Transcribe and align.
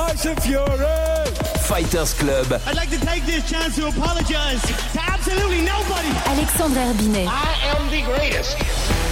Tyson 0.00 0.34
Fury. 0.36 1.10
Fighters 1.68 2.14
Club. 2.14 2.60
I'd 2.66 2.74
like 2.74 2.90
to 2.90 2.98
take 3.04 3.24
this 3.26 3.48
chance 3.48 3.76
to 3.76 3.88
apologize 3.88 4.62
to 4.62 5.00
absolutely 5.00 5.60
nobody. 5.60 6.08
Alexandre 6.26 6.80
Herbinet. 6.80 7.26
I 7.28 7.76
am 7.76 7.90
the 7.90 8.02
greatest. 8.02 8.56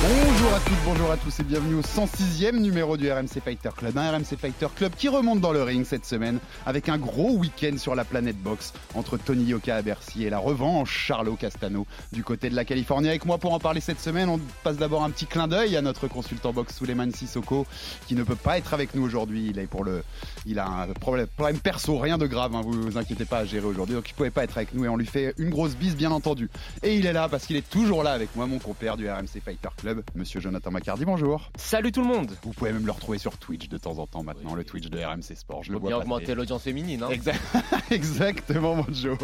Bonjour 0.01 0.55
à 0.55 0.61
toutes, 0.61 0.85
bonjour 0.85 1.11
à 1.11 1.17
tous 1.17 1.41
et 1.41 1.43
bienvenue 1.43 1.75
au 1.75 1.83
106e 1.83 2.57
numéro 2.61 2.97
du 2.97 3.11
RMC 3.11 3.41
Fighter 3.45 3.71
Club. 3.77 3.99
Un 3.99 4.13
RMC 4.13 4.39
Fighter 4.41 4.69
Club 4.75 4.93
qui 4.97 5.09
remonte 5.09 5.41
dans 5.41 5.53
le 5.53 5.63
ring 5.63 5.85
cette 5.85 6.05
semaine 6.05 6.39
avec 6.67 6.89
un 6.89 6.99
gros 6.99 7.33
week-end 7.33 7.77
sur 7.77 7.97
la 7.97 8.05
planète 8.05 8.39
box 8.39 8.73
entre 8.95 9.17
Tony 9.19 9.45
Yoka 9.45 9.75
à 9.75 9.83
Bercy 9.83 10.25
et 10.25 10.31
la 10.31 10.39
revanche 10.39 10.91
Charlot 10.91 11.35
Castano 11.35 11.85
du 12.13 12.23
côté 12.23 12.49
de 12.49 12.55
la 12.55 12.65
Californie. 12.65 13.09
Avec 13.09 13.27
moi 13.27 13.39
pour 13.39 13.53
en 13.53 13.59
parler 13.59 13.81
cette 13.81 14.01
semaine, 14.01 14.29
on 14.29 14.41
passe 14.63 14.77
d'abord 14.77 15.03
un 15.03 15.11
petit 15.11 15.27
clin 15.27 15.49
d'œil 15.49 15.77
à 15.77 15.83
notre 15.83 16.07
consultant 16.07 16.53
box 16.53 16.77
Suleiman 16.77 17.11
Sissoko 17.13 17.67
qui 18.07 18.15
ne 18.15 18.23
peut 18.23 18.37
pas 18.37 18.57
être 18.57 18.75
avec 18.75 18.95
nous 18.95 19.03
aujourd'hui. 19.03 19.49
Il 19.51 19.59
est 19.59 19.67
pour 19.67 19.83
le, 19.83 20.05
il 20.49 20.59
a 20.59 20.67
un 20.67 20.87
problème, 20.95 21.27
problème 21.37 21.59
perso, 21.61 21.99
rien 21.99 22.19
de 22.19 22.27
grave, 22.27 22.55
hein, 22.55 22.63
vous 22.65 22.73
vous 22.73 22.99
inquiétez 22.99 23.25
pas 23.27 23.39
à 23.39 23.45
gérer 23.45 23.67
aujourd'hui. 23.67 23.95
Donc 23.95 24.09
il 24.09 24.15
pouvait 24.15 24.31
pas 24.31 24.45
être 24.45 24.57
avec 24.57 24.73
nous 24.75 24.85
et 24.85 24.89
on 24.89 24.97
lui 24.97 25.07
fait 25.07 25.35
une 25.39 25.51
grosse 25.51 25.77
bise 25.77 25.95
bien 25.97 26.11
entendu. 26.11 26.49
Et 26.83 26.97
il 26.97 27.07
est 27.07 27.13
là 27.13 27.29
parce 27.29 27.47
qu'il 27.47 27.57
est 27.57 27.69
toujours 27.69 28.03
là 28.03 28.13
avec 28.13 28.35
moi, 28.35 28.47
mon 28.47 28.59
compère 28.59 28.97
du 28.97 29.09
RMC 29.11 29.41
Fighter 29.45 29.69
Club. 29.77 30.03
Monsieur 30.15 30.41
Jonathan 30.41 30.71
Macardy, 30.71 31.05
bonjour. 31.05 31.51
Salut 31.57 31.93
tout 31.93 32.01
le 32.03 32.09
monde 32.09 32.33
Vous 32.43 32.53
pouvez 32.53 32.73
même 32.73 32.87
le 32.87 32.93
retrouver 32.93 33.19
sur 33.19 33.37
Twitch 33.39 33.69
de 33.69 33.79
temps 33.79 33.99
en 33.99 34.07
temps 34.07 34.23
maintenant, 34.23 34.55
le 34.55 34.65
Twitch 34.65 34.87
de 34.89 34.99
RMC 34.99 35.37
Sport. 35.37 35.63
Je 35.65 35.73
le 35.73 35.79
vois 35.79 35.91
bien 35.91 35.99
augmenter 35.99 36.35
l'audience 36.35 36.63
féminine. 36.63 37.03
Hein. 37.03 37.11
Exact- 37.11 37.41
Exactement, 37.91 38.77
mon 38.77 38.87
Joe. 38.93 39.19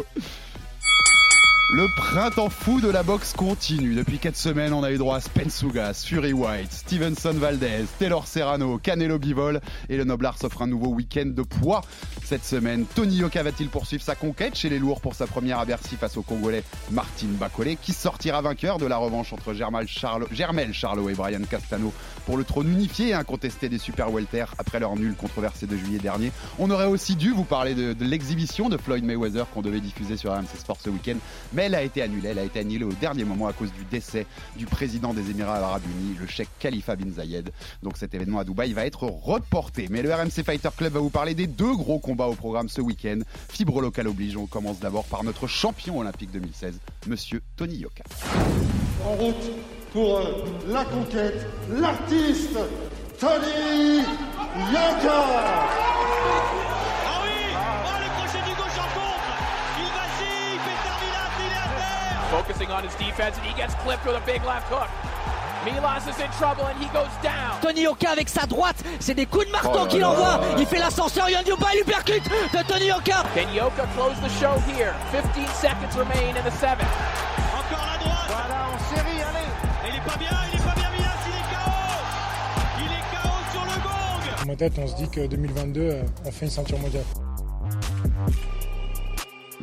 Le 1.71 1.87
printemps 1.87 2.51
fou 2.51 2.79
de 2.79 2.87
la 2.87 3.01
boxe 3.01 3.33
continue. 3.33 3.95
Depuis 3.95 4.19
4 4.19 4.35
semaines, 4.35 4.71
on 4.71 4.83
a 4.83 4.91
eu 4.91 4.99
droit 4.99 5.15
à 5.15 5.19
Spence 5.19 5.63
Ugas, 5.63 6.03
Fury 6.05 6.31
White, 6.31 6.71
Stevenson 6.71 7.33
Valdez, 7.33 7.85
Taylor 7.97 8.27
Serrano, 8.27 8.77
Canelo 8.77 9.17
Bivol 9.17 9.59
et 9.89 9.97
le 9.97 10.03
Noblard 10.03 10.37
s'offre 10.37 10.61
un 10.61 10.67
nouveau 10.67 10.89
week-end 10.89 11.25
de 11.25 11.41
poids. 11.41 11.81
Cette 12.23 12.45
semaine, 12.45 12.85
Tony 12.93 13.15
Yoka 13.15 13.41
va-t-il 13.41 13.69
poursuivre 13.69 14.03
sa 14.03 14.13
conquête 14.13 14.55
chez 14.55 14.69
les 14.69 14.77
lourds 14.77 15.01
pour 15.01 15.15
sa 15.15 15.25
première 15.25 15.57
à 15.57 15.65
face 15.65 16.17
au 16.17 16.21
Congolais 16.21 16.63
Martin 16.91 17.29
Bacolé 17.39 17.77
qui 17.81 17.93
sortira 17.93 18.41
vainqueur 18.43 18.77
de 18.77 18.85
la 18.85 18.97
revanche 18.97 19.33
entre 19.33 19.53
Germal 19.53 19.87
Charlot, 19.87 20.27
Germel 20.31 20.71
Charlot 20.71 21.09
et 21.09 21.13
Brian 21.15 21.41
Castano 21.49 21.91
pour 22.27 22.37
le 22.37 22.43
trône 22.43 22.71
unifié 22.71 23.09
et 23.09 23.13
incontesté 23.13 23.69
des 23.69 23.79
super 23.79 24.11
welter 24.11 24.45
après 24.59 24.79
leur 24.79 24.95
nul 24.95 25.15
controversé 25.15 25.65
de 25.65 25.75
juillet 25.75 25.99
dernier. 25.99 26.31
On 26.59 26.69
aurait 26.69 26.85
aussi 26.85 27.15
dû 27.15 27.31
vous 27.31 27.43
parler 27.43 27.73
de, 27.73 27.95
l'exhibition 28.05 28.69
de 28.69 28.77
Floyd 28.77 29.03
Mayweather 29.03 29.47
qu'on 29.51 29.63
devait 29.63 29.79
diffuser 29.79 30.15
sur 30.15 30.31
RMC 30.31 30.57
Sport 30.59 30.77
ce 30.83 30.91
week-end, 30.91 31.17
mais 31.55 31.63
elle 31.63 31.75
a 31.75 31.81
été 31.81 32.01
annulée. 32.01 32.29
Elle 32.29 32.39
a 32.39 32.43
été 32.43 32.59
annulée 32.59 32.83
au 32.85 32.91
dernier 32.93 33.23
moment 33.23 33.47
à 33.47 33.53
cause 33.53 33.71
du 33.71 33.85
décès 33.85 34.25
du 34.55 34.65
président 34.65 35.13
des 35.13 35.29
Émirats 35.31 35.57
Arabes 35.57 35.83
Unis, 35.99 36.17
le 36.19 36.27
cheikh 36.27 36.49
Khalifa 36.59 36.95
bin 36.95 37.11
Zayed. 37.11 37.51
Donc 37.81 37.97
cet 37.97 38.13
événement 38.13 38.39
à 38.39 38.43
Dubaï 38.43 38.73
va 38.73 38.85
être 38.85 39.03
reporté. 39.03 39.87
Mais 39.89 40.01
le 40.01 40.13
RMC 40.13 40.43
Fighter 40.45 40.69
Club 40.77 40.93
va 40.93 40.99
vous 40.99 41.09
parler 41.09 41.33
des 41.33 41.47
deux 41.47 41.75
gros 41.75 41.99
combats 41.99 42.27
au 42.27 42.35
programme 42.35 42.69
ce 42.69 42.81
week-end. 42.81 43.19
Fibre 43.49 43.81
locale 43.81 44.07
oblige. 44.07 44.37
On 44.37 44.45
commence 44.45 44.79
d'abord 44.79 45.05
par 45.05 45.23
notre 45.23 45.47
champion 45.47 45.99
olympique 45.99 46.31
2016, 46.31 46.79
Monsieur 47.07 47.41
Tony 47.55 47.77
Yoka. 47.77 48.03
en 49.05 49.15
route 49.15 49.51
pour 49.93 50.17
euh, 50.17 50.43
la 50.67 50.83
conquête, 50.83 51.47
l'artiste 51.69 52.57
Tony 53.19 53.99
Yoka. 54.73 56.64
Focusing 62.45 62.69
on 62.71 62.83
his 62.83 62.93
defense, 62.95 63.37
and 63.37 63.45
he 63.45 63.53
gets 63.55 63.73
clipped 63.75 64.05
with 64.05 64.15
a 64.15 64.25
big 64.25 64.43
left 64.45 64.67
hook. 64.69 64.89
Milas 65.65 66.07
is 66.07 66.19
in 66.21 66.29
trouble, 66.37 66.63
and 66.65 66.77
he 66.77 66.85
goes 66.93 67.09
down. 67.23 67.59
Tony 67.61 67.81
Yoka 67.81 68.11
avec 68.11 68.29
sa 68.29 68.45
droite, 68.45 68.75
c'est 68.99 69.15
des 69.15 69.25
coups 69.25 69.47
de 69.47 69.51
marteau 69.51 69.79
Oh 69.81 69.85
qu'il 69.87 70.05
envoie. 70.05 70.39
Il 70.59 70.65
fait 70.67 70.77
l'ascenseur, 70.77 71.27
Yann 71.29 71.43
Diopa, 71.43 71.67
il 71.73 71.77
lui 71.77 71.83
percute 71.85 72.23
de 72.53 72.61
Tony 72.67 72.85
Yoka. 72.85 73.23
Can 73.33 73.51
Yoka 73.53 73.87
close 73.95 74.15
the 74.21 74.29
show 74.39 74.53
here? 74.69 74.93
15 75.11 75.47
seconds 75.55 75.97
remain 75.97 76.35
in 76.37 76.43
the 76.47 76.53
seventh. 76.53 76.85
Encore 77.57 77.85
la 77.91 77.97
droite 77.97 78.27
Voilà, 78.27 78.67
en 78.69 78.95
série, 78.95 79.21
allez. 79.23 79.89
Il 79.89 79.95
est 79.95 80.05
pas 80.05 80.17
bien, 80.17 80.29
il 80.53 80.59
est 80.59 80.63
pas 80.63 80.75
bien, 80.75 80.89
Milas, 80.91 81.21
il 81.25 81.33
est 81.33 81.47
KO 81.49 81.71
Il 82.77 82.91
est 82.91 83.05
KO 83.09 83.29
sur 83.51 83.63
le 83.65 83.81
gong 83.81 84.39
Dans 84.41 84.45
ma 84.51 84.55
tête, 84.55 84.73
on 84.77 84.87
se 84.87 84.95
dit 84.95 85.09
que 85.09 85.25
2022, 85.25 85.81
euh, 85.81 86.03
on 86.25 86.31
fait 86.31 86.45
une 86.45 86.51
ceinture 86.51 86.77
mondiale. 86.77 87.05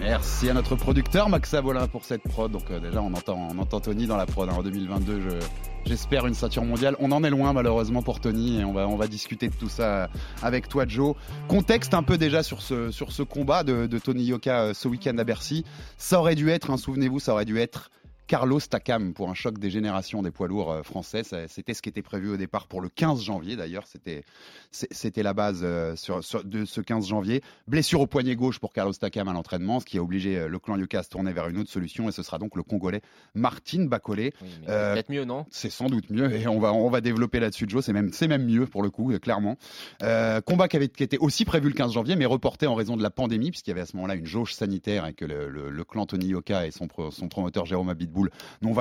Merci 0.02 0.50
à 0.50 0.54
notre 0.54 0.74
producteur 0.74 1.28
Max 1.28 1.54
Abolin 1.54 1.86
pour 1.86 2.04
cette 2.04 2.22
prod. 2.22 2.50
Donc 2.50 2.70
euh, 2.70 2.80
déjà 2.80 3.00
on 3.00 3.12
entend, 3.14 3.48
on 3.52 3.58
entend 3.58 3.80
Tony 3.80 4.06
dans 4.06 4.16
la 4.16 4.26
prod 4.26 4.48
hein. 4.48 4.54
en 4.58 4.62
2022. 4.62 5.20
je- 5.20 5.46
J'espère 5.84 6.26
une 6.28 6.34
ceinture 6.34 6.64
mondiale. 6.64 6.94
On 7.00 7.10
en 7.10 7.24
est 7.24 7.30
loin 7.30 7.52
malheureusement 7.52 8.02
pour 8.02 8.20
Tony 8.20 8.60
et 8.60 8.64
on 8.64 8.72
va, 8.96 9.06
discuter 9.08 9.48
de 9.48 9.54
tout 9.54 9.68
ça 9.68 10.08
avec 10.40 10.68
toi 10.68 10.84
Joe. 10.86 11.16
Contexte 11.48 11.92
un 11.94 12.04
peu 12.04 12.18
déjà 12.18 12.44
sur 12.44 12.62
ce, 12.62 13.22
combat 13.22 13.64
de, 13.64 13.86
Tony 13.98 14.24
Yoka 14.24 14.60
euh, 14.62 14.74
ce 14.74 14.86
week-end 14.86 15.16
à 15.18 15.24
Bercy. 15.24 15.64
Ça 15.98 16.20
aurait 16.20 16.36
dû 16.36 16.50
être, 16.50 16.70
hein, 16.70 16.76
souvenez-vous, 16.76 17.19
ça 17.19 17.32
aurait 17.32 17.44
dû 17.44 17.58
être 17.58 17.90
Carlos 18.28 18.60
Takam 18.60 19.12
pour 19.12 19.28
un 19.28 19.34
choc 19.34 19.58
des 19.58 19.70
générations 19.70 20.22
des 20.22 20.30
poids 20.30 20.46
lourds 20.46 20.70
euh, 20.70 20.82
français. 20.84 21.24
Ça- 21.24 21.48
C'était 21.48 21.74
ce 21.74 21.82
qui 21.82 21.88
était 21.88 22.00
prévu 22.02 22.30
au 22.30 22.36
départ 22.36 22.69
pour 22.69 22.80
le 22.80 22.88
15 22.88 23.20
janvier 23.20 23.56
d'ailleurs. 23.56 23.86
C'était 23.88 24.22
c'était 24.72 25.22
la 25.22 25.34
base 25.34 25.60
euh, 25.62 25.94
sur, 25.96 26.24
sur- 26.24 26.42
de 26.44 26.64
ce 26.64 26.80
15 26.80 27.06
janvier. 27.06 27.42
Blessure 27.68 28.00
au 28.00 28.06
poignet 28.06 28.34
gauche 28.34 28.58
pour 28.58 28.72
Carlos 28.72 28.92
Takam 28.92 29.28
à 29.28 29.32
l'entraînement, 29.32 29.80
ce 29.80 29.84
qui 29.84 29.98
a 29.98 30.02
obligé 30.02 30.38
euh, 30.38 30.48
le 30.48 30.58
clan 30.58 30.76
Yoka 30.76 31.00
à 31.00 31.02
se 31.02 31.10
tourner 31.10 31.32
vers 31.32 31.48
une 31.48 31.58
autre 31.58 31.70
solution 31.70 32.08
et 32.08 32.12
ce 32.12 32.22
sera 32.22 32.38
donc 32.38 32.56
le 32.56 32.62
Congolais 32.62 33.02
Martin 33.34 33.84
Bacolé. 33.84 34.32
Oui, 34.42 34.48
Euh, 34.68 34.94
peut-être 34.94 35.10
mieux, 35.10 35.24
non? 35.24 35.46
C'est 35.50 35.70
sans 35.70 35.86
doute 35.86 36.10
mieux 36.10 36.32
et 36.32 36.46
on 36.46 36.58
va, 36.58 36.72
on 36.72 36.88
va 36.90 37.00
développer 37.00 37.38
là-dessus, 37.40 37.66
Joe. 37.68 37.84
C'est 37.84 37.92
même, 37.92 38.12
c'est 38.12 38.28
même 38.28 38.44
mieux 38.46 38.66
pour 38.66 38.82
le 38.82 38.90
coup, 38.90 39.12
euh, 39.12 39.18
clairement. 39.18 39.56
Euh, 40.02 40.40
combat 40.40 40.68
qui, 40.68 40.76
avait, 40.76 40.88
qui 40.88 41.02
était 41.02 41.18
aussi 41.18 41.44
prévu 41.44 41.68
le 41.68 41.74
15 41.74 41.92
janvier, 41.92 42.16
mais 42.16 42.24
reporté 42.26 42.66
en 42.66 42.74
raison 42.74 42.96
de 42.96 43.02
la 43.02 43.10
pandémie, 43.10 43.50
puisqu'il 43.50 43.70
y 43.70 43.72
avait 43.72 43.82
à 43.82 43.86
ce 43.86 43.96
moment-là 43.96 44.14
une 44.14 44.26
jauge 44.26 44.54
sanitaire 44.54 45.06
et 45.06 45.12
que 45.12 45.24
le, 45.24 45.48
le- 45.48 45.70
le 45.70 45.84
clan 45.84 46.06
Tony 46.06 46.26
Yoka 46.28 46.66
et 46.66 46.70
son, 46.70 46.88
son 47.10 47.28
promoteur 47.28 47.66
Jérôme 47.66 47.88
Abitboul 47.90 48.30
n'ont 48.62 48.74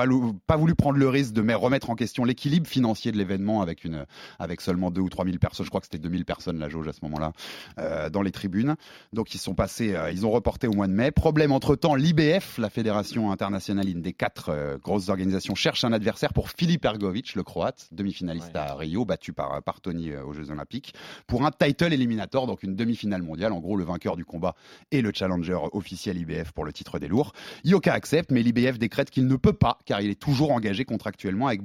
pas 0.46 0.56
voulu 0.56 0.74
prendre 0.74 0.98
le 0.98 1.08
risque 1.08 1.32
de 1.34 1.42
me- 1.42 1.54
remettre 1.54 1.90
en 1.90 1.94
question 1.94 2.24
l'équilibre 2.24 2.66
financier 2.66 3.12
de 3.12 3.18
l'événement 3.18 3.60
avec, 3.62 3.84
une, 3.84 4.06
avec 4.38 4.60
seulement 4.60 4.90
2 4.90 5.00
ou 5.00 5.08
3 5.10 5.24
000 5.26 5.36
personnes. 5.38 5.64
Je 5.66 5.70
crois 5.70 5.80
que 5.82 5.86
c'était 5.86 5.98
2000 5.98 6.24
personnes 6.24 6.58
la 6.58 6.68
jauge 6.68 6.88
à 6.88 6.92
ce 6.92 7.00
moment-là 7.02 7.32
euh, 7.78 8.10
dans 8.10 8.22
les 8.22 8.30
tribunes. 8.30 8.76
Donc 9.12 9.34
ils 9.34 9.38
sont 9.38 9.54
passés, 9.54 9.94
euh, 9.94 10.10
ils 10.10 10.24
ont 10.24 10.30
reporté 10.30 10.66
au 10.68 10.72
mois 10.72 10.86
de 10.86 10.92
mai. 10.92 11.10
Problème 11.10 11.52
entre-temps, 11.52 11.94
l'IBF, 11.94 12.58
la 12.58 12.70
Fédération 12.70 13.32
internationale, 13.32 13.88
une 13.88 14.02
des 14.02 14.12
quatre 14.12 14.50
euh, 14.50 14.78
grosses 14.78 15.08
organisations, 15.08 15.54
cherche 15.54 15.84
un 15.84 15.92
adversaire 15.92 16.32
pour 16.32 16.50
Filip 16.50 16.84
Ergovic, 16.84 17.34
le 17.34 17.42
croate, 17.42 17.88
demi-finaliste 17.92 18.42
Ouais. 18.54 18.60
à 18.60 18.74
Rio, 18.74 19.04
battu 19.04 19.32
par, 19.32 19.62
par 19.62 19.80
Tony 19.80 20.14
aux 20.14 20.32
Jeux 20.32 20.50
Olympiques, 20.50 20.94
pour 21.26 21.44
un 21.44 21.50
title 21.50 21.92
éliminator, 21.92 22.46
donc 22.46 22.62
une 22.62 22.74
demi-finale 22.74 23.22
mondiale. 23.22 23.52
En 23.52 23.60
gros, 23.60 23.76
le 23.76 23.84
vainqueur 23.84 24.16
du 24.16 24.24
combat 24.24 24.54
et 24.90 25.02
le 25.02 25.10
challenger 25.14 25.58
officiel 25.72 26.18
IBF 26.18 26.52
pour 26.52 26.64
le 26.64 26.72
titre 26.72 26.98
des 26.98 27.08
lourds. 27.08 27.32
Yoka 27.64 27.92
accepte, 27.92 28.30
mais 28.30 28.42
l'IBF 28.42 28.78
décrète 28.78 29.10
qu'il 29.10 29.26
ne 29.26 29.36
peut 29.36 29.52
pas, 29.52 29.78
car 29.84 30.00
il 30.00 30.10
est 30.10 30.20
toujours 30.20 30.52
engagé 30.52 30.84
contractuellement 30.84 31.46
avec. 31.48 31.60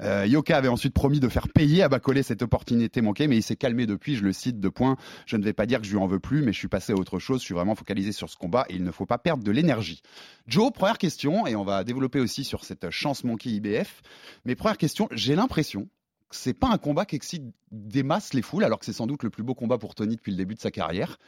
Euh, 0.00 0.26
Yoka 0.26 0.56
avait 0.56 0.68
ensuite 0.68 0.94
promis 0.94 1.20
de 1.20 1.28
faire 1.28 1.48
payer 1.48 1.82
à 1.82 1.88
Bacolé 1.88 2.22
cette 2.22 2.42
opportunité 2.42 3.00
manquée, 3.00 3.27
mais 3.28 3.36
il 3.36 3.42
s'est 3.42 3.56
calmé 3.56 3.86
depuis, 3.86 4.16
je 4.16 4.24
le 4.24 4.32
cite, 4.32 4.58
de 4.58 4.68
points. 4.68 4.96
Je 5.26 5.36
ne 5.36 5.44
vais 5.44 5.52
pas 5.52 5.66
dire 5.66 5.80
que 5.80 5.86
je 5.86 5.92
lui 5.92 5.98
en 5.98 6.06
veux 6.06 6.18
plus, 6.18 6.42
mais 6.42 6.52
je 6.52 6.58
suis 6.58 6.68
passé 6.68 6.92
à 6.92 6.96
autre 6.96 7.18
chose. 7.18 7.40
Je 7.40 7.44
suis 7.44 7.54
vraiment 7.54 7.74
focalisé 7.74 8.12
sur 8.12 8.28
ce 8.28 8.36
combat 8.36 8.66
et 8.68 8.74
il 8.74 8.84
ne 8.84 8.90
faut 8.90 9.06
pas 9.06 9.18
perdre 9.18 9.44
de 9.44 9.50
l'énergie. 9.50 10.02
Joe, 10.46 10.72
première 10.72 10.98
question, 10.98 11.46
et 11.46 11.54
on 11.54 11.64
va 11.64 11.84
développer 11.84 12.20
aussi 12.20 12.44
sur 12.44 12.64
cette 12.64 12.90
chance 12.90 13.24
manquée 13.24 13.50
IBF. 13.50 14.02
Mais 14.44 14.56
première 14.56 14.78
question, 14.78 15.08
j'ai 15.12 15.36
l'impression 15.36 15.88
c'est 16.30 16.54
pas 16.54 16.68
un 16.68 16.78
combat 16.78 17.04
qui 17.04 17.16
excite 17.16 17.44
des 17.70 18.02
masses 18.02 18.34
les 18.34 18.42
foules, 18.42 18.64
alors 18.64 18.78
que 18.78 18.84
c'est 18.84 18.92
sans 18.92 19.06
doute 19.06 19.22
le 19.22 19.30
plus 19.30 19.42
beau 19.42 19.54
combat 19.54 19.78
pour 19.78 19.94
Tony 19.94 20.16
depuis 20.16 20.32
le 20.32 20.36
début 20.36 20.54
de 20.54 20.60
sa 20.60 20.70
carrière. 20.70 21.18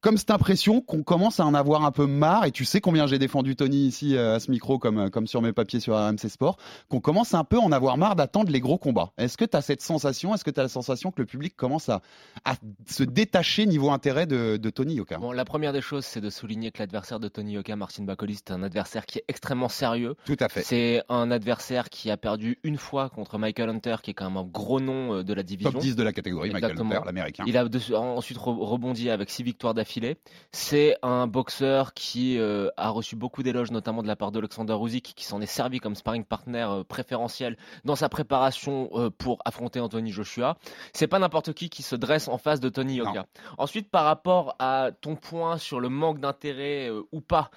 Comme 0.00 0.18
cette 0.18 0.30
impression 0.30 0.80
qu'on 0.80 1.02
commence 1.02 1.40
à 1.40 1.46
en 1.46 1.54
avoir 1.54 1.84
un 1.84 1.90
peu 1.90 2.06
marre, 2.06 2.44
et 2.44 2.50
tu 2.50 2.64
sais 2.64 2.80
combien 2.80 3.06
j'ai 3.06 3.18
défendu 3.18 3.56
Tony 3.56 3.86
ici 3.86 4.16
euh, 4.16 4.36
à 4.36 4.40
ce 4.40 4.50
micro, 4.50 4.78
comme, 4.78 4.98
euh, 4.98 5.08
comme 5.08 5.26
sur 5.26 5.42
mes 5.42 5.52
papiers 5.52 5.80
sur 5.80 5.94
RMC 5.96 6.28
Sport, 6.28 6.58
qu'on 6.88 7.00
commence 7.00 7.34
un 7.34 7.44
peu 7.44 7.56
à 7.56 7.60
en 7.60 7.72
avoir 7.72 7.96
marre 7.96 8.16
d'attendre 8.16 8.50
les 8.50 8.60
gros 8.60 8.78
combats. 8.78 9.12
Est-ce 9.16 9.36
que 9.36 9.44
tu 9.44 9.56
as 9.56 9.62
cette 9.62 9.80
sensation, 9.80 10.34
est-ce 10.34 10.44
que 10.44 10.50
tu 10.50 10.60
as 10.60 10.64
la 10.64 10.68
sensation 10.68 11.10
que 11.10 11.20
le 11.20 11.26
public 11.26 11.56
commence 11.56 11.88
à, 11.88 12.02
à 12.44 12.56
se 12.86 13.02
détacher 13.02 13.66
niveau 13.66 13.90
intérêt 13.90 14.26
de, 14.26 14.58
de 14.58 14.70
Tony 14.70 14.94
Yoka? 14.94 15.18
Bon, 15.18 15.32
la 15.32 15.44
première 15.44 15.72
des 15.72 15.80
choses, 15.80 16.04
c'est 16.04 16.20
de 16.20 16.30
souligner 16.30 16.70
que 16.72 16.78
l'adversaire 16.78 17.20
de 17.20 17.28
Tony 17.28 17.52
Yoka, 17.52 17.74
Martin 17.76 18.04
Bakoli, 18.04 18.36
c'est 18.36 18.50
un 18.50 18.62
adversaire 18.62 19.06
qui 19.06 19.18
est 19.18 19.24
extrêmement 19.28 19.68
sérieux. 19.68 20.14
Tout 20.24 20.36
à 20.40 20.48
fait. 20.48 20.62
C'est 20.62 21.02
un 21.08 21.30
adversaire 21.30 21.88
qui 21.88 22.10
a 22.10 22.16
perdu 22.16 22.58
une 22.62 22.76
fois 22.76 23.08
contre 23.08 23.38
Michael 23.38 23.70
Hunter, 23.70 23.96
qui 24.02 24.10
est 24.10 24.14
quand 24.14 24.28
même 24.28 24.36
un 24.36 24.45
gros 24.46 24.80
nom 24.80 25.16
euh, 25.16 25.22
de 25.24 25.34
la 25.34 25.42
division. 25.42 25.72
Top 25.72 25.80
10 25.80 25.96
de 25.96 26.02
la 26.02 26.12
catégorie, 26.12 26.48
Michael 26.50 26.70
Exactement. 26.72 26.94
Hunter, 26.94 27.06
l'américain. 27.06 27.44
Il 27.46 27.56
a 27.56 27.64
de- 27.68 27.94
ensuite 27.94 28.38
re- 28.38 28.58
rebondi 28.64 29.10
avec 29.10 29.30
six 29.30 29.42
victoires 29.42 29.74
d'affilée. 29.74 30.16
C'est 30.52 30.96
un 31.02 31.26
boxeur 31.26 31.92
qui 31.94 32.38
euh, 32.38 32.68
a 32.76 32.88
reçu 32.90 33.16
beaucoup 33.16 33.42
d'éloges, 33.42 33.70
notamment 33.70 34.02
de 34.02 34.08
la 34.08 34.16
part 34.16 34.32
d'Alexander 34.32 34.76
Usyk, 34.80 35.12
qui 35.16 35.24
s'en 35.24 35.40
est 35.40 35.46
servi 35.46 35.78
comme 35.80 35.94
sparring 35.94 36.24
partner 36.24 36.66
euh, 36.68 36.84
préférentiel 36.84 37.56
dans 37.84 37.96
sa 37.96 38.08
préparation 38.08 38.88
euh, 38.94 39.10
pour 39.10 39.38
affronter 39.44 39.80
Anthony 39.80 40.10
Joshua. 40.12 40.56
C'est 40.92 41.06
pas 41.06 41.18
n'importe 41.18 41.52
qui 41.52 41.68
qui 41.68 41.82
se 41.82 41.96
dresse 41.96 42.28
en 42.28 42.38
face 42.38 42.60
de 42.60 42.68
Tony 42.68 42.96
Yoka. 42.96 43.26
Ensuite, 43.58 43.90
par 43.90 44.04
rapport 44.04 44.54
à 44.58 44.90
ton 45.00 45.16
point 45.16 45.58
sur 45.58 45.80
le 45.80 45.88
manque 45.88 46.20
d'intérêt 46.20 46.90
ou 47.12 47.20
pas 47.20 47.50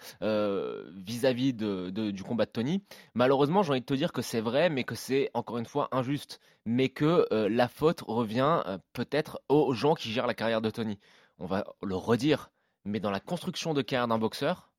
vis-à-vis 0.96 1.54
du 1.54 2.24
combat 2.24 2.46
de 2.46 2.52
Tony, 2.52 2.84
malheureusement, 3.14 3.64
j'ai 3.64 3.72
envie 3.72 3.82
de 3.82 3.86
te 3.86 3.94
dire 3.94 4.12
que 4.12 4.22
c'est 4.22 4.42
vrai, 4.42 4.70
mais 4.70 4.84
que 4.84 4.96
c'est 4.96 5.30
encore 5.34 5.58
une 5.58 5.66
fois 5.66 5.88
injuste, 5.92 6.40
mais 6.72 6.90
que 6.90 7.26
euh, 7.34 7.50
la 7.50 7.68
faute 7.68 8.02
revient 8.06 8.62
euh, 8.68 8.78
peut-être 8.94 9.42
aux 9.50 9.74
gens 9.74 9.96
qui 9.96 10.12
gèrent 10.12 10.28
la 10.28 10.36
carrière 10.36 10.62
de 10.62 10.70
Tony. 10.70 11.00
On 11.40 11.48
va 11.48 11.64
le 11.82 11.96
redire, 11.96 12.52
mais 12.86 13.00
dans 13.00 13.10
la 13.10 13.20
construction 13.20 13.74
de 13.74 13.82
carrière 13.82 14.08
d'un 14.08 14.20
boxeur, 14.20 14.70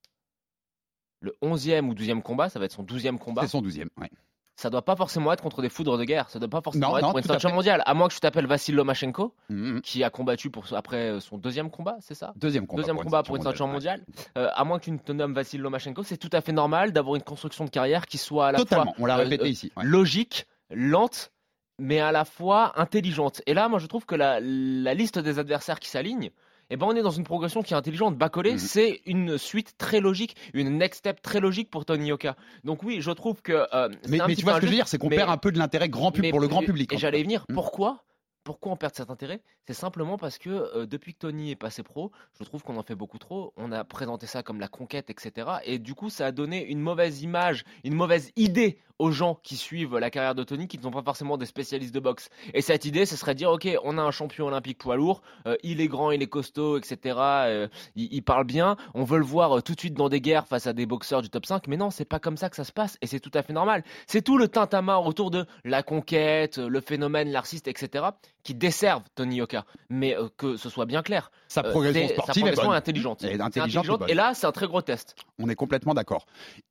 le 1.20 1.34
11e 1.42 1.88
ou 1.88 1.94
12e 1.94 2.22
combat, 2.22 2.48
ça 2.48 2.60
va 2.60 2.66
être 2.66 2.72
son 2.72 2.84
12e 2.84 3.18
combat. 3.18 3.42
C'est 3.42 3.48
son 3.48 3.60
12e, 3.60 3.88
ouais. 4.00 4.08
Ça 4.54 4.70
doit 4.70 4.84
pas 4.84 4.94
forcément 4.94 5.32
être 5.32 5.42
contre 5.42 5.62
des 5.62 5.68
foudres 5.68 5.98
de 5.98 6.04
guerre, 6.04 6.28
ça 6.30 6.38
doit 6.38 6.48
pas 6.48 6.60
forcément 6.60 6.90
Non, 6.90 6.96
être 6.98 7.02
non, 7.02 7.08
pour 7.10 7.18
une 7.18 7.24
ceinture 7.24 7.52
mondiale, 7.52 7.82
à 7.86 7.94
moins 7.94 8.06
que 8.08 8.14
tu 8.14 8.20
t'appelles 8.20 8.46
Vassil 8.46 8.74
Lomachenko, 8.76 9.34
Mhm. 9.48 9.80
qui 9.80 10.04
a 10.04 10.10
combattu 10.10 10.48
pour, 10.50 10.72
après 10.74 11.18
son 11.20 11.38
deuxième 11.38 11.70
combat, 11.70 11.96
c'est 12.00 12.14
ça? 12.14 12.32
Deuxième 12.36 12.66
combat. 12.68 12.82
Deuxième 12.82 12.96
pour 12.96 13.04
combat 13.04 13.22
pour 13.24 13.34
une 13.36 13.42
ceinture 13.42 13.66
mondiale, 13.66 14.04
mondiale. 14.06 14.26
Euh, 14.38 14.50
à 14.54 14.62
moins 14.64 14.78
que 14.78 14.84
tu 14.84 14.92
ne 14.92 14.98
te 14.98 15.10
nommes 15.10 15.32
Vassil 15.34 15.60
Lomachenko, 15.60 16.04
c'est 16.04 16.18
tout 16.18 16.30
à 16.32 16.40
fait 16.40 16.52
normal 16.52 16.92
d'avoir 16.92 17.16
une 17.16 17.22
construction 17.22 17.64
de 17.64 17.70
carrière 17.70 18.06
qui 18.06 18.18
soit 18.18 18.48
à 18.48 18.52
la 18.52 18.58
Totalement, 18.58 18.92
fois 18.92 18.94
on 18.98 19.06
l'a 19.06 19.14
euh, 19.18 19.22
répété 19.24 19.44
euh, 19.44 19.48
ici. 19.48 19.72
ouais. 19.76 19.84
logique, 19.84 20.46
lente, 20.70 21.32
mais 21.80 21.98
à 21.98 22.12
la 22.12 22.24
fois 22.24 22.72
intelligente. 22.80 23.42
Et 23.46 23.54
là, 23.54 23.68
moi, 23.68 23.78
je 23.78 23.86
trouve 23.86 24.06
que 24.06 24.14
la, 24.14 24.38
la 24.40 24.94
liste 24.94 25.18
des 25.18 25.38
adversaires 25.38 25.80
qui 25.80 25.88
s'alignent, 25.88 26.30
eh 26.72 26.76
ben, 26.76 26.86
on 26.86 26.94
est 26.94 27.02
dans 27.02 27.10
une 27.10 27.24
progression 27.24 27.62
qui 27.62 27.74
est 27.74 27.76
intelligente. 27.76 28.16
Bacolé, 28.16 28.52
Mhm. 28.52 28.58
c'est 28.58 29.00
une 29.06 29.38
suite 29.38 29.76
très 29.76 29.98
logique, 30.00 30.36
une 30.54 30.78
next 30.78 30.98
step 31.00 31.20
très 31.20 31.40
logique 31.40 31.68
pour 31.70 31.84
Tony 31.84 32.08
Yoka. 32.08 32.36
Donc 32.62 32.84
oui, 32.84 33.00
je 33.00 33.10
trouve 33.10 33.42
que. 33.42 33.66
euh, 33.74 33.88
Mais, 34.08 34.20
un 34.20 34.28
mais 34.28 34.36
tu 34.36 34.44
vois 34.44 34.54
ce 34.54 34.60
que 34.60 34.66
je 34.66 34.70
veux 34.70 34.76
dire, 34.76 34.86
c'est 34.86 34.98
qu'on 34.98 35.08
perd 35.08 35.30
un 35.30 35.36
peu 35.36 35.50
de 35.50 35.58
l'intérêt 35.58 35.88
grand 35.88 36.12
pub 36.12 36.28
pour 36.30 36.38
le 36.38 36.46
grand 36.46 36.62
public. 36.62 36.92
Et 36.92 36.98
j'allais 36.98 37.22
venir. 37.24 37.44
Mm. 37.48 37.54
Pourquoi 37.54 38.04
pourquoi 38.44 38.72
on 38.72 38.76
perd 38.76 38.94
cet 38.94 39.10
intérêt? 39.10 39.42
C'est 39.66 39.74
simplement 39.74 40.16
parce 40.16 40.38
que 40.38 40.50
euh, 40.50 40.86
depuis 40.86 41.14
que 41.14 41.18
Tony 41.18 41.50
est 41.50 41.56
passé 41.56 41.82
pro, 41.82 42.10
je 42.38 42.44
trouve 42.44 42.62
qu'on 42.62 42.76
en 42.76 42.82
fait 42.82 42.94
beaucoup 42.94 43.18
trop. 43.18 43.52
On 43.56 43.70
a 43.70 43.84
présenté 43.84 44.26
ça 44.26 44.42
comme 44.42 44.60
la 44.60 44.68
conquête, 44.68 45.10
etc. 45.10 45.48
Et 45.64 45.78
du 45.78 45.94
coup, 45.94 46.10
ça 46.10 46.26
a 46.26 46.32
donné 46.32 46.64
une 46.66 46.80
mauvaise 46.80 47.22
image, 47.22 47.64
une 47.84 47.94
mauvaise 47.94 48.32
idée 48.36 48.78
aux 48.98 49.10
gens 49.10 49.38
qui 49.42 49.56
suivent 49.56 49.96
la 49.96 50.10
carrière 50.10 50.34
de 50.34 50.44
Tony, 50.44 50.68
qui 50.68 50.76
ne 50.76 50.82
sont 50.82 50.90
pas 50.90 51.02
forcément 51.02 51.38
des 51.38 51.46
spécialistes 51.46 51.94
de 51.94 52.00
boxe. 52.00 52.28
Et 52.52 52.60
cette 52.60 52.84
idée, 52.84 53.06
ce 53.06 53.16
serait 53.16 53.32
de 53.32 53.38
dire, 53.38 53.50
ok, 53.50 53.66
on 53.82 53.96
a 53.96 54.02
un 54.02 54.10
champion 54.10 54.46
olympique 54.46 54.76
poids 54.76 54.96
lourd, 54.96 55.22
euh, 55.46 55.56
il 55.62 55.80
est 55.80 55.88
grand, 55.88 56.10
il 56.10 56.22
est 56.22 56.26
costaud, 56.26 56.76
etc. 56.76 57.16
euh, 57.18 57.68
il, 57.96 58.22
parle 58.22 58.44
bien. 58.44 58.76
On 58.94 59.04
veut 59.04 59.18
le 59.18 59.24
voir 59.24 59.62
tout 59.62 59.74
de 59.74 59.80
suite 59.80 59.94
dans 59.94 60.10
des 60.10 60.20
guerres 60.20 60.46
face 60.46 60.66
à 60.66 60.74
des 60.74 60.84
boxeurs 60.84 61.22
du 61.22 61.30
top 61.30 61.46
5. 61.46 61.66
Mais 61.66 61.78
non, 61.78 61.90
c'est 61.90 62.04
pas 62.04 62.18
comme 62.18 62.36
ça 62.36 62.50
que 62.50 62.56
ça 62.56 62.64
se 62.64 62.72
passe. 62.72 62.98
Et 63.00 63.06
c'est 63.06 63.20
tout 63.20 63.30
à 63.32 63.42
fait 63.42 63.54
normal. 63.54 63.84
C'est 64.06 64.22
tout 64.22 64.36
le 64.36 64.48
tintamarre 64.48 65.06
autour 65.06 65.30
de 65.30 65.46
la 65.64 65.82
conquête, 65.82 66.58
le 66.58 66.80
phénomène 66.82 67.30
narcissiste, 67.30 67.68
etc. 67.68 68.04
qui 68.42 68.54
desservent 68.54 69.02
Tony 69.14 69.36
Yoka. 69.36 69.64
Mais 69.88 70.16
euh, 70.16 70.28
que 70.36 70.56
ce 70.56 70.68
soit 70.68 70.86
bien 70.86 71.02
clair. 71.02 71.30
Sa 71.48 71.64
euh, 71.64 71.70
progression 71.70 72.08
sportive 72.08 72.34
sa 72.34 72.40
progression 72.40 72.72
est 72.72 72.76
intelligente. 72.76 73.22
Est 73.24 73.40
intelligente 73.40 73.56
et 73.56 73.60
intelligente. 73.60 73.98
bonne. 74.00 74.10
Et 74.10 74.14
là, 74.14 74.34
c'est 74.34 74.46
un 74.46 74.52
très 74.52 74.66
gros 74.66 74.82
test. 74.82 75.14
On 75.38 75.48
est 75.48 75.54
complètement 75.54 75.94
d'accord. 75.94 76.26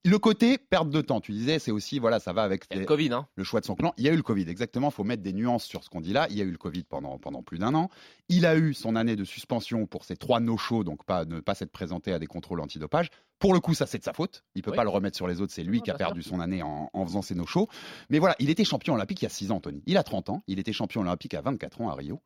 Le 0.06 0.18
côté 0.20 0.58
perte 0.58 0.90
de 0.90 1.02
temps, 1.02 1.22
tu 1.22 1.32
disais, 1.32 1.60
c'est 1.60 1.72
aussi, 1.72 2.00
voilà, 2.00 2.20
ça 2.20 2.34
va 2.34 2.44
avec 2.44 2.64
les- 2.74 2.80
le 2.82 2.86
Covid, 2.86 3.14
hein. 3.14 3.28
le 3.36 3.44
choix 3.44 3.60
de 3.60 3.66
son 3.66 3.76
clan. 3.76 3.94
Il 3.98 4.06
y 4.06 4.10
a 4.10 4.14
eu 4.14 4.18
le 4.18 4.24
Covid, 4.24 4.50
exactement. 4.50 4.90
Il 4.90 4.94
faut 4.94 5.04
mettre 5.04 5.24
des 5.24 5.34
nuances 5.34 5.66
sur 5.66 5.84
ce 5.84 5.90
qu'on 5.90 6.02
dit 6.02 6.14
là. 6.14 6.28
Il 6.30 6.38
y 6.38 6.42
a 6.42 6.46
eu 6.46 6.52
le 6.52 6.58
Covid 6.58 6.84
pendant, 6.84 7.18
pendant 7.18 7.44
plus 7.44 7.60
d'un 7.60 7.74
an. 7.76 7.90
Il 8.30 8.46
a 8.46 8.56
eu 8.56 8.74
son 8.74 8.96
année 8.96 9.16
de 9.16 9.24
suspension 9.24 9.86
pour 9.86 10.06
ses 10.06 10.16
trois 10.16 10.40
no-shows, 10.40 10.84
donc 10.84 11.04
pas, 11.04 11.26
ne 11.26 11.40
pas 11.40 11.56
s'être 11.56 11.72
présenté 11.72 12.14
à 12.14 12.20
des 12.20 12.28
contrôles 12.28 12.62
antidopage. 12.62 13.10
Pour 13.40 13.54
le 13.54 13.60
coup, 13.62 13.74
ça, 13.74 13.86
c'est 13.86 13.98
de 14.00 14.04
sa 14.04 14.14
faute. 14.14 14.44
Il 14.56 14.62
peut 14.62 14.72
Oui. 14.72 14.76
pas 14.78 14.84
le 14.84 14.90
remettre 14.90 15.16
sur 15.16 15.28
les 15.28 15.40
autres. 15.42 15.54
C'est 15.54 15.64
lui 15.64 15.82
qui 15.82 15.90
a 15.92 15.94
perdu 15.96 16.22
son 16.22 16.40
année 16.42 16.62
en, 16.62 16.90
en 16.94 17.06
faisant 17.06 17.22
ses 17.22 17.36
no-shows. 17.36 17.68
Mais 18.10 18.20
voilà, 18.20 18.36
il 18.40 18.50
était 18.50 18.66
champion 18.66 18.96
olympique 18.96 19.22
il 19.22 19.26
y 19.26 19.28
a 19.28 19.30
6 19.30 19.52
ans, 19.52 19.60
Tony. 19.62 19.82
Il 19.86 19.98
a 19.98 20.04
30 20.04 20.30
ans. 20.30 20.44
Il 20.48 20.60
était 20.60 20.74
champion 20.74 21.02
olympique 21.02 21.34
à 21.34 21.42
24 21.42 21.80
ans 21.82 21.90
à 21.90 21.96
Rio. 21.96 22.22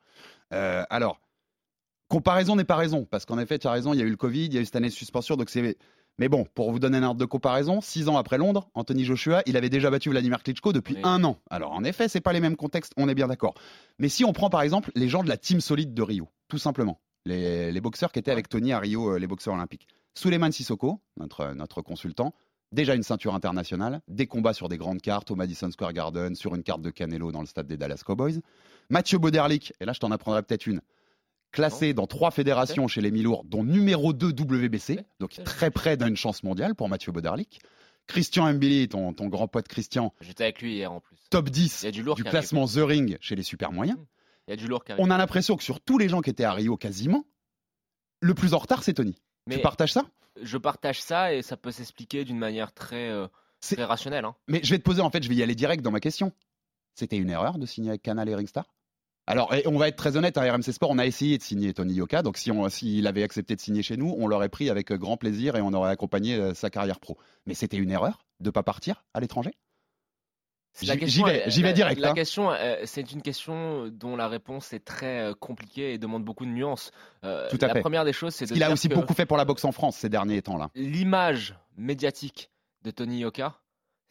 Euh, 0.53 0.83
alors, 0.89 1.21
comparaison 2.07 2.55
n'est 2.55 2.63
pas 2.63 2.75
raison, 2.75 3.05
parce 3.05 3.25
qu'en 3.25 3.39
effet, 3.39 3.59
tu 3.59 3.67
as 3.67 3.71
raison, 3.71 3.93
il 3.93 3.99
y 3.99 4.03
a 4.03 4.05
eu 4.05 4.09
le 4.09 4.17
Covid, 4.17 4.45
il 4.45 4.53
y 4.53 4.57
a 4.57 4.61
eu 4.61 4.65
cette 4.65 4.75
année 4.75 4.89
de 4.89 4.93
suspension, 4.93 5.35
donc 5.35 5.49
c'est. 5.49 5.77
Mais 6.19 6.29
bon, 6.29 6.45
pour 6.53 6.71
vous 6.71 6.77
donner 6.77 6.97
un 6.99 7.03
ordre 7.03 7.19
de 7.19 7.25
comparaison, 7.25 7.81
six 7.81 8.07
ans 8.07 8.17
après 8.17 8.37
Londres, 8.37 8.69
Anthony 8.75 9.03
Joshua, 9.03 9.41
il 9.47 9.57
avait 9.57 9.71
déjà 9.71 9.89
battu 9.89 10.09
Vladimir 10.11 10.43
Klitschko 10.43 10.71
depuis 10.71 10.93
Oui. 10.93 11.01
un 11.03 11.23
an. 11.23 11.39
Alors 11.49 11.71
en 11.71 11.83
effet, 11.83 12.07
c'est 12.07 12.21
pas 12.21 12.33
les 12.33 12.39
mêmes 12.39 12.55
contextes, 12.55 12.93
on 12.97 13.09
est 13.09 13.15
bien 13.15 13.27
d'accord. 13.27 13.55
Mais 13.97 14.09
si 14.09 14.23
on 14.23 14.31
prend 14.31 14.51
par 14.51 14.61
exemple 14.61 14.91
les 14.93 15.09
gens 15.09 15.23
de 15.23 15.29
la 15.29 15.37
team 15.37 15.59
solide 15.59 15.95
de 15.95 16.01
Rio, 16.03 16.27
tout 16.49 16.59
simplement, 16.59 16.99
les, 17.25 17.71
les 17.71 17.81
boxeurs 17.81 18.11
qui 18.11 18.19
étaient 18.19 18.29
avec 18.29 18.47
Tony 18.47 18.73
à 18.73 18.79
Rio, 18.79 19.13
euh, 19.13 19.17
les 19.17 19.25
boxeurs 19.25 19.55
olympiques. 19.55 19.87
Suleiman 20.15 20.51
Sissoko, 20.51 21.01
notre, 21.17 21.53
notre 21.53 21.81
consultant, 21.81 22.33
déjà 22.71 22.95
une 22.95 23.03
ceinture 23.03 23.35
internationale, 23.35 24.01
des 24.07 24.27
combats 24.27 24.53
sur 24.53 24.69
des 24.69 24.77
grandes 24.77 25.01
cartes 25.01 25.31
au 25.31 25.35
Madison 25.35 25.69
Square 25.71 25.93
Garden, 25.93 26.35
sur 26.35 26.55
une 26.55 26.63
carte 26.63 26.81
de 26.81 26.89
Canelo 26.89 27.31
dans 27.31 27.41
le 27.41 27.47
stade 27.47 27.67
des 27.67 27.77
Dallas 27.77 28.01
Cowboys. 28.05 28.41
Mathieu 28.89 29.17
Boderlich, 29.17 29.73
et 29.79 29.85
là 29.85 29.93
je 29.93 29.99
t'en 29.99 30.11
apprendrai 30.11 30.43
peut-être 30.43 30.67
une, 30.67 30.81
classé 31.53 31.93
dans 31.93 32.07
trois 32.07 32.31
fédérations 32.31 32.89
chez 32.89 32.99
les 32.99 33.11
mi-lourds, 33.11 33.45
dont 33.45 33.63
numéro 33.63 34.11
2 34.11 34.29
WBC, 34.29 34.99
donc 35.21 35.39
très 35.45 35.71
près 35.71 35.95
d'une 35.95 36.17
chance 36.17 36.43
mondiale 36.43 36.75
pour 36.75 36.89
Mathieu 36.89 37.13
Boderlich. 37.13 37.59
Christian 38.07 38.51
Mbili, 38.51 38.89
ton, 38.89 39.13
ton 39.13 39.27
grand 39.27 39.47
pote 39.47 39.69
Christian, 39.69 40.13
J'étais 40.19 40.43
avec 40.43 40.61
lui 40.61 40.73
hier 40.73 40.91
en 40.91 40.99
plus. 40.99 41.15
top 41.29 41.47
Il 41.47 41.51
10 41.51 41.83
y 41.83 41.87
a 41.87 41.91
du 41.91 42.09
arrive. 42.09 42.25
classement 42.25 42.67
The 42.67 42.79
Ring 42.79 43.17
chez 43.21 43.35
les 43.35 43.43
super 43.43 43.71
moyens. 43.71 43.97
Il 44.47 44.51
y 44.51 44.53
a 44.53 44.57
du 44.57 44.67
lourd 44.67 44.83
qui 44.83 44.91
arrive. 44.91 45.05
On 45.05 45.09
a 45.09 45.17
l'impression 45.17 45.55
que 45.55 45.63
sur 45.63 45.79
tous 45.79 45.97
les 45.97 46.09
gens 46.09 46.19
qui 46.19 46.29
étaient 46.29 46.43
à 46.43 46.51
Rio 46.51 46.75
quasiment, 46.75 47.23
le 48.19 48.33
plus 48.33 48.53
en 48.53 48.57
retard 48.57 48.83
c'est 48.83 48.95
Tony. 48.95 49.15
Mais 49.47 49.55
Tu 49.57 49.61
partages 49.61 49.93
ça? 49.93 50.05
je 50.41 50.57
partage 50.57 51.01
ça 51.01 51.33
et 51.33 51.41
ça 51.43 51.57
peut 51.57 51.71
s'expliquer 51.71 52.23
d'une 52.25 52.39
manière 52.39 52.73
très, 52.73 53.09
euh, 53.09 53.27
très 53.61 53.83
rationnelle. 53.83 54.25
hein. 54.25 54.35
Mais 54.47 54.61
je 54.63 54.71
vais 54.71 54.79
te 54.79 54.83
poser, 54.83 55.01
en 55.01 55.09
fait, 55.11 55.21
je 55.21 55.29
vais 55.29 55.35
y 55.35 55.43
aller 55.43 55.55
direct 55.55 55.83
dans 55.83 55.91
ma 55.91 55.99
question. 55.99 56.31
C'était 56.95 57.17
une 57.17 57.29
erreur 57.29 57.57
de 57.59 57.65
signer 57.65 57.89
avec 57.89 58.01
Canal 58.01 58.27
et 58.29 58.35
Ringstar? 58.35 58.65
Alors, 59.25 59.53
et 59.53 59.65
on 59.67 59.77
va 59.77 59.87
être 59.87 59.95
très 59.95 60.17
honnête, 60.17 60.37
à 60.37 60.41
RMC 60.51 60.73
Sport, 60.73 60.89
on 60.89 60.97
a 60.97 61.05
essayé 61.05 61.37
de 61.37 61.43
signer 61.43 61.73
Tony 61.73 61.93
Yoka. 61.93 62.23
Donc, 62.23 62.37
si 62.37 62.51
on, 62.51 62.67
s'il 62.67 63.07
avait 63.07 63.23
accepté 63.23 63.55
de 63.55 63.61
signer 63.61 63.81
chez 63.81 63.95
nous, 63.95 64.13
on 64.17 64.27
l'aurait 64.27 64.49
pris 64.49 64.69
avec 64.69 64.91
grand 64.91 65.15
plaisir 65.17 65.55
et 65.55 65.61
on 65.61 65.71
aurait 65.73 65.91
accompagné 65.91 66.35
euh, 66.35 66.53
sa 66.53 66.69
carrière 66.69 66.99
pro. 66.99 67.17
Mais 67.45 67.53
c'était 67.53 67.77
une 67.77 67.91
erreur 67.91 68.25
de 68.41 68.49
pas 68.49 68.63
partir 68.63 69.05
à 69.13 69.21
l'étranger? 69.21 69.51
J'y- 70.81 71.23
vais- 71.23 71.43
j'y 71.47 71.61
vais 71.61 71.73
direct, 71.73 72.01
La 72.01 72.09
hein. 72.09 72.13
question, 72.13 72.51
euh, 72.51 72.77
c'est 72.85 73.11
une 73.11 73.21
question 73.21 73.87
dont 73.89 74.15
la 74.15 74.27
réponse 74.27 74.73
est 74.73 74.83
très 74.83 75.19
euh, 75.19 75.33
compliquée 75.35 75.93
et 75.93 75.97
demande 75.99 76.23
beaucoup 76.23 76.45
de 76.45 76.49
nuances. 76.51 76.91
Euh, 77.23 77.47
Tout 77.51 77.59
à 77.61 77.67
la 77.67 77.73
fait. 77.75 77.81
première 77.81 78.03
des 78.05 78.13
choses, 78.13 78.33
c'est 78.33 78.47
de 78.49 78.55
Il 78.55 78.63
a 78.63 78.71
aussi 78.71 78.89
beaucoup 78.89 79.13
fait 79.13 79.25
pour 79.27 79.37
la 79.37 79.45
boxe 79.45 79.63
en 79.65 79.71
France 79.71 79.97
ces 79.97 80.09
derniers 80.09 80.41
temps-là. 80.41 80.69
l'image 80.75 81.55
médiatique 81.77 82.49
de 82.83 82.91
Tony 82.91 83.19
Yoka 83.19 83.53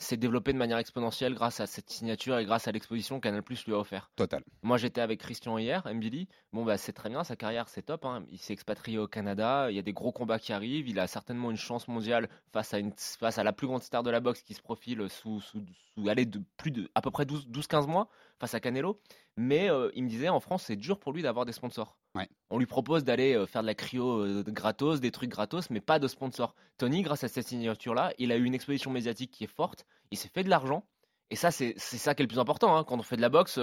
s'est 0.02 0.16
développée 0.16 0.52
de 0.52 0.59
manière 0.59 0.78
exponentielle 0.78 1.35
grâce 1.35 1.61
à 1.61 1.66
cette 1.66 1.90
signature 1.90 2.38
et 2.38 2.44
grâce 2.44 2.68
à 2.68 2.73
l'exposition 2.73 3.21
Canal 3.21 3.42
Plus 3.42 3.64
lui 3.66 3.73
a 3.75 3.78
offert. 3.78 4.11
Total. 4.16 4.42
Moi, 4.62 4.76
j'étais 4.76 5.00
avec 5.00 5.21
Christian 5.21 5.59
hier, 5.59 5.82
Mbili. 5.92 6.28
Bon, 6.52 6.64
bah, 6.64 6.76
c'est 6.78 6.92
très 6.92 7.09
bien, 7.09 7.25
sa 7.25 7.37
carrière, 7.37 7.68
c'est 7.68 7.82
top. 7.82 8.04
hein. 8.04 8.25
Il 8.30 8.38
s'est 8.38 8.52
expatrié 8.52 8.99
au 8.99 9.06
Canada. 9.09 9.71
Il 9.71 9.76
y 9.76 9.78
a 9.78 9.82
des 9.82 9.92
gros 9.92 10.12
combats 10.12 10.38
qui 10.38 10.52
arrivent. 10.52 10.88
Il 10.88 10.99
a 10.99 11.06
certainement 11.06 11.50
une 11.50 11.56
chance 11.56 11.88
mondiale 11.88 12.28
face 12.52 12.75
à, 12.75 12.78
une, 12.78 12.92
face 12.97 13.38
à 13.38 13.44
la 13.44 13.52
plus 13.52 13.66
grande 13.66 13.82
star 13.82 14.02
de 14.02 14.11
la 14.11 14.21
boxe 14.21 14.42
qui 14.42 14.54
se 14.54 14.62
profile 14.62 15.09
sous, 15.09 15.40
sous, 15.40 15.62
sous 15.94 16.09
allez, 16.09 16.26
de 16.26 16.42
plus 16.56 16.71
de 16.71 16.90
à 16.94 17.00
peu 17.02 17.11
près 17.11 17.25
12 17.25 17.49
12-15 17.49 17.87
mois 17.87 18.09
face 18.42 18.54
à 18.54 18.61
Canelo. 18.61 19.00
Mais 19.37 19.70
euh, 19.70 19.90
il 19.94 20.02
me 20.02 20.08
disait, 20.08 20.28
en 20.28 20.40
France, 20.40 20.64
c'est 20.64 20.75
dur 20.75 20.99
pour 20.99 21.12
lui 21.12 21.22
d'avoir 21.22 21.46
des 21.46 21.52
sponsors. 21.52 21.96
Ouais. 22.16 22.28
On 22.50 22.58
lui 22.58 22.66
propose 22.66 23.04
d'aller 23.04 23.34
euh, 23.34 23.46
faire 23.46 23.62
de 23.62 23.68
la 23.68 23.76
cryo 23.76 24.25
euh, 24.25 24.42
gratos, 24.49 25.00
des 25.00 25.12
trucs 25.12 25.30
gratos, 25.30 25.70
mais 25.70 25.80
pas 25.80 26.00
de 26.00 26.08
sponsors. 26.08 26.56
Tony, 26.76 27.02
grâce 27.02 27.22
à 27.22 27.28
cette 27.28 27.46
signature-là, 27.46 28.12
il 28.18 28.32
a 28.32 28.37
eu 28.37 28.44
une 28.44 28.54
exposition 28.54 28.90
médiatique 28.90 29.30
qui 29.30 29.44
est 29.44 29.54
forte. 29.54 29.87
Il 30.11 30.18
s'est 30.18 30.28
fait 30.28 30.42
de 30.42 30.50
l'argent. 30.50 30.84
Et 31.30 31.37
ça, 31.37 31.52
c'est 31.52 31.78
ça 31.78 32.14
qui 32.16 32.22
est 32.22 32.25
le 32.25 32.28
plus 32.28 32.40
important. 32.40 32.76
hein. 32.76 32.82
Quand 32.82 32.99
on 32.99 33.02
fait 33.04 33.16
de 33.16 33.22
la 33.22 33.28
boxe, 33.28 33.61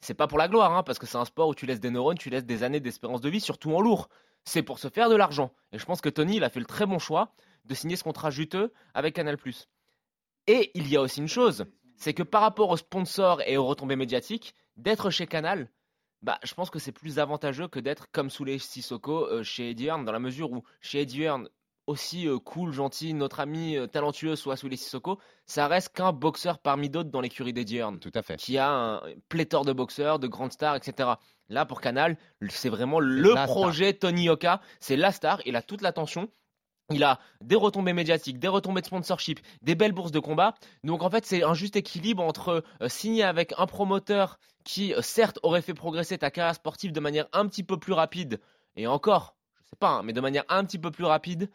c'est 0.00 0.14
pas 0.14 0.26
pour 0.26 0.38
la 0.38 0.48
gloire, 0.48 0.76
hein, 0.76 0.82
parce 0.82 0.98
que 0.98 1.06
c'est 1.06 1.16
un 1.16 1.24
sport 1.24 1.48
où 1.48 1.54
tu 1.54 1.64
laisses 1.64 1.80
des 1.80 1.90
neurones, 1.90 2.18
tu 2.18 2.28
laisses 2.28 2.44
des 2.44 2.64
années 2.64 2.80
d'espérance 2.80 3.20
de 3.20 3.30
vie, 3.30 3.40
surtout 3.40 3.72
en 3.74 3.80
lourd. 3.80 4.08
C'est 4.44 4.62
pour 4.62 4.80
se 4.80 4.88
faire 4.88 5.08
de 5.08 5.14
l'argent. 5.14 5.52
Et 5.70 5.78
je 5.78 5.84
pense 5.86 6.00
que 6.00 6.08
Tony, 6.08 6.36
il 6.36 6.44
a 6.44 6.50
fait 6.50 6.60
le 6.60 6.66
très 6.66 6.84
bon 6.84 6.98
choix 6.98 7.32
de 7.64 7.74
signer 7.74 7.96
ce 7.96 8.02
contrat 8.04 8.30
juteux 8.30 8.72
avec 8.92 9.14
Canal+. 9.14 9.38
Et 10.48 10.70
il 10.74 10.88
y 10.88 10.96
a 10.96 11.00
aussi 11.00 11.20
une 11.20 11.28
chose, 11.28 11.64
c'est 11.96 12.14
que 12.14 12.22
par 12.22 12.42
rapport 12.42 12.70
aux 12.70 12.76
sponsors 12.76 13.40
et 13.46 13.56
aux 13.56 13.66
retombées 13.66 13.96
médiatiques, 13.96 14.54
d'être 14.76 15.10
chez 15.10 15.26
Canal, 15.26 15.70
bah, 16.22 16.38
je 16.42 16.54
pense 16.54 16.70
que 16.70 16.78
c'est 16.78 16.92
plus 16.92 17.18
avantageux 17.18 17.68
que 17.68 17.80
d'être 17.80 18.10
comme 18.10 18.30
sous 18.30 18.44
les 18.44 18.58
Sissoko 18.58 19.26
euh, 19.26 19.42
chez 19.42 19.70
Eddie 19.70 19.86
Hearn, 19.86 20.04
dans 20.04 20.12
la 20.12 20.18
mesure 20.18 20.52
où 20.52 20.62
chez 20.80 21.02
Eddie 21.02 21.22
Hearn, 21.22 21.48
aussi 21.86 22.26
euh, 22.26 22.38
cool, 22.38 22.72
gentil, 22.72 23.14
notre 23.14 23.40
ami 23.40 23.76
euh, 23.76 23.86
talentueux 23.86 24.34
soit 24.34 24.56
sous 24.56 24.68
les 24.68 24.76
Sissoko, 24.76 25.20
ça 25.46 25.68
reste 25.68 25.94
qu'un 25.94 26.12
boxeur 26.12 26.58
parmi 26.58 26.90
d'autres 26.90 27.10
dans 27.10 27.20
l'écurie 27.20 27.52
d'Eddie 27.52 27.76
Hearn 27.76 27.98
Tout 28.00 28.10
à 28.14 28.22
fait. 28.22 28.36
qui 28.36 28.58
a 28.58 28.70
un 28.70 29.02
pléthore 29.28 29.64
de 29.64 29.72
boxeurs, 29.72 30.18
de 30.18 30.26
grandes 30.26 30.52
stars, 30.52 30.74
etc. 30.76 31.10
Là, 31.48 31.64
pour 31.64 31.80
Canal, 31.80 32.16
c'est 32.48 32.68
vraiment 32.68 32.98
le 32.98 33.32
la 33.34 33.44
star. 33.44 33.46
projet 33.46 33.92
Tony 33.92 34.24
Yoka. 34.24 34.60
C'est 34.80 34.96
la 34.96 35.12
star. 35.12 35.40
Il 35.46 35.54
a 35.54 35.62
toute 35.62 35.80
l'attention. 35.80 36.28
Il 36.90 37.02
a 37.02 37.18
des 37.40 37.56
retombées 37.56 37.92
médiatiques, 37.92 38.38
des 38.38 38.46
retombées 38.46 38.80
de 38.80 38.86
sponsorship, 38.86 39.40
des 39.62 39.74
belles 39.74 39.92
bourses 39.92 40.12
de 40.12 40.20
combat. 40.20 40.54
Donc 40.84 41.02
en 41.02 41.10
fait, 41.10 41.26
c'est 41.26 41.42
un 41.42 41.54
juste 41.54 41.74
équilibre 41.74 42.22
entre 42.22 42.62
euh, 42.80 42.88
signer 42.88 43.24
avec 43.24 43.52
un 43.58 43.66
promoteur 43.66 44.38
qui 44.62 44.94
euh, 44.94 45.02
certes 45.02 45.40
aurait 45.42 45.62
fait 45.62 45.74
progresser 45.74 46.16
ta 46.18 46.30
carrière 46.30 46.54
sportive 46.54 46.92
de 46.92 47.00
manière 47.00 47.26
un 47.32 47.48
petit 47.48 47.64
peu 47.64 47.76
plus 47.76 47.92
rapide, 47.92 48.40
et 48.76 48.86
encore, 48.86 49.36
je 49.64 49.70
sais 49.70 49.76
pas, 49.78 49.90
hein, 49.90 50.02
mais 50.04 50.12
de 50.12 50.20
manière 50.20 50.44
un 50.48 50.64
petit 50.64 50.78
peu 50.78 50.92
plus 50.92 51.04
rapide, 51.04 51.50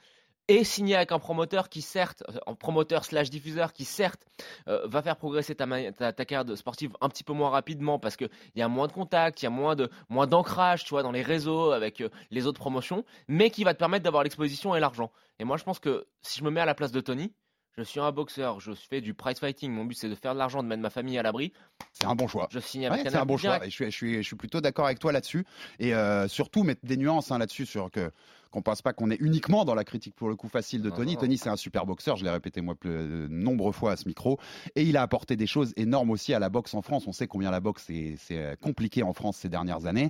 et 0.48 0.63
signer 0.63 0.95
avec 0.95 1.12
un 1.12 1.19
promoteur 1.19 1.69
qui 1.69 1.81
certes, 1.81 2.24
euh, 2.29 2.39
un 2.48 2.55
promoteur 2.55 3.05
slash 3.05 3.29
diffuseur 3.29 3.74
qui 3.74 3.86
certes 3.86 4.25
euh, 4.67 4.88
va 4.88 5.01
faire 5.01 5.15
progresser 5.15 5.55
ta, 5.55 5.65
ta, 5.91 6.13
ta 6.13 6.25
carrière 6.25 6.45
de 6.45 6.55
sportive 6.55 6.91
un 7.01 7.10
petit 7.10 7.24
peu 7.24 7.33
moins 7.33 7.50
rapidement 7.50 8.00
parce 8.00 8.17
qu'il 8.17 8.29
y 8.55 8.62
a 8.62 8.67
moins 8.67 8.88
de 8.88 8.93
contacts, 8.93 9.41
il 9.41 9.45
y 9.45 9.48
a 9.48 9.51
moins 9.51 9.75
de 9.75 9.89
moins 10.10 10.27
d'ancrage, 10.27 10.83
tu 10.83 10.89
vois, 10.89 11.03
dans 11.03 11.12
les 11.12 11.21
réseaux 11.21 11.71
avec 11.71 12.01
euh, 12.01 12.10
les 12.31 12.48
autres 12.48 12.60
promotions, 12.60 13.05
mais 13.27 13.50
qui 13.50 13.63
va 13.63 13.74
te 13.74 13.79
permettre 13.79 14.03
d'avoir 14.03 14.24
l'exposition 14.24 14.75
et 14.75 14.79
l'argent. 14.79 15.12
Et 15.39 15.43
moi, 15.43 15.57
je 15.57 15.63
pense 15.63 15.79
que 15.79 16.05
si 16.21 16.39
je 16.39 16.43
me 16.43 16.51
mets 16.51 16.62
à 16.62 16.65
la 16.65 16.75
place 16.75 16.91
de 16.91 17.01
Tony, 17.01 17.33
je 17.77 17.83
suis 17.83 18.01
un 18.01 18.12
boxeur, 18.12 18.60
je 18.60 18.74
fais 18.74 19.00
du 19.00 19.13
prize 19.13 19.39
fighting, 19.39 19.71
mon 19.71 19.86
but 19.86 19.95
c'est 19.95 20.10
de 20.10 20.15
faire 20.15 20.33
de 20.33 20.39
l'argent, 20.39 20.62
de 20.62 20.67
mettre 20.67 20.81
ma 20.81 20.89
famille 20.89 21.17
à 21.17 21.24
l'abri. 21.24 21.53
C'est 21.93 22.05
un 22.05 22.15
bon 22.15 22.27
choix. 22.27 22.50
Je 22.51 22.60
signe 22.60 22.86
avec 22.86 23.05
Ouais, 23.05 23.10
c'est 23.10 23.17
un 23.17 23.25
bon 23.25 23.38
choix. 23.38 23.65
Et 23.65 23.69
je, 23.69 23.75
suis, 23.75 23.86
je, 23.86 23.91
suis, 23.91 24.15
je 24.17 24.27
suis 24.27 24.36
plutôt 24.36 24.60
d'accord 24.60 24.86
avec 24.86 25.00
toi 25.00 25.13
là-dessus. 25.13 25.45
Et 25.79 25.95
euh, 25.95 26.27
surtout, 26.27 26.63
mettre 26.63 26.81
des 26.83 26.98
nuances 26.98 27.31
hein, 27.31 27.38
là-dessus 27.38 27.65
sur 27.65 27.89
que 27.89 28.12
qu'on 28.51 28.62
pense 28.62 28.81
pas 28.81 28.93
qu'on 28.93 29.10
est 29.10 29.20
uniquement 29.20 29.65
dans 29.65 29.75
la 29.75 29.84
critique 29.84 30.15
pour 30.15 30.29
le 30.29 30.36
coup 30.36 30.48
facile 30.50 30.81
de 30.81 30.89
Tony. 30.89 31.17
Tony, 31.17 31.38
c'est 31.38 31.50
un 31.50 31.55
super 31.55 31.86
boxeur. 31.86 32.17
Je 32.17 32.24
l'ai 32.24 32.29
répété 32.29 32.62
moi 32.62 32.75
plus, 32.75 32.89
de 32.89 33.27
nombreuses 33.29 33.75
fois 33.75 33.93
à 33.93 33.96
ce 33.96 34.08
micro. 34.08 34.38
Et 34.75 34.84
il 34.84 34.98
a 34.98 35.01
apporté 35.01 35.36
des 35.36 35.48
choses 35.48 35.74
énormes 35.77 36.12
aussi 36.12 36.34
à 36.34 36.39
la 36.39 36.50
boxe 36.50 36.74
en 36.74 36.81
France. 36.81 37.08
On 37.08 37.13
sait 37.13 37.27
combien 37.27 37.50
la 37.51 37.60
boxe 37.60 37.84
c'est 37.88 38.15
c'est, 38.17 38.38
euh, 38.38 38.55
compliqué 38.62 39.03
en 39.03 39.13
France 39.13 39.38
ces 39.38 39.50
dernières 39.50 39.86
années. 39.86 40.10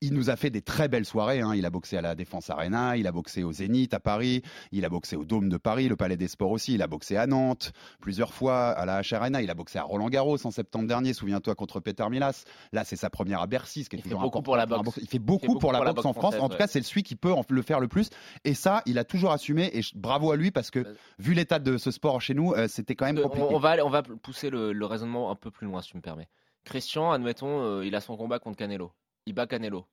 Il 0.00 0.14
nous 0.14 0.30
a 0.30 0.36
fait 0.36 0.50
des 0.50 0.62
très 0.62 0.88
belles 0.88 1.04
soirées. 1.04 1.40
hein. 1.40 1.54
Il 1.54 1.66
a 1.66 1.70
boxé 1.70 1.96
à 1.96 2.00
la 2.00 2.14
Défense 2.14 2.48
Arena, 2.50 2.96
il 2.96 3.06
a 3.06 3.12
boxé 3.12 3.42
au 3.42 3.52
Zénith 3.52 3.92
à 3.94 4.00
Paris, 4.00 4.42
il 4.72 4.84
a 4.84 4.88
boxé 4.88 5.16
au 5.16 5.24
Dôme 5.24 5.48
de 5.48 5.56
Paris, 5.56 5.88
le 5.88 5.96
Palais 5.96 6.16
des 6.16 6.28
Sports 6.28 6.50
aussi. 6.52 6.74
Il 6.74 6.82
a 6.82 6.86
boxé 6.86 7.16
à 7.16 7.26
Nantes 7.26 7.72
plusieurs 8.00 8.32
fois 8.32 8.68
à 8.70 8.86
la 8.86 9.00
H 9.02 9.14
Arena. 9.14 9.42
Il 9.42 9.50
a 9.50 9.54
boxé 9.54 9.78
à 9.78 9.82
Roland 9.82 10.08
Garros 10.08 10.38
en 10.44 10.50
septembre 10.50 10.86
dernier. 10.86 11.12
Souviens-toi 11.12 11.54
contre 11.54 11.80
Peter 11.80 12.04
Milas. 12.10 12.44
Là, 12.72 12.84
c'est 12.84 12.96
sa 12.96 13.10
première 13.10 13.40
à 13.40 13.46
Bercy, 13.46 13.84
ce 13.84 13.90
qui 13.90 13.96
est 13.96 13.98
Il 14.04 14.08
fait 14.08 14.14
beaucoup 14.14 14.42
pour 14.42 14.56
la 14.56 14.66
boxe. 14.66 14.98
Il 15.02 15.08
fait 15.08 15.18
beaucoup, 15.18 15.58
pour 15.58 15.72
la 15.72 15.80
boxe 15.80 16.04
en 16.04 16.12
France. 16.12 16.34
française, 16.34 16.40
En 16.40 16.48
tout 16.48 16.52
ouais. 16.54 16.58
cas, 16.58 16.66
c'est 16.66 16.82
celui 16.82 17.02
qui 17.02 17.16
peut 17.16 17.34
le 17.48 17.62
faire 17.62 17.79
le 17.80 17.88
plus. 17.88 18.10
Et 18.44 18.54
ça, 18.54 18.82
il 18.86 18.98
a 18.98 19.04
toujours 19.04 19.32
assumé. 19.32 19.70
Et 19.76 19.80
bravo 19.94 20.30
à 20.32 20.36
lui 20.36 20.50
parce 20.50 20.70
que 20.70 20.94
vu 21.18 21.34
l'état 21.34 21.58
de 21.58 21.78
ce 21.78 21.90
sport 21.90 22.20
chez 22.20 22.34
nous, 22.34 22.52
euh, 22.52 22.68
c'était 22.68 22.94
quand 22.94 23.06
même 23.06 23.18
Euh, 23.18 23.22
compliqué. 23.22 23.46
on, 23.50 23.58
va, 23.58 23.76
on 23.84 23.90
va 23.90 24.02
pousser 24.02 24.50
le, 24.50 24.72
le 24.72 24.86
raisonnement 24.86 25.30
un 25.30 25.34
peu 25.36 25.50
plus 25.50 25.66
loin, 25.66 25.82
si 25.82 25.90
tu 25.90 25.96
me 25.96 26.02
permets. 26.02 26.28
Christian, 26.64 27.10
admettons, 27.12 27.62
euh, 27.62 27.86
il 27.86 27.94
a 27.94 28.00
son 28.00 28.16
combat 28.16 28.38
contre 28.38 28.56
Canelo. 28.58 28.92
Il 29.26 29.34
bat 29.34 29.46
Canelo. 29.46 29.86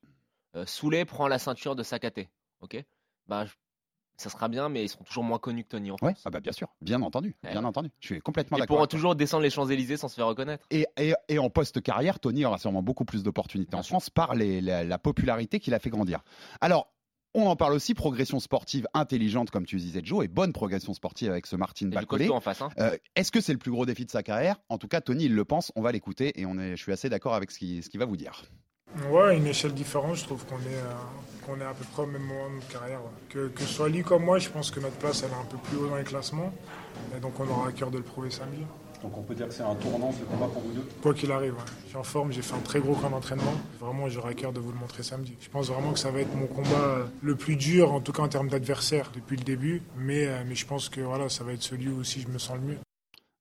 Soulet 0.65 1.05
prend 1.05 1.27
la 1.27 1.37
ceinture 1.39 1.75
de 1.75 1.83
Sakaté. 1.83 2.29
Ok? 2.61 2.83
Bah, 3.27 3.45
Ça 4.19 4.31
sera 4.31 4.47
bien, 4.47 4.67
mais 4.69 4.83
ils 4.83 4.89
seront 4.89 5.03
toujours 5.03 5.23
moins 5.23 5.37
connus 5.37 5.63
que 5.63 5.69
Tony 5.69 5.91
en 5.91 5.97
France. 5.97 6.09
Ouais, 6.09 6.15
ah 6.25 6.31
bah 6.31 6.39
bien 6.39 6.51
sûr, 6.51 6.67
bien 6.81 7.03
entendu, 7.03 7.35
Ouais. 7.43 7.51
bien 7.51 7.63
entendu. 7.63 7.91
Je 7.99 8.07
suis 8.07 8.19
complètement 8.19 8.57
Ils 8.57 8.61
d'accord. 8.61 8.67
pourront 8.77 8.81
avec 8.81 8.89
toi. 8.89 8.97
toujours 8.97 9.15
descendre 9.15 9.43
les 9.43 9.51
Champs-Élysées 9.51 9.97
sans 9.97 10.07
se 10.07 10.15
faire 10.15 10.25
reconnaître. 10.25 10.65
Et, 10.71 10.87
et, 10.97 11.13
et 11.29 11.37
en 11.37 11.51
post-carrière, 11.51 12.19
Tony 12.19 12.43
aura 12.43 12.57
sûrement 12.57 12.81
beaucoup 12.81 13.05
plus 13.05 13.21
d'opportunités 13.21 13.75
en 13.75 13.83
France 13.83 14.09
par 14.09 14.33
les- 14.33 14.59
la, 14.59 14.83
la 14.83 14.97
popularité 14.97 15.59
qu'il 15.59 15.75
a 15.75 15.79
fait 15.79 15.91
grandir. 15.91 16.23
Alors, 16.61 16.91
on 17.41 17.47
en 17.47 17.55
parle 17.55 17.73
aussi, 17.73 17.93
progression 17.93 18.39
sportive 18.39 18.87
intelligente, 18.93 19.51
comme 19.51 19.65
tu 19.65 19.77
disais, 19.77 20.01
Joe, 20.03 20.25
et 20.25 20.27
bonne 20.27 20.53
progression 20.53 20.93
sportive 20.93 21.31
avec 21.31 21.45
ce 21.45 21.55
Martin 21.55 21.89
face. 22.41 22.61
Hein. 22.61 22.69
Euh, 22.79 22.97
Est-ce 23.15 23.31
que 23.31 23.41
c'est 23.41 23.53
le 23.53 23.59
plus 23.59 23.71
gros 23.71 23.85
défi 23.85 24.05
de 24.05 24.11
sa 24.11 24.23
carrière? 24.23 24.59
En 24.69 24.77
tout 24.77 24.87
cas, 24.87 25.01
Tony, 25.01 25.25
il 25.25 25.35
le 25.35 25.45
pense. 25.45 25.71
On 25.75 25.81
va 25.81 25.91
l'écouter 25.91 26.39
et 26.39 26.45
on 26.45 26.57
est, 26.57 26.75
je 26.75 26.81
suis 26.81 26.91
assez 26.91 27.09
d'accord 27.09 27.35
avec 27.35 27.51
ce 27.51 27.59
qu'il 27.59 27.83
ce 27.83 27.97
va 27.97 28.05
vous 28.05 28.17
dire. 28.17 28.43
Ouais, 29.09 29.37
une 29.37 29.45
échelle 29.45 29.73
différente, 29.73 30.15
je 30.15 30.23
trouve 30.23 30.45
qu'on 30.45 30.59
est, 30.59 30.75
euh, 30.75 31.45
qu'on 31.45 31.59
est 31.59 31.65
à 31.65 31.73
peu 31.73 31.83
près 31.91 32.03
au 32.03 32.07
même 32.07 32.21
moment 32.23 32.49
de 32.49 32.55
notre 32.55 32.67
carrière. 32.69 32.99
ouais. 33.01 33.11
Que, 33.29 33.47
que 33.49 33.61
ce 33.61 33.67
soit 33.67 33.89
lui 33.89 34.01
comme 34.01 34.23
moi, 34.23 34.39
je 34.39 34.49
pense 34.49 34.71
que 34.71 34.79
notre 34.79 34.95
place 34.95 35.23
elle 35.23 35.31
est 35.31 35.41
un 35.41 35.45
peu 35.45 35.57
plus 35.57 35.77
haut 35.77 35.89
dans 35.89 35.97
les 35.97 36.03
classements. 36.03 36.53
Et 37.15 37.19
donc 37.19 37.39
on 37.39 37.47
aura 37.47 37.67
à 37.67 37.71
cœur 37.71 37.91
de 37.91 37.97
le 37.97 38.03
prouver 38.03 38.31
samedi. 38.31 38.61
Donc 39.01 39.15
on 39.15 39.21
peut 39.21 39.35
dire 39.35 39.47
que 39.47 39.53
c'est 39.53 39.63
un 39.63 39.75
tournant 39.75 40.11
ce 40.11 40.23
combat 40.23 40.47
pour 40.47 40.61
vous 40.61 40.73
deux 40.73 40.87
Quoi 41.01 41.13
qu'il 41.13 41.31
arrive, 41.31 41.53
ouais. 41.53 41.59
je 41.83 41.89
suis 41.89 41.97
en 41.97 42.03
forme, 42.03 42.31
j'ai 42.31 42.41
fait 42.41 42.55
un 42.55 42.59
très 42.59 42.79
gros 42.79 42.95
camp 42.95 43.09
d'entraînement. 43.09 43.53
Vraiment, 43.79 44.09
j'aurai 44.09 44.31
à 44.31 44.33
cœur 44.33 44.53
de 44.53 44.59
vous 44.59 44.71
le 44.71 44.77
montrer 44.77 45.03
samedi. 45.03 45.35
Je 45.39 45.49
pense 45.49 45.69
vraiment 45.69 45.93
que 45.93 45.99
ça 45.99 46.09
va 46.09 46.21
être 46.21 46.35
mon 46.35 46.47
combat 46.47 46.69
euh, 46.69 47.05
le 47.21 47.35
plus 47.35 47.55
dur, 47.55 47.93
en 47.93 48.01
tout 48.01 48.11
cas 48.11 48.23
en 48.23 48.27
termes 48.27 48.49
d'adversaire, 48.49 49.11
depuis 49.13 49.37
le 49.37 49.43
début. 49.43 49.83
Mais, 49.97 50.25
euh, 50.25 50.43
mais 50.47 50.55
je 50.55 50.65
pense 50.65 50.89
que 50.89 51.01
voilà, 51.01 51.29
ça 51.29 51.43
va 51.43 51.53
être 51.53 51.61
celui 51.61 51.89
où 51.89 51.99
aussi 51.99 52.21
je 52.21 52.27
me 52.27 52.39
sens 52.39 52.57
le 52.57 52.63
mieux. 52.63 52.77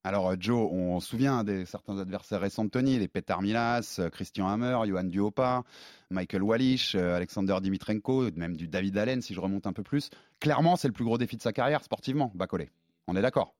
Alors, 0.05 0.29
euh, 0.29 0.37
Joe, 0.39 0.69
on 0.71 1.01
se 1.01 1.09
souvient 1.09 1.43
des 1.43 1.65
certains 1.65 1.99
adversaires 1.99 2.41
récents 2.41 2.65
de 2.67 2.71
Tony, 2.71 2.99
les 2.99 3.09
Petar 3.09 3.41
Milas, 3.41 4.01
Christian 4.13 4.49
Hammer, 4.49 4.79
Johan 4.87 5.05
Duopa, 5.05 5.65
Michael 6.11 6.43
Wallish, 6.43 6.95
Alexander 6.95 7.57
Dimitrenko, 7.63 8.31
même 8.37 8.57
du 8.57 8.69
David 8.69 8.99
Allen, 8.99 9.23
si 9.23 9.33
je 9.33 9.41
remonte 9.41 9.67
un 9.67 9.73
peu 9.73 9.83
plus. 9.83 10.11
Clairement, 10.39 10.77
c'est 10.77 10.89
le 10.89 10.95
plus 10.95 11.05
gros 11.05 11.17
défi 11.17 11.37
de 11.37 11.43
sa 11.43 11.55
carrière 11.55 11.83
sportivement, 11.83 12.31
Bacolé. 12.35 12.69
On 13.09 13.17
est 13.17 13.23
d'accord? 13.23 13.55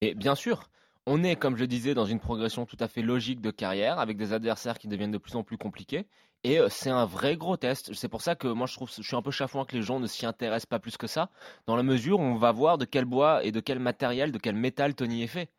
Et 0.00 0.14
bien 0.14 0.34
sûr, 0.34 0.68
on 1.06 1.22
est, 1.22 1.36
comme 1.36 1.56
je 1.56 1.64
disais, 1.64 1.94
dans 1.94 2.06
une 2.06 2.20
progression 2.20 2.66
tout 2.66 2.76
à 2.80 2.88
fait 2.88 3.02
logique 3.02 3.40
de 3.40 3.50
carrière, 3.50 3.98
avec 3.98 4.16
des 4.16 4.32
adversaires 4.32 4.78
qui 4.78 4.88
deviennent 4.88 5.12
de 5.12 5.18
plus 5.18 5.36
en 5.36 5.44
plus 5.44 5.56
compliqués. 5.56 6.06
Et 6.44 6.58
euh, 6.60 6.68
c'est 6.68 6.90
un 6.90 7.06
vrai 7.06 7.36
gros 7.36 7.56
test. 7.56 7.92
C'est 7.94 8.08
pour 8.08 8.22
ça 8.22 8.34
que 8.34 8.48
moi, 8.48 8.66
je 8.66 8.74
trouve, 8.74 8.90
je 8.94 9.02
suis 9.02 9.16
un 9.16 9.22
peu 9.22 9.30
chafouin 9.30 9.64
que 9.64 9.76
les 9.76 9.82
gens 9.82 10.00
ne 10.00 10.06
s'y 10.06 10.26
intéressent 10.26 10.66
pas 10.66 10.78
plus 10.78 10.96
que 10.96 11.06
ça, 11.06 11.30
dans 11.66 11.76
la 11.76 11.82
mesure 11.82 12.18
où 12.20 12.22
on 12.22 12.36
va 12.36 12.52
voir 12.52 12.78
de 12.78 12.84
quel 12.84 13.04
bois 13.04 13.44
et 13.44 13.52
de 13.52 13.60
quel 13.60 13.78
matériel, 13.78 14.32
de 14.32 14.38
quel 14.38 14.56
métal 14.56 14.94
Tony 14.94 15.22
est 15.22 15.28
fait. 15.28 15.50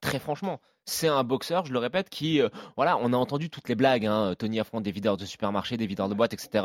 Très 0.00 0.18
franchement, 0.18 0.60
c'est 0.84 1.08
un 1.08 1.24
boxeur, 1.24 1.66
je 1.66 1.72
le 1.72 1.78
répète, 1.78 2.08
qui, 2.08 2.40
euh, 2.40 2.48
voilà, 2.76 2.96
on 2.98 3.12
a 3.12 3.16
entendu 3.16 3.50
toutes 3.50 3.68
les 3.68 3.74
blagues. 3.74 4.06
hein. 4.06 4.34
Tony 4.38 4.60
affronte 4.60 4.84
des 4.84 4.92
videurs 4.92 5.16
de 5.16 5.24
supermarché, 5.24 5.76
des 5.76 5.86
videurs 5.86 6.08
de 6.08 6.14
boîte, 6.14 6.32
etc. 6.32 6.64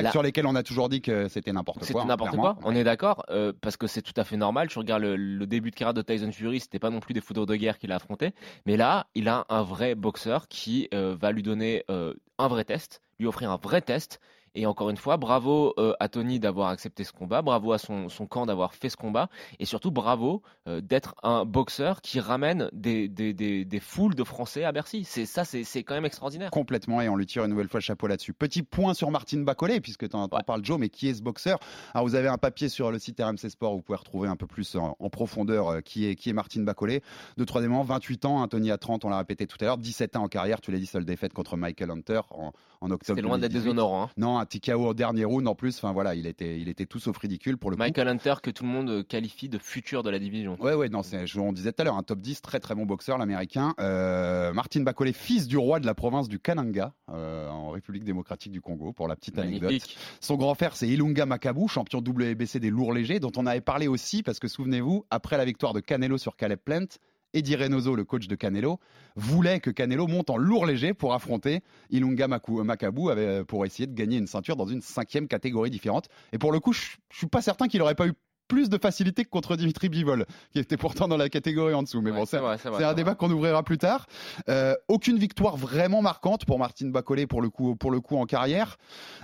Blagues 0.00 0.10
sur 0.10 0.22
lesquelles 0.22 0.46
on 0.46 0.54
a 0.54 0.62
toujours 0.62 0.88
dit 0.88 1.00
que 1.00 1.28
c'était 1.28 1.52
n'importe 1.52 1.78
quoi. 1.78 1.86
C'était 1.86 2.04
n'importe 2.04 2.36
quoi, 2.36 2.56
on 2.64 2.74
est 2.74 2.84
d'accord, 2.84 3.24
euh, 3.30 3.52
parce 3.60 3.76
que 3.76 3.86
c'est 3.86 4.02
tout 4.02 4.12
à 4.16 4.24
fait 4.24 4.36
normal. 4.36 4.68
Tu 4.68 4.78
regardes 4.78 5.02
le, 5.02 5.16
le 5.16 5.46
début 5.46 5.70
de 5.70 5.76
carrière 5.76 5.94
de 5.94 6.02
Tyson 6.02 6.30
Fury, 6.32 6.60
c'était 6.60 6.78
pas 6.78 6.90
non 6.90 7.00
plus 7.00 7.14
des 7.14 7.20
foudres 7.20 7.46
de 7.46 7.56
guerre 7.56 7.78
qu'il 7.78 7.92
a 7.92 7.96
affronté, 7.96 8.32
mais 8.66 8.76
là, 8.76 9.06
il 9.14 9.28
a 9.28 9.46
un 9.48 9.62
vrai 9.62 9.94
boxeur 9.94 10.48
qui 10.48 10.88
euh, 10.94 11.16
va 11.18 11.32
lui 11.32 11.42
donner 11.42 11.84
euh, 11.90 12.14
un 12.38 12.48
vrai 12.48 12.64
test, 12.64 13.02
lui 13.18 13.26
offrir 13.26 13.50
un 13.50 13.58
vrai 13.62 13.80
test. 13.80 14.20
Et 14.54 14.66
encore 14.66 14.90
une 14.90 14.96
fois, 14.96 15.16
bravo 15.16 15.72
euh, 15.78 15.94
à 16.00 16.08
Tony 16.08 16.38
d'avoir 16.38 16.68
accepté 16.68 17.04
ce 17.04 17.12
combat, 17.12 17.40
bravo 17.42 17.72
à 17.72 17.78
son, 17.78 18.08
son 18.08 18.26
camp 18.26 18.44
d'avoir 18.46 18.74
fait 18.74 18.88
ce 18.90 18.96
combat, 18.96 19.28
et 19.58 19.64
surtout 19.64 19.90
bravo 19.90 20.42
euh, 20.68 20.80
d'être 20.80 21.14
un 21.22 21.44
boxeur 21.44 22.00
qui 22.02 22.20
ramène 22.20 22.68
des, 22.72 23.08
des, 23.08 23.32
des, 23.32 23.64
des 23.64 23.80
foules 23.80 24.14
de 24.14 24.24
Français 24.24 24.64
à 24.64 24.72
Bercy. 24.72 25.04
C'est 25.04 25.26
ça, 25.26 25.44
c'est 25.44 25.64
c'est 25.64 25.82
quand 25.82 25.94
même 25.94 26.04
extraordinaire. 26.04 26.50
Complètement, 26.50 27.00
et 27.00 27.08
on 27.08 27.16
lui 27.16 27.26
tire 27.26 27.44
une 27.44 27.50
nouvelle 27.50 27.68
fois 27.68 27.80
le 27.80 27.84
chapeau 27.84 28.06
là-dessus. 28.06 28.34
Petit 28.34 28.62
point 28.62 28.94
sur 28.94 29.10
Martin 29.10 29.38
Bacolé, 29.40 29.80
puisque 29.80 30.08
tu 30.08 30.16
en 30.16 30.28
parles, 30.28 30.64
Joe, 30.64 30.78
mais 30.78 30.88
qui 30.90 31.08
est 31.08 31.14
ce 31.14 31.22
boxeur? 31.22 31.58
Alors, 31.94 32.06
vous 32.06 32.14
avez 32.14 32.28
un 32.28 32.38
papier 32.38 32.68
sur 32.68 32.90
le 32.90 32.98
site 32.98 33.20
RMC 33.20 33.48
Sport, 33.48 33.72
où 33.72 33.76
vous 33.76 33.82
pouvez 33.82 33.98
retrouver 33.98 34.28
un 34.28 34.36
peu 34.36 34.46
plus 34.46 34.76
en, 34.76 34.96
en 34.98 35.08
profondeur 35.10 35.68
euh, 35.68 35.80
qui, 35.80 36.06
est, 36.06 36.14
qui 36.14 36.30
est 36.30 36.34
Martin 36.34 36.62
Bacolé. 36.62 37.02
De 37.36 37.44
troisièmement, 37.44 37.82
28 37.82 38.24
ans, 38.26 38.42
Anthony 38.42 38.70
à 38.70 38.78
30, 38.78 39.04
on 39.04 39.08
l'a 39.08 39.18
répété 39.18 39.46
tout 39.46 39.56
à 39.60 39.64
l'heure, 39.64 39.78
17 39.78 40.16
ans 40.16 40.24
en 40.24 40.28
carrière, 40.28 40.60
tu 40.60 40.70
l'as 40.72 40.78
dit, 40.78 40.86
seule 40.86 41.04
défaite 41.04 41.32
contre 41.32 41.56
Michael 41.56 41.90
Hunter 41.90 42.20
en, 42.30 42.52
en 42.80 42.90
octobre. 42.90 43.16
C'était 43.16 43.22
loin 43.22 43.38
d'être 43.38 43.52
2018. 43.52 43.70
déshonorant. 43.70 44.04
hein. 44.04 44.10
Non, 44.16 44.41
un 44.42 44.46
TKO 44.46 44.88
au 44.88 44.94
dernier 44.94 45.24
round 45.24 45.46
en 45.46 45.54
plus, 45.54 45.76
enfin 45.76 45.92
voilà, 45.92 46.14
il 46.14 46.26
était, 46.26 46.58
il 46.58 46.68
était 46.68 46.86
tout 46.86 46.98
sauf 46.98 47.16
ridicule 47.16 47.56
pour 47.56 47.70
le 47.70 47.76
coup. 47.76 47.82
Michael 47.82 48.08
Hunter 48.08 48.34
que 48.42 48.50
tout 48.50 48.64
le 48.64 48.70
monde 48.70 48.90
euh, 48.90 49.02
qualifie 49.02 49.48
de 49.48 49.58
futur 49.58 50.02
de 50.02 50.10
la 50.10 50.18
division. 50.18 50.56
Ouais, 50.60 50.74
ouais, 50.74 50.88
non, 50.88 51.02
c'est, 51.02 51.24
on 51.36 51.52
disait 51.52 51.72
tout 51.72 51.82
à 51.82 51.84
l'heure, 51.84 51.96
un 51.96 52.02
top 52.02 52.20
10, 52.20 52.42
très 52.42 52.60
très 52.60 52.74
bon 52.74 52.84
boxeur, 52.84 53.18
l'américain. 53.18 53.74
Euh, 53.80 54.52
Martin 54.52 54.82
Bacolé, 54.82 55.12
fils 55.12 55.46
du 55.46 55.56
roi 55.56 55.80
de 55.80 55.86
la 55.86 55.94
province 55.94 56.28
du 56.28 56.38
Kananga, 56.38 56.92
euh, 57.10 57.48
en 57.48 57.70
République 57.70 58.04
démocratique 58.04 58.52
du 58.52 58.60
Congo, 58.60 58.92
pour 58.92 59.08
la 59.08 59.16
petite 59.16 59.38
anecdote. 59.38 59.62
Magnifique. 59.62 59.96
Son 60.20 60.36
grand 60.36 60.54
frère, 60.54 60.76
c'est 60.76 60.88
Ilunga 60.88 61.26
Makabu, 61.26 61.68
champion 61.68 62.00
WBC 62.00 62.60
des 62.60 62.70
lourds 62.70 62.92
légers, 62.92 63.20
dont 63.20 63.32
on 63.36 63.46
avait 63.46 63.60
parlé 63.60 63.88
aussi, 63.88 64.22
parce 64.22 64.38
que 64.38 64.48
souvenez-vous, 64.48 65.06
après 65.10 65.36
la 65.36 65.44
victoire 65.44 65.72
de 65.72 65.80
Canelo 65.80 66.18
sur 66.18 66.36
Caleb 66.36 66.58
Plant, 66.64 66.86
Eddie 67.34 67.56
Reynoso, 67.56 67.94
le 67.94 68.04
coach 68.04 68.28
de 68.28 68.34
Canelo, 68.34 68.78
voulait 69.16 69.60
que 69.60 69.70
Canelo 69.70 70.06
monte 70.06 70.30
en 70.30 70.36
lourd 70.36 70.66
léger 70.66 70.94
pour 70.94 71.14
affronter 71.14 71.60
Ilunga 71.90 72.28
Makabu 72.28 73.10
avec- 73.10 73.46
pour 73.46 73.64
essayer 73.66 73.86
de 73.86 73.94
gagner 73.94 74.18
une 74.18 74.26
ceinture 74.26 74.56
dans 74.56 74.66
une 74.66 74.82
cinquième 74.82 75.28
catégorie 75.28 75.70
différente. 75.70 76.08
Et 76.32 76.38
pour 76.38 76.52
le 76.52 76.60
coup, 76.60 76.72
je 76.72 76.82
je 77.10 77.18
suis 77.18 77.26
pas 77.26 77.42
certain 77.42 77.68
qu'il 77.68 77.82
aurait 77.82 77.94
pas 77.94 78.06
eu 78.06 78.12
plus 78.52 78.68
de 78.68 78.76
facilité 78.76 79.24
que 79.24 79.30
contre 79.30 79.56
Dimitri 79.56 79.88
Bivol, 79.88 80.26
qui 80.52 80.58
était 80.58 80.76
pourtant 80.76 81.08
dans 81.08 81.16
la 81.16 81.30
catégorie 81.30 81.72
en 81.72 81.82
dessous. 81.82 82.02
Mais 82.02 82.12
bon, 82.12 82.26
c'est 82.26 82.36
un 82.84 82.92
débat 82.94 83.14
qu'on 83.14 83.30
ouvrira 83.30 83.62
plus 83.62 83.78
tard. 83.78 84.06
Euh, 84.50 84.74
aucune 84.88 85.16
victoire 85.18 85.56
vraiment 85.56 86.02
marquante 86.02 86.44
pour 86.44 86.58
Martin 86.58 86.88
Bacolé 86.90 87.26
pour 87.26 87.40
le 87.40 87.48
coup, 87.48 87.76
pour 87.76 87.90
le 87.90 88.00
coup 88.00 88.16
en 88.18 88.26
carrière, 88.26 88.76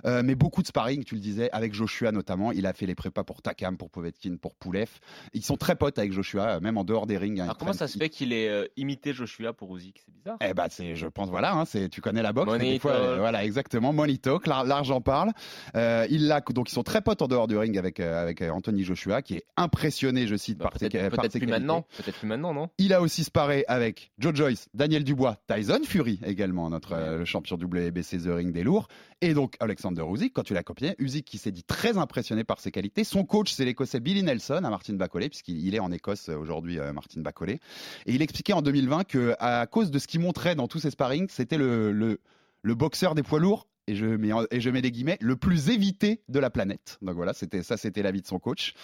Euh, 0.07 0.23
mais 0.25 0.35
beaucoup 0.35 0.63
de 0.63 0.67
sparring, 0.69 1.05
tu 1.05 1.15
le 1.17 1.21
disais, 1.21 1.51
avec 1.53 1.75
Joshua 1.75 2.13
notamment. 2.13 2.53
Il 2.53 2.67
a 2.67 2.73
fait 2.73 2.87
les 2.87 2.95
prépas 2.95 3.25
pour 3.25 3.43
Takam, 3.43 3.77
pour 3.77 3.91
Povetkin, 3.91 4.37
pour 4.41 4.55
Poulev. 4.55 4.89
Ils 5.35 5.45
sont 5.45 5.57
très 5.57 5.75
potes 5.77 5.99
avec 5.99 6.13
Joshua, 6.13 6.57
euh, 6.57 6.61
même 6.61 6.79
en 6.79 6.85
dehors 6.85 7.07
des 7.07 7.19
rings. 7.19 7.41
hein, 7.41 7.45
Alors 7.45 7.59
comment 7.59 7.73
ça 7.73 7.89
se 7.89 7.99
fait 7.99 8.09
qu'il 8.09 8.33
ait 8.33 8.49
euh, 8.49 8.65
imité 8.77 9.13
Joshua 9.13 9.53
pour 9.53 9.77
Usyk? 9.77 10.01
C'est 10.07 10.15
bizarre. 10.15 10.37
eh 10.41 10.55
ben, 10.55 10.67
c'est, 10.71 10.95
je 10.95 11.07
pense, 11.09 11.29
voilà, 11.29 11.53
hein, 11.53 11.65
c'est, 11.67 11.89
tu 11.91 12.01
connais 12.01 12.23
la 12.23 12.33
boxe. 12.33 12.47
Money 12.47 12.65
mais 12.65 12.73
des 12.75 12.79
fois, 12.79 12.93
talk. 12.93 13.03
euh, 13.03 13.17
voilà, 13.19 13.45
exactement. 13.45 13.93
Money 13.93 14.17
talk, 14.19 14.47
l'ar- 14.47 14.65
l'argent 14.65 15.01
parle. 15.01 15.33
Euh, 15.75 16.07
il 16.11 16.29
l'a, 16.29 16.41
donc 16.41 16.71
ils 16.71 16.75
sont 16.75 16.85
très 16.85 17.03
potes 17.03 17.21
en 17.23 17.27
dehors 17.29 17.49
du 17.49 17.57
ring 17.59 17.77
avec, 17.77 17.99
euh, 18.01 18.23
avec 18.23 18.41
Anthony 18.41 18.85
Joshua. 18.85 19.18
Qui 19.23 19.35
est 19.35 19.45
impressionné, 19.57 20.27
je 20.27 20.37
cite, 20.37 20.59
par 20.59 20.73
ses, 20.79 20.87
Bah, 20.89 20.91
Peut-être 20.91 21.11
par 21.11 21.21
peut-être 21.23 21.33
ses 21.33 21.39
plus 21.41 21.47
qualités. 21.47 21.67
maintenant. 21.67 21.87
Peut-être 21.97 22.19
plus 22.19 22.27
maintenant, 22.29 22.55
non? 22.55 22.69
Il 22.79 22.93
a 22.93 23.01
aussi 23.01 23.25
sparé 23.25 23.65
avec 23.69 24.11
Joe 24.19 24.35
Joyce, 24.35 24.69
Daniel 24.75 25.05
Dubois, 25.05 25.37
Tyson 25.47 25.81
Fury 25.85 26.21
également, 26.25 26.71
notre 26.71 26.95
euh, 26.95 27.25
champion 27.25 27.57
WBC 27.57 28.19
The 28.19 28.29
Ring 28.29 28.53
des 28.53 28.63
lourds, 28.65 28.89
et 29.21 29.35
donc 29.35 29.57
Alexander 29.61 30.03
Usyk, 30.11 30.33
quand 30.33 30.43
tu 30.45 30.55
l'as 30.55 30.63
copié, 30.63 30.95
Usyk 30.99 31.25
qui 31.25 31.39
s'est 31.39 31.53
dit 31.53 31.63
très 31.65 31.99
impressionné 31.99 32.45
par 32.45 32.59
ses 32.61 32.71
qualités. 32.71 33.05
Son 33.05 33.25
coach, 33.25 33.53
c'est 33.53 33.65
l'Écossais 33.65 34.01
Billy 34.01 34.23
Nelson 34.23 34.63
à 34.65 34.71
Martin 34.71 34.95
Bacolé, 34.95 35.29
puisqu'il 35.29 35.65
il 35.67 35.75
est 35.75 35.81
en 35.81 35.93
Écosse 35.93 36.29
euh, 36.29 36.37
aujourd'hui, 36.37 36.79
euh, 36.79 36.93
Martin 36.93 37.21
Bacolé. 37.21 37.61
Et 38.07 38.15
il 38.15 38.23
expliquait 38.23 38.53
en 38.55 38.63
2020 38.63 39.05
que 39.05 39.35
à 39.39 39.67
cause 39.67 39.91
de 39.91 39.99
ce 39.99 40.07
qu'il 40.09 40.21
montrait 40.21 40.55
dans 40.55 40.67
tous 40.69 40.81
ses 40.81 40.91
sparring, 40.91 41.29
c'était 41.31 41.59
le, 41.59 41.93
le, 41.93 42.21
le 42.63 42.75
boxeur 42.75 43.15
des 43.15 43.23
poids 43.23 43.39
lourds. 43.39 43.68
Et 43.89 43.95
je, 43.95 44.05
mets, 44.05 44.31
et 44.51 44.83
des 44.83 44.91
guillemets, 44.93 45.17
le 45.21 45.37
plus 45.37 45.71
évité 45.71 46.21
de 46.29 46.39
la 46.39 46.51
planète. 46.51 46.99
Donc 47.01 47.17
voilà, 47.17 47.33
ça, 47.33 47.77
c'était 47.79 48.03
l'avis 48.03 48.21
de 48.21 48.27
son 48.27 48.39
coach. 48.39 48.75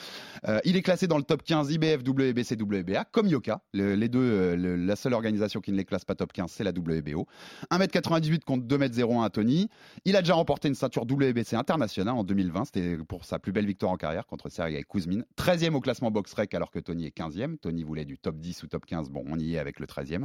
Euh, 0.49 0.61
il 0.65 0.77
est 0.77 0.83
classé 0.83 1.07
dans 1.07 1.19
le 1.19 1.23
top 1.25 1.43
15 1.43 1.71
IBF, 1.71 2.03
WBC, 2.03 2.57
WBA, 2.61 3.05
comme 3.13 3.27
Yoka. 3.27 3.61
Le- 3.75 3.95
les 3.95 4.09
deux, 4.09 4.19
euh, 4.21 4.77
la 4.79 4.97
seule 4.97 5.13
organisation 5.13 5.61
qui 5.61 5.73
ne 5.73 5.77
les 5.77 5.85
classe 5.85 6.07
pas 6.07 6.15
top 6.15 6.33
15, 6.33 6.51
c'est 6.51 6.65
la 6.65 6.71
WBO. 6.71 7.27
1m98 7.71 8.45
contre 8.45 8.65
2m01 8.67 9.25
à 9.25 9.29
Tony. 9.31 9.69
Il 10.07 10.17
a 10.17 10.23
déjà 10.23 10.35
remporté 10.35 10.69
une 10.69 10.75
ceinture 10.75 11.03
WBC 11.05 11.55
internationale 11.55 12.15
en 12.15 12.25
2020. 12.25 12.65
C'était 12.65 12.97
pour 13.07 13.27
sa 13.27 13.39
plus 13.39 13.53
belle 13.53 13.67
victoire 13.67 13.93
en 13.93 13.97
carrière 13.97 14.27
contre 14.27 14.49
Sergei 14.49 14.83
Kuzmin. 14.85 15.23
13e 15.37 15.75
au 15.75 15.81
classement 15.81 16.11
box 16.11 16.33
rec 16.33 16.55
alors 16.55 16.71
que 16.71 16.79
Tony 16.79 17.05
est 17.07 17.17
15e. 17.17 17.59
Tony 17.59 17.83
voulait 17.85 18.07
du 18.07 18.17
top 18.17 18.39
10 18.39 18.63
ou 18.63 18.69
top 18.69 18.87
15. 18.87 19.11
Bon, 19.11 19.23
on 19.29 19.39
y 19.39 19.57
est 19.57 19.59
avec 19.59 19.81
le 19.81 19.87
13e. 19.87 20.25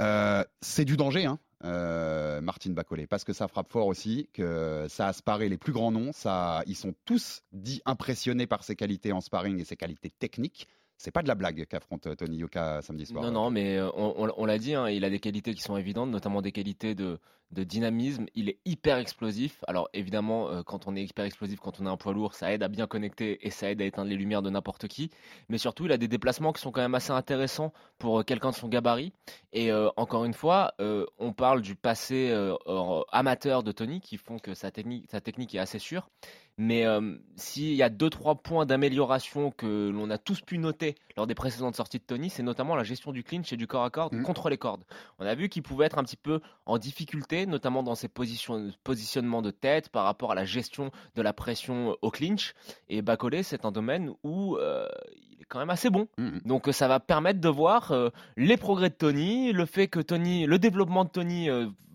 Euh, 0.00 0.44
c'est 0.60 0.84
du 0.84 0.96
danger, 0.96 1.26
hein, 1.26 1.40
euh, 1.64 2.40
Martine 2.40 2.74
Bacolé, 2.74 3.06
parce 3.06 3.24
que 3.24 3.32
ça 3.32 3.48
frappe 3.48 3.70
fort 3.70 3.86
aussi, 3.86 4.28
que 4.32 4.86
ça 4.88 5.08
a 5.08 5.12
sparé 5.12 5.48
les 5.48 5.58
plus 5.58 5.72
grands 5.72 5.90
noms. 5.90 6.12
Ça, 6.12 6.62
ils 6.66 6.76
sont 6.76 6.94
tous 7.04 7.42
dits 7.52 7.82
impressionnés 7.84 8.46
par 8.46 8.62
ses 8.64 8.76
qualités 8.76 9.12
en 9.12 9.20
sparring 9.20 9.58
et 9.60 9.64
ses 9.64 9.76
qualités 9.76 10.10
techniques. 10.10 10.68
C'est 10.98 11.12
pas 11.12 11.22
de 11.22 11.28
la 11.28 11.36
blague 11.36 11.64
qu'affronte 11.66 12.14
Tony 12.16 12.38
Yoka 12.38 12.82
samedi 12.82 13.06
soir. 13.06 13.22
Non, 13.24 13.30
non, 13.30 13.50
mais 13.50 13.76
euh, 13.78 13.88
on, 13.94 14.14
on- 14.26 14.32
on 14.36 14.44
l'a 14.46 14.58
dit, 14.58 14.74
hein, 14.74 14.88
il 14.88 15.04
a 15.04 15.10
des 15.10 15.20
qualités 15.20 15.54
qui 15.54 15.62
sont 15.62 15.76
évidentes, 15.76 16.10
notamment 16.10 16.42
des 16.42 16.50
qualités 16.50 16.96
de, 16.96 17.20
de 17.52 17.62
dynamisme. 17.62 18.26
Il 18.34 18.48
est 18.48 18.58
hyper 18.64 18.98
explosif. 18.98 19.62
Alors 19.68 19.88
évidemment, 19.94 20.48
euh, 20.50 20.62
quand 20.64 20.88
on 20.88 20.96
est 20.96 21.04
hyper 21.04 21.24
explosif, 21.24 21.60
quand 21.60 21.80
on 21.80 21.86
est 21.86 21.88
un 21.88 21.96
poids 21.96 22.12
lourd, 22.12 22.34
ça 22.34 22.52
aide 22.52 22.64
à 22.64 22.68
bien 22.68 22.88
connecter 22.88 23.38
et 23.46 23.50
ça 23.50 23.70
aide 23.70 23.80
à 23.80 23.84
éteindre 23.84 24.10
les 24.10 24.16
lumières 24.16 24.42
de 24.42 24.50
n'importe 24.50 24.88
qui. 24.88 25.10
Mais 25.48 25.56
surtout, 25.56 25.86
il 25.86 25.92
a 25.92 25.98
des 25.98 26.08
déplacements 26.08 26.52
qui 26.52 26.60
sont 26.60 26.72
quand 26.72 26.80
même 26.82 26.96
assez 26.96 27.12
intéressants 27.12 27.72
pour 27.98 28.18
euh, 28.18 28.22
quelqu'un 28.24 28.50
de 28.50 28.56
son 28.56 28.66
gabarit. 28.68 29.12
Et 29.52 29.70
euh, 29.70 29.90
encore 29.96 30.24
une 30.24 30.34
fois, 30.34 30.74
euh, 30.80 31.06
on 31.18 31.32
parle 31.32 31.62
du 31.62 31.76
passé 31.76 32.28
euh, 32.30 32.56
euh, 32.66 33.02
amateur 33.12 33.62
de 33.62 33.70
Tony 33.70 34.00
qui 34.00 34.16
font 34.16 34.40
que 34.40 34.52
sa 34.54 34.72
technique, 34.72 35.04
sa 35.08 35.20
technique 35.20 35.54
est 35.54 35.58
assez 35.60 35.78
sûre. 35.78 36.10
Mais 36.58 36.84
euh, 36.84 37.14
s'il 37.36 37.74
y 37.74 37.84
a 37.84 37.88
deux 37.88 38.10
trois 38.10 38.34
points 38.34 38.66
d'amélioration 38.66 39.52
que 39.52 39.90
l'on 39.90 40.10
a 40.10 40.18
tous 40.18 40.40
pu 40.40 40.58
noter 40.58 40.96
lors 41.16 41.28
des 41.28 41.36
précédentes 41.36 41.76
sorties 41.76 41.98
de 41.98 42.04
Tony, 42.04 42.30
c'est 42.30 42.42
notamment 42.42 42.74
la 42.74 42.82
gestion 42.82 43.12
du 43.12 43.22
clinch 43.22 43.52
et 43.52 43.56
du 43.56 43.68
corps 43.68 43.84
à 43.84 43.90
corps 43.90 44.10
contre 44.24 44.50
les 44.50 44.58
cordes. 44.58 44.82
On 45.20 45.26
a 45.26 45.36
vu 45.36 45.48
qu'il 45.48 45.62
pouvait 45.62 45.86
être 45.86 45.98
un 45.98 46.04
petit 46.04 46.16
peu 46.16 46.40
en 46.66 46.78
difficulté, 46.78 47.46
notamment 47.46 47.84
dans 47.84 47.94
ses 47.94 48.08
positionnements 48.08 49.42
de 49.42 49.50
tête 49.52 49.88
par 49.88 50.04
rapport 50.04 50.32
à 50.32 50.34
la 50.34 50.44
gestion 50.44 50.90
de 51.14 51.22
la 51.22 51.32
pression 51.32 51.96
au 52.02 52.10
clinch. 52.10 52.54
Et 52.88 53.02
Bacolé, 53.02 53.44
c'est 53.44 53.64
un 53.64 53.70
domaine 53.70 54.12
où 54.24 54.56
euh, 54.56 54.88
il 55.12 55.42
est 55.42 55.44
quand 55.48 55.60
même 55.60 55.70
assez 55.70 55.90
bon. 55.90 56.08
Donc 56.44 56.68
euh, 56.68 56.72
ça 56.72 56.88
va 56.88 56.98
permettre 56.98 57.40
de 57.40 57.48
voir 57.48 57.92
euh, 57.92 58.10
les 58.36 58.56
progrès 58.56 58.90
de 58.90 58.94
Tony, 58.94 59.52
le 59.52 59.64
fait 59.64 59.86
que 59.86 60.00
Tony, 60.00 60.46
le 60.46 60.58
développement 60.58 61.04
de 61.04 61.10
Tony 61.10 61.48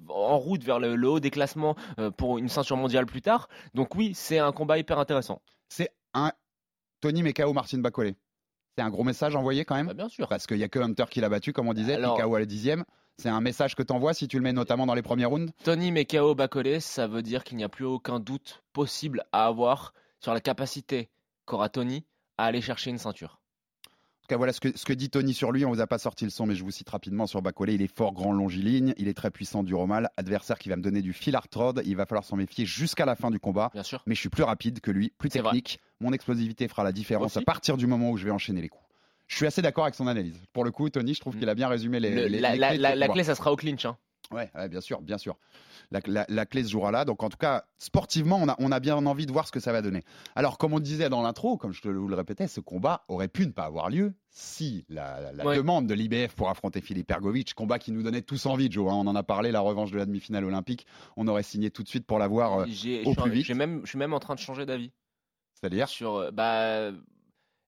en 0.09 0.37
route 0.37 0.63
vers 0.63 0.79
le, 0.79 0.95
le 0.95 1.09
haut 1.09 1.19
des 1.19 1.31
classements 1.31 1.75
euh, 1.99 2.11
pour 2.11 2.37
une 2.37 2.49
ceinture 2.49 2.77
mondiale 2.77 3.05
plus 3.05 3.21
tard. 3.21 3.47
Donc 3.73 3.95
oui, 3.95 4.13
c'est 4.15 4.39
un 4.39 4.51
combat 4.51 4.77
hyper 4.77 4.99
intéressant. 4.99 5.41
C'est 5.69 5.89
un 6.13 6.31
Tony 7.01 7.23
Mekao 7.23 7.53
Martine 7.53 7.81
Bacolé. 7.81 8.15
C'est 8.77 8.83
un 8.83 8.89
gros 8.89 9.03
message 9.03 9.35
envoyé 9.35 9.65
quand 9.65 9.75
même 9.75 9.87
Bah, 9.87 9.93
Bien 9.93 10.09
sûr. 10.09 10.27
Parce 10.27 10.47
qu'il 10.47 10.57
n'y 10.57 10.63
a 10.63 10.67
que 10.69 10.79
Hunter 10.79 11.05
qui 11.09 11.21
l'a 11.21 11.29
battu, 11.29 11.53
comme 11.53 11.67
on 11.67 11.73
disait, 11.73 11.95
Alors- 11.95 12.17
KO 12.19 12.35
à 12.35 12.39
la 12.39 12.45
dixième. 12.45 12.83
C'est 13.19 13.29
un 13.29 13.41
message 13.41 13.75
que 13.75 13.83
t'envoies 13.83 14.15
si 14.15 14.27
tu 14.27 14.37
le 14.37 14.41
mets 14.43 14.53
notamment 14.53 14.87
dans 14.87 14.95
les 14.95 15.03
premiers 15.03 15.25
rounds 15.25 15.51
Tony 15.63 15.91
Mekao 15.91 16.33
Bacolé, 16.33 16.79
ça 16.79 17.05
veut 17.05 17.21
dire 17.21 17.43
qu'il 17.43 17.57
n'y 17.57 17.63
a 17.63 17.69
plus 17.69 17.85
aucun 17.85 18.19
doute 18.19 18.63
possible 18.73 19.23
à 19.31 19.45
avoir 19.45 19.93
sur 20.19 20.33
la 20.33 20.41
capacité 20.41 21.11
qu'aura 21.45 21.69
Tony 21.69 22.05
à 22.39 22.45
aller 22.45 22.61
chercher 22.61 22.89
une 22.89 22.97
ceinture. 22.97 23.39
En 24.23 24.25
tout 24.25 24.35
cas, 24.35 24.37
voilà 24.37 24.53
ce 24.53 24.61
que, 24.61 24.69
ce 24.77 24.85
que 24.85 24.93
dit 24.93 25.09
Tony 25.09 25.33
sur 25.33 25.51
lui. 25.51 25.65
On 25.65 25.69
vous 25.69 25.81
a 25.81 25.87
pas 25.87 25.97
sorti 25.97 26.23
le 26.23 26.29
son, 26.31 26.45
mais 26.45 26.55
je 26.55 26.63
vous 26.63 26.71
cite 26.71 26.89
rapidement 26.89 27.27
sur 27.27 27.41
Bacolé. 27.41 27.73
Il 27.73 27.81
est 27.81 27.93
fort, 27.93 28.13
grand, 28.13 28.31
longiligne. 28.31 28.93
Il 28.97 29.09
est 29.09 29.13
très 29.13 29.31
puissant, 29.31 29.63
dur 29.63 29.81
au 29.81 29.85
mal. 29.85 30.09
Adversaire 30.15 30.57
qui 30.57 30.69
va 30.69 30.77
me 30.77 30.81
donner 30.81 31.01
du 31.01 31.11
fil 31.11 31.35
à 31.35 31.41
retordre. 31.41 31.81
Il 31.85 31.97
va 31.97 32.05
falloir 32.05 32.23
s'en 32.23 32.37
méfier 32.37 32.65
jusqu'à 32.65 33.05
la 33.05 33.15
fin 33.17 33.31
du 33.31 33.39
combat. 33.39 33.69
Bien 33.73 33.83
sûr. 33.83 34.01
Mais 34.07 34.15
je 34.15 34.21
suis 34.21 34.29
plus 34.29 34.43
rapide 34.43 34.79
que 34.79 34.91
lui, 34.91 35.11
plus 35.17 35.27
vrai. 35.29 35.41
technique. 35.41 35.79
Mon 35.99 36.13
explosivité 36.13 36.69
fera 36.69 36.85
la 36.85 36.93
différence 36.93 37.35
Aussi. 37.35 37.39
à 37.39 37.41
partir 37.41 37.75
du 37.75 37.85
moment 37.85 38.11
où 38.11 38.17
je 38.17 38.23
vais 38.23 38.31
enchaîner 38.31 38.61
les 38.61 38.69
coups. 38.69 38.85
Je 39.27 39.35
suis 39.35 39.45
assez 39.45 39.61
d'accord 39.61 39.83
avec 39.83 39.95
son 39.95 40.07
analyse. 40.07 40.39
Pour 40.53 40.63
le 40.63 40.71
coup, 40.71 40.89
Tony, 40.89 41.13
je 41.15 41.19
trouve 41.19 41.35
qu'il 41.37 41.49
a 41.49 41.55
bien 41.55 41.67
résumé 41.67 41.99
les, 41.99 42.09
Le- 42.15 42.27
les- 42.27 42.39
la, 42.39 42.55
les 42.55 42.77
clés 42.77 43.07
clé, 43.09 43.23
ça 43.25 43.35
sera 43.35 43.51
au 43.51 43.57
clinch. 43.57 43.85
hein. 43.85 43.97
Ouais, 44.33 44.51
ouais, 44.55 44.69
bien 44.69 44.81
sûr, 44.81 45.01
bien 45.01 45.17
sûr. 45.17 45.37
La, 45.91 45.99
la- 46.05 46.25
la 46.27 46.45
clé 46.45 46.63
se 46.63 46.69
jouera 46.69 46.91
là. 46.91 47.05
Donc, 47.05 47.23
en 47.23 47.29
tout 47.29 47.37
cas, 47.37 47.65
sportivement, 47.77 48.37
on 48.41 48.47
a, 48.49 48.55
on 48.59 48.71
a 48.71 48.79
bien 48.79 48.95
envie 49.05 49.25
de 49.25 49.31
voir 49.31 49.47
ce 49.47 49.51
que 49.51 49.59
ça 49.59 49.71
va 49.71 49.81
donner. 49.81 50.03
Alors, 50.35 50.57
comme 50.57 50.73
on 50.73 50.79
disait 50.79 51.09
dans 51.09 51.21
l'intro, 51.21 51.57
comme 51.57 51.71
je 51.73 51.81
te 51.81 51.87
vous 51.87 52.07
le 52.07 52.15
répétais, 52.15 52.47
ce 52.47 52.59
combat 52.59 53.03
aurait 53.07 53.27
pu 53.27 53.45
ne 53.45 53.51
pas 53.51 53.65
avoir 53.65 53.89
lieu 53.89 54.13
si 54.29 54.85
la, 54.89 55.31
la 55.33 55.45
Ouais. 55.45 55.55
demande 55.57 55.85
de 55.87 55.93
l'IBF 55.93 56.33
pour 56.35 56.49
affronter 56.49 56.81
Philippe 56.81 57.11
Ergovic, 57.11 57.53
combat 57.53 57.77
qui 57.79 57.91
nous 57.91 58.01
donnait 58.03 58.21
tous 58.23 58.45
envie, 58.47 58.71
Joe. 58.71 58.91
hein, 58.91 58.95
on 58.95 59.07
en 59.07 59.15
a 59.15 59.23
parlé, 59.23 59.51
la 59.51 59.59
revanche 59.61 59.91
de 59.91 59.97
la 59.97 60.05
demi-finale 60.05 60.43
olympique, 60.45 60.87
on 61.17 61.27
aurait 61.27 61.43
signé 61.43 61.69
tout 61.69 61.83
de 61.83 61.87
suite 61.87 62.05
pour 62.07 62.17
l'avoir 62.17 62.61
euh, 62.61 62.65
au 63.05 63.13
plus 63.13 63.31
vite. 63.31 63.49
même, 63.51 63.81
je 63.83 63.89
suis 63.89 63.99
même 63.99 64.13
en 64.13 64.19
train 64.19 64.33
de 64.35 64.39
changer 64.39 64.65
d'avis. 64.65 64.91
C'est-à-dire? 65.53 65.87
Sur 65.87 66.15
euh, 66.15 66.31
bah 66.31 66.91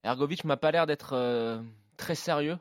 Ergovic 0.04 0.44
m'a 0.44 0.58
pas 0.58 0.72
l'air 0.72 0.86
d'être 0.88 1.14
euh, 1.14 1.62
très 1.98 2.16
sérieux 2.16 2.58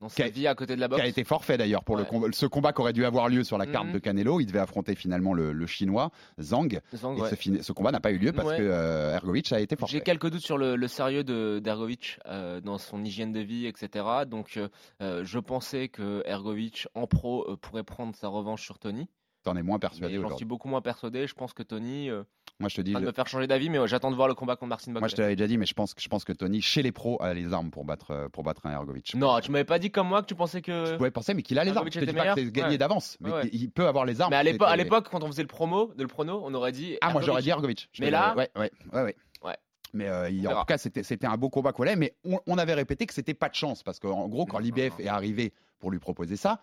dans 0.00 0.08
sa 0.08 0.14
Qui 0.16 0.22
a- 0.22 0.28
vie 0.30 0.46
à 0.46 0.54
côté 0.54 0.76
de 0.76 0.80
la 0.80 0.86
qui 0.86 0.90
boxe. 0.92 1.02
a 1.02 1.06
été 1.06 1.24
forfait 1.24 1.56
d'ailleurs 1.58 1.82
pour 1.84 1.96
le 1.96 2.04
combat, 2.04 2.28
ce 2.32 2.46
combat 2.46 2.72
qui 2.72 2.80
aurait 2.80 2.92
dû 2.92 3.04
avoir 3.04 3.28
lieu 3.28 3.42
sur 3.42 3.58
la 3.58 3.66
carte 3.66 3.86
Mhm. 3.88 3.92
de 3.94 3.98
Canelo. 3.98 4.40
Il 4.40 4.46
devait 4.46 4.58
affronter 4.60 4.94
finalement 4.94 5.34
le, 5.34 5.52
le 5.52 5.66
chinois 5.66 6.10
Zhang. 6.40 6.72
Et 6.72 6.78
ouais. 7.20 7.62
ce, 7.62 7.72
combat 7.72 7.90
n'a 7.90 8.00
pas 8.00 8.12
eu 8.12 8.18
lieu 8.18 8.32
parce 8.32 8.48
Ouais. 8.48 8.58
que 8.58 8.62
euh, 8.62 9.14
Ergovic 9.16 9.52
a 9.52 9.58
été 9.60 9.74
J'ai 9.74 9.80
forfait. 9.80 10.00
quelques 10.00 10.30
doutes 10.30 10.44
sur 10.44 10.56
le, 10.58 10.76
le 10.76 10.88
sérieux 10.88 11.24
de 11.24 11.58
d'Ergovic 11.62 12.18
euh, 12.26 12.60
dans 12.60 12.78
son 12.78 13.04
hygiène 13.04 13.32
de 13.32 13.40
vie, 13.40 13.66
etc. 13.66 14.04
Donc 14.28 14.56
euh, 14.56 14.68
euh, 15.02 15.24
je 15.24 15.38
pensais 15.40 15.88
que 15.88 16.22
Ergovic 16.26 16.86
en 16.94 17.06
pro 17.06 17.56
pourrait 17.56 17.82
prendre 17.84 18.14
sa 18.14 18.28
revanche 18.28 18.62
sur 18.62 18.78
Tony. 18.78 19.08
T'en 19.42 19.56
es 19.56 19.62
moins 19.62 19.78
persuadé 19.78 20.14
J'en 20.14 20.18
suis 20.20 20.26
aujourd'hui. 20.26 20.46
beaucoup 20.46 20.68
moins 20.68 20.80
persuadé. 20.82 21.26
Je 21.26 21.34
pense 21.34 21.54
que 21.54 21.62
Tony 21.62 22.08
Moi, 22.60 22.68
je 22.68 22.74
te 22.74 22.80
dis, 22.80 22.92
va 22.92 23.00
je- 23.00 23.04
me 23.06 23.12
faire 23.12 23.26
changer 23.28 23.46
d'avis, 23.46 23.70
mais 23.70 23.78
j'attends 23.86 24.10
de 24.10 24.16
voir 24.16 24.26
le 24.26 24.34
combat 24.34 24.56
contre 24.56 24.70
Marcin 24.70 24.90
Moi, 24.90 25.00
Bacolé. 25.00 25.10
je 25.10 25.16
te 25.16 25.20
l'avais 25.22 25.36
déjà 25.36 25.46
dit, 25.46 25.58
mais 25.58 25.66
je 25.66 25.74
pense, 25.74 25.94
que- 25.94 26.00
je 26.02 26.08
pense 26.08 26.24
que 26.24 26.32
Tony, 26.32 26.60
chez 26.60 26.82
les 26.82 26.90
pros, 26.90 27.22
a 27.22 27.32
les 27.32 27.52
armes 27.52 27.70
pour 27.70 27.84
battre, 27.84 28.10
euh, 28.10 28.28
pour 28.28 28.42
battre 28.42 28.66
un 28.66 28.72
Ergovic. 28.72 29.14
Non, 29.14 29.38
tu 29.40 29.52
m'avais 29.52 29.64
pas 29.64 29.78
dit 29.78 29.90
comme 29.92 30.08
moi 30.08 30.22
que 30.22 30.26
tu 30.26 30.34
pensais 30.34 30.60
que. 30.60 30.86
Je 30.86 30.96
pouvais 30.96 31.12
penser, 31.12 31.34
mais 31.34 31.42
qu'il 31.42 31.56
a 31.58 31.62
les 31.62 31.68
armes. 31.70 31.78
Ergovic 31.78 31.94
Je 31.94 32.00
te 32.00 32.04
dis 32.04 32.12
pas 32.12 32.34
que 32.34 32.40
c'est 32.40 32.50
gagné 32.50 32.70
Ouais. 32.70 32.78
d'avance, 32.78 33.16
mais 33.20 33.30
Ouais, 33.30 33.48
il 33.52 33.70
peut 33.70 33.86
avoir 33.86 34.04
les 34.06 34.20
armes. 34.20 34.30
Mais 34.30 34.36
à 34.36 34.42
l'époque, 34.42 34.66
à 34.66 34.72
C'était- 34.72 34.82
l'époque, 34.84 35.08
quand 35.08 35.22
on 35.22 35.28
faisait 35.28 35.42
le 35.42 35.48
promo, 35.48 35.92
de 35.96 36.02
le 36.02 36.08
prono, 36.08 36.40
on 36.44 36.52
aurait 36.54 36.72
dit. 36.72 36.96
Ah, 37.00 37.12
moi, 37.12 37.22
j'aurais 37.22 37.42
dit 37.42 37.50
Ergovic. 37.50 37.88
Je 37.92 38.02
Mais 38.02 38.10
là, 38.10 38.34
ouais, 38.36 38.50
ouais, 38.56 38.70
ouais. 38.92 39.14
Mais 39.94 40.06
euh, 40.06 40.28
il- 40.28 40.46
en 40.46 40.60
tout 40.60 40.66
cas, 40.66 40.76
c'était 40.76 41.02
c'était 41.02 41.26
un 41.26 41.38
beau 41.38 41.48
combat 41.48 41.72
qu'on 41.72 41.84
mais 41.96 42.14
on, 42.22 42.38
on 42.46 42.58
avait 42.58 42.74
répété 42.74 43.06
que 43.06 43.14
c'était 43.14 43.32
pas 43.32 43.48
de 43.48 43.54
chance 43.54 43.82
parce 43.82 43.98
qu'en 43.98 44.28
gros, 44.28 44.44
quand 44.44 44.58
l'IBF 44.58 45.00
est 45.00 45.08
arrivé 45.08 45.54
pour 45.78 45.90
lui 45.90 45.98
proposer 45.98 46.36
ça, 46.36 46.60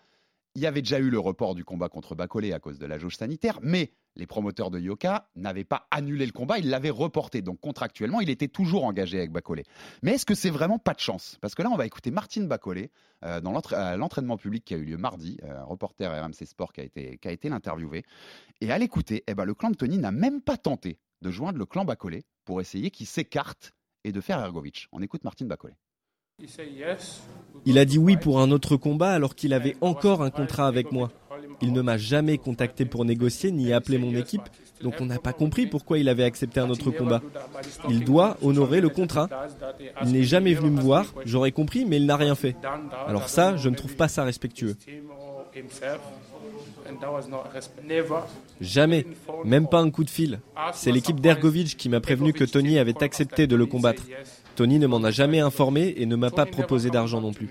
il 0.56 0.62
y 0.62 0.66
avait 0.66 0.80
déjà 0.80 0.98
eu 0.98 1.10
le 1.10 1.18
report 1.18 1.54
du 1.54 1.64
combat 1.64 1.90
contre 1.90 2.14
Bacolé 2.14 2.54
à 2.54 2.58
cause 2.58 2.78
de 2.78 2.86
la 2.86 2.98
jauge 2.98 3.16
sanitaire, 3.16 3.58
mais 3.62 3.92
les 4.16 4.26
promoteurs 4.26 4.70
de 4.70 4.80
Yoka 4.80 5.28
n'avaient 5.36 5.64
pas 5.64 5.86
annulé 5.90 6.24
le 6.24 6.32
combat, 6.32 6.58
ils 6.58 6.70
l'avaient 6.70 6.88
reporté. 6.88 7.42
Donc 7.42 7.60
contractuellement, 7.60 8.22
il 8.22 8.30
était 8.30 8.48
toujours 8.48 8.84
engagé 8.84 9.18
avec 9.18 9.30
Bacolé. 9.30 9.64
Mais 10.02 10.12
est-ce 10.12 10.24
que 10.24 10.34
c'est 10.34 10.48
vraiment 10.48 10.78
pas 10.78 10.94
de 10.94 11.00
chance? 11.00 11.36
Parce 11.42 11.54
que 11.54 11.62
là, 11.62 11.68
on 11.70 11.76
va 11.76 11.84
écouter 11.84 12.10
Martine 12.10 12.48
Bacolé 12.48 12.90
euh, 13.22 13.42
dans 13.42 13.54
à 13.54 13.96
l'entraînement 13.98 14.38
public 14.38 14.64
qui 14.64 14.72
a 14.72 14.78
eu 14.78 14.84
lieu 14.84 14.96
mardi, 14.96 15.36
euh, 15.44 15.62
reporter 15.64 16.10
RMC 16.10 16.46
Sport 16.46 16.72
qui 16.72 16.80
a 16.80 16.84
été, 16.84 17.18
qui. 17.18 17.28
Et 18.62 18.72
à 18.72 18.78
l'écouter, 18.78 19.24
eh 19.26 19.34
ben, 19.34 19.44
le 19.44 19.52
clan 19.52 19.70
de 19.70 19.76
Tony 19.76 19.98
n'a 19.98 20.10
même 20.10 20.40
pas 20.40 20.56
tenté 20.56 20.98
de 21.20 21.30
joindre 21.30 21.58
le 21.58 21.66
clan 21.66 21.84
Bacolé 21.84 22.24
pour 22.46 22.62
essayer 22.62 22.90
qu'il 22.90 23.06
s'écarte 23.06 23.74
et 24.04 24.12
de 24.12 24.20
faire 24.22 24.38
Ergovic. 24.40 24.88
On 24.92 25.02
écoute 25.02 25.22
Martine 25.22 25.48
Bacolé. 25.48 25.74
Il 27.64 27.78
a 27.78 27.84
dit 27.84 27.98
oui 27.98 28.16
pour 28.16 28.40
un 28.40 28.50
autre 28.50 28.76
combat 28.76 29.10
alors 29.10 29.34
qu'il 29.34 29.54
avait 29.54 29.76
encore 29.80 30.22
un 30.22 30.30
contrat 30.30 30.66
avec 30.66 30.92
moi. 30.92 31.10
Il 31.62 31.72
ne 31.72 31.80
m'a 31.80 31.96
jamais 31.96 32.36
contacté 32.36 32.84
pour 32.84 33.04
négocier 33.04 33.50
ni 33.50 33.72
appelé 33.72 33.96
mon 33.96 34.14
équipe, 34.14 34.42
donc 34.82 34.94
on 35.00 35.06
n'a 35.06 35.18
pas 35.18 35.32
compris 35.32 35.66
pourquoi 35.66 35.98
il 35.98 36.08
avait 36.08 36.24
accepté 36.24 36.60
un 36.60 36.68
autre 36.68 36.90
combat. 36.90 37.22
Il 37.88 38.04
doit 38.04 38.36
honorer 38.42 38.80
le 38.80 38.90
contrat. 38.90 39.28
Il 40.02 40.12
n'est 40.12 40.24
jamais 40.24 40.52
venu 40.52 40.70
me 40.70 40.80
voir, 40.80 41.06
j'aurais 41.24 41.52
compris, 41.52 41.86
mais 41.86 41.96
il 41.96 42.06
n'a 42.06 42.16
rien 42.16 42.34
fait. 42.34 42.56
Alors 43.06 43.28
ça, 43.28 43.56
je 43.56 43.68
ne 43.70 43.74
trouve 43.74 43.96
pas 43.96 44.08
ça 44.08 44.24
respectueux. 44.24 44.76
Jamais, 48.60 49.06
même 49.44 49.68
pas 49.68 49.80
un 49.80 49.90
coup 49.90 50.04
de 50.04 50.10
fil. 50.10 50.40
C'est 50.72 50.90
l'équipe 50.92 51.20
d'Ergovic 51.20 51.76
qui 51.76 51.88
m'a 51.88 52.00
prévenu 52.00 52.32
que 52.32 52.44
Tony 52.52 52.78
avait 52.78 53.02
accepté 53.02 53.46
de 53.46 53.56
le 53.56 53.66
combattre. 53.66 54.02
Tony 54.56 54.78
ne 54.78 54.86
m'en 54.86 55.02
a 55.04 55.10
jamais 55.10 55.40
informé 55.40 55.94
et 55.96 56.06
ne 56.06 56.16
m'a 56.16 56.30
pas 56.30 56.44
proposé 56.52 56.88
d'argent 56.90 57.20
non 57.20 57.32
plus. 57.32 57.46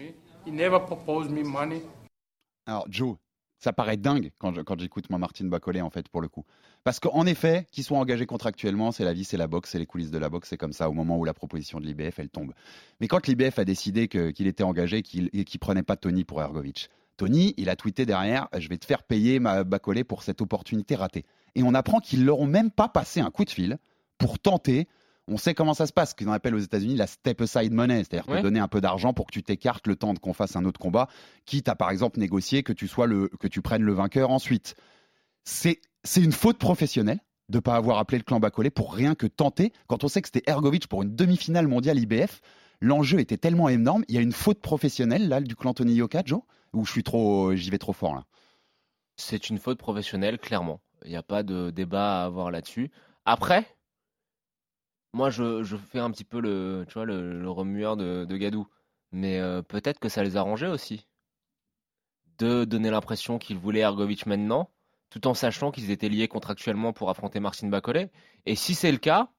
Alors 2.67 2.85
Joe, 2.89 3.15
Ça 3.57 3.71
paraît 3.73 3.97
dingue 3.97 4.31
quand 4.37 4.53
je- 4.53 4.61
quand 4.61 4.77
j'écoute 4.79 5.09
moi 5.09 5.17
Martin 5.17 5.45
Bacolé 5.45 5.81
en 5.81 5.89
fait 5.89 6.07
pour 6.09 6.21
le 6.21 6.27
coup. 6.27 6.43
Parce 6.83 6.99
qu'en 6.99 7.25
effet, 7.25 7.65
qu'ils 7.71 7.83
soient 7.85 7.97
engagés 7.97 8.25
contractuellement, 8.27 8.91
c'est 8.91 9.05
la 9.05 9.13
vie, 9.13 9.23
c'est 9.23 9.37
la 9.37 9.47
boxe, 9.47 9.71
c'est 9.71 9.79
les 9.79 9.85
coulisses 9.87 10.11
de 10.11 10.17
la 10.19 10.29
boxe, 10.29 10.49
c'est 10.49 10.57
comme 10.57 10.73
ça 10.73 10.87
au 10.89 10.93
moment 10.93 11.17
où 11.17 11.23
la 11.25 11.33
proposition 11.33 11.79
de 11.79 11.85
l'IBF 11.85 12.19
elle 12.19 12.29
tombe. 12.29 12.53
Mais 12.99 13.07
quand 13.07 13.25
l'IBF 13.25 13.57
a 13.57 13.65
décidé 13.65 14.07
que- 14.07 14.29
qu'il 14.29 14.45
était 14.45 14.63
engagé 14.63 15.01
qu'il- 15.01 15.29
et 15.33 15.45
qu'il 15.45 15.59
prenait 15.59 15.83
pas 15.83 15.95
Tony 15.95 16.25
pour 16.25 16.41
Ergovic, 16.41 16.89
Tony, 17.17 17.53
il 17.57 17.69
a 17.69 17.75
tweeté 17.75 18.05
derrière 18.05 18.47
Je 18.57 18.67
vais 18.67 18.77
te 18.77 18.85
faire 18.85 19.03
payer 19.03 19.39
ma 19.39 19.63
Bacolé 19.63 20.03
pour 20.03 20.23
cette 20.23 20.41
opportunité 20.41 20.95
ratée. 20.95 21.25
Et 21.55 21.63
on 21.63 21.73
apprend 21.73 21.99
qu'ils 21.99 22.25
leur 22.25 22.39
ont 22.39 22.47
même 22.47 22.71
pas 22.71 22.89
passé 22.89 23.21
un 23.21 23.31
coup 23.31 23.45
de 23.45 23.49
fil 23.49 23.77
pour 24.17 24.39
tenter. 24.39 24.87
On 25.27 25.37
sait 25.37 25.53
comment 25.55 25.73
ça 25.73 25.87
se 25.87 25.93
passe, 25.93 26.11
ce 26.11 26.23
qu'on 26.23 26.31
appelle 26.31 26.53
aux 26.53 26.59
États-Unis 26.59 26.95
la 26.95 27.07
step 27.07 27.41
aside 27.41 27.73
money, 27.73 28.03
c'est-à-dire 28.03 28.27
te 28.27 28.41
donner 28.41 28.59
un 28.59 28.67
peu 28.67 28.79
d'argent 28.79 29.13
pour 29.13 29.25
que 29.25 29.31
tu 29.31 29.41
t'écartes 29.41 29.87
le 29.87 29.95
temps 29.95 30.13
de 30.13 30.19
qu'on 30.19 30.33
fasse 30.33 30.55
un 30.55 30.65
autre 30.65 30.79
combat, 30.79 31.07
quitte 31.45 31.67
à 31.67 31.75
par 31.75 31.89
exemple 31.89 32.19
négocier 32.19 32.61
que 32.61 32.73
tu 32.73 32.87
sois 32.87 33.07
le 33.07 33.29
que 33.39 33.47
tu 33.47 33.61
prennes 33.61 33.81
le 33.81 33.93
vainqueur 33.93 34.29
ensuite. 34.29 34.75
C'est 35.43 35.81
c'est 36.03 36.21
une 36.21 36.31
faute 36.31 36.59
professionnelle 36.59 37.19
de 37.49 37.59
pas 37.59 37.75
avoir 37.75 37.97
appelé 37.97 38.19
le 38.19 38.23
clan 38.23 38.39
Bacolé 38.39 38.69
pour 38.69 38.93
rien 38.93 39.15
que 39.15 39.25
tenter. 39.25 39.73
Quand 39.87 40.03
on 40.03 40.07
sait 40.07 40.21
que 40.21 40.27
c'était 40.31 40.49
Ergovic 40.49 40.87
pour 40.87 41.03
une 41.03 41.15
demi-finale 41.15 41.67
mondiale 41.67 41.99
IBF, 41.99 42.41
l'enjeu 42.81 43.19
était 43.19 43.37
tellement 43.37 43.69
énorme. 43.69 44.03
Il 44.07 44.15
y 44.15 44.17
a 44.17 44.21
une 44.21 44.31
faute 44.31 44.61
professionnelle 44.61 45.27
là 45.27 45.41
du 45.41 45.55
clan 45.55 45.73
Tony 45.73 45.93
Yoka, 45.93 46.21
Joe, 46.25 46.41
ou 46.75 46.85
je 46.85 47.55
j'y 47.55 47.69
vais 47.69 47.77
trop 47.77 47.93
fort 47.93 48.15
là. 48.15 48.25
C'est 49.17 49.49
une 49.49 49.59
faute 49.59 49.77
professionnelle, 49.77 50.37
clairement. 50.37 50.81
Il 51.03 51.09
n'y 51.09 51.15
a 51.15 51.23
pas 51.23 51.43
de 51.43 51.69
débat 51.69 52.21
à 52.21 52.25
avoir 52.25 52.51
là-dessus. 52.51 52.91
Après, 53.23 53.65
moi, 55.13 55.29
je, 55.29 55.63
fais 55.77 55.99
un 55.99 56.11
petit 56.11 56.25
peu 56.25 56.41
le, 56.41 56.85
tu 56.89 56.99
remueur 56.99 57.95
de, 57.95 58.25
de 58.25 58.37
Gadou. 58.37 58.67
Mais 59.11 59.39
euh, 59.39 59.61
peut-être 59.61 59.99
que 59.99 60.09
ça 60.09 60.23
les 60.23 60.35
arrangeait 60.35 60.67
aussi. 60.67 61.07
De 62.37 62.65
donner 62.65 62.89
l'impression 62.89 63.39
qu'ils 63.39 63.57
voulaient 63.57 63.79
Ergovic 63.79 64.25
maintenant, 64.25 64.69
tout 65.09 65.25
en 65.27 65.33
sachant 65.33 65.71
qu'ils 65.71 65.89
étaient 65.91 66.09
liés 66.09 66.27
contractuellement 66.27 66.91
pour 66.91 67.09
affronter 67.09 67.39
Marcin 67.39 67.69
Bacolé. 67.69 68.11
Et 68.45 68.55
si 68.55 68.75
c'est 68.75 68.91
le 68.91 68.97
cas, 68.97 69.29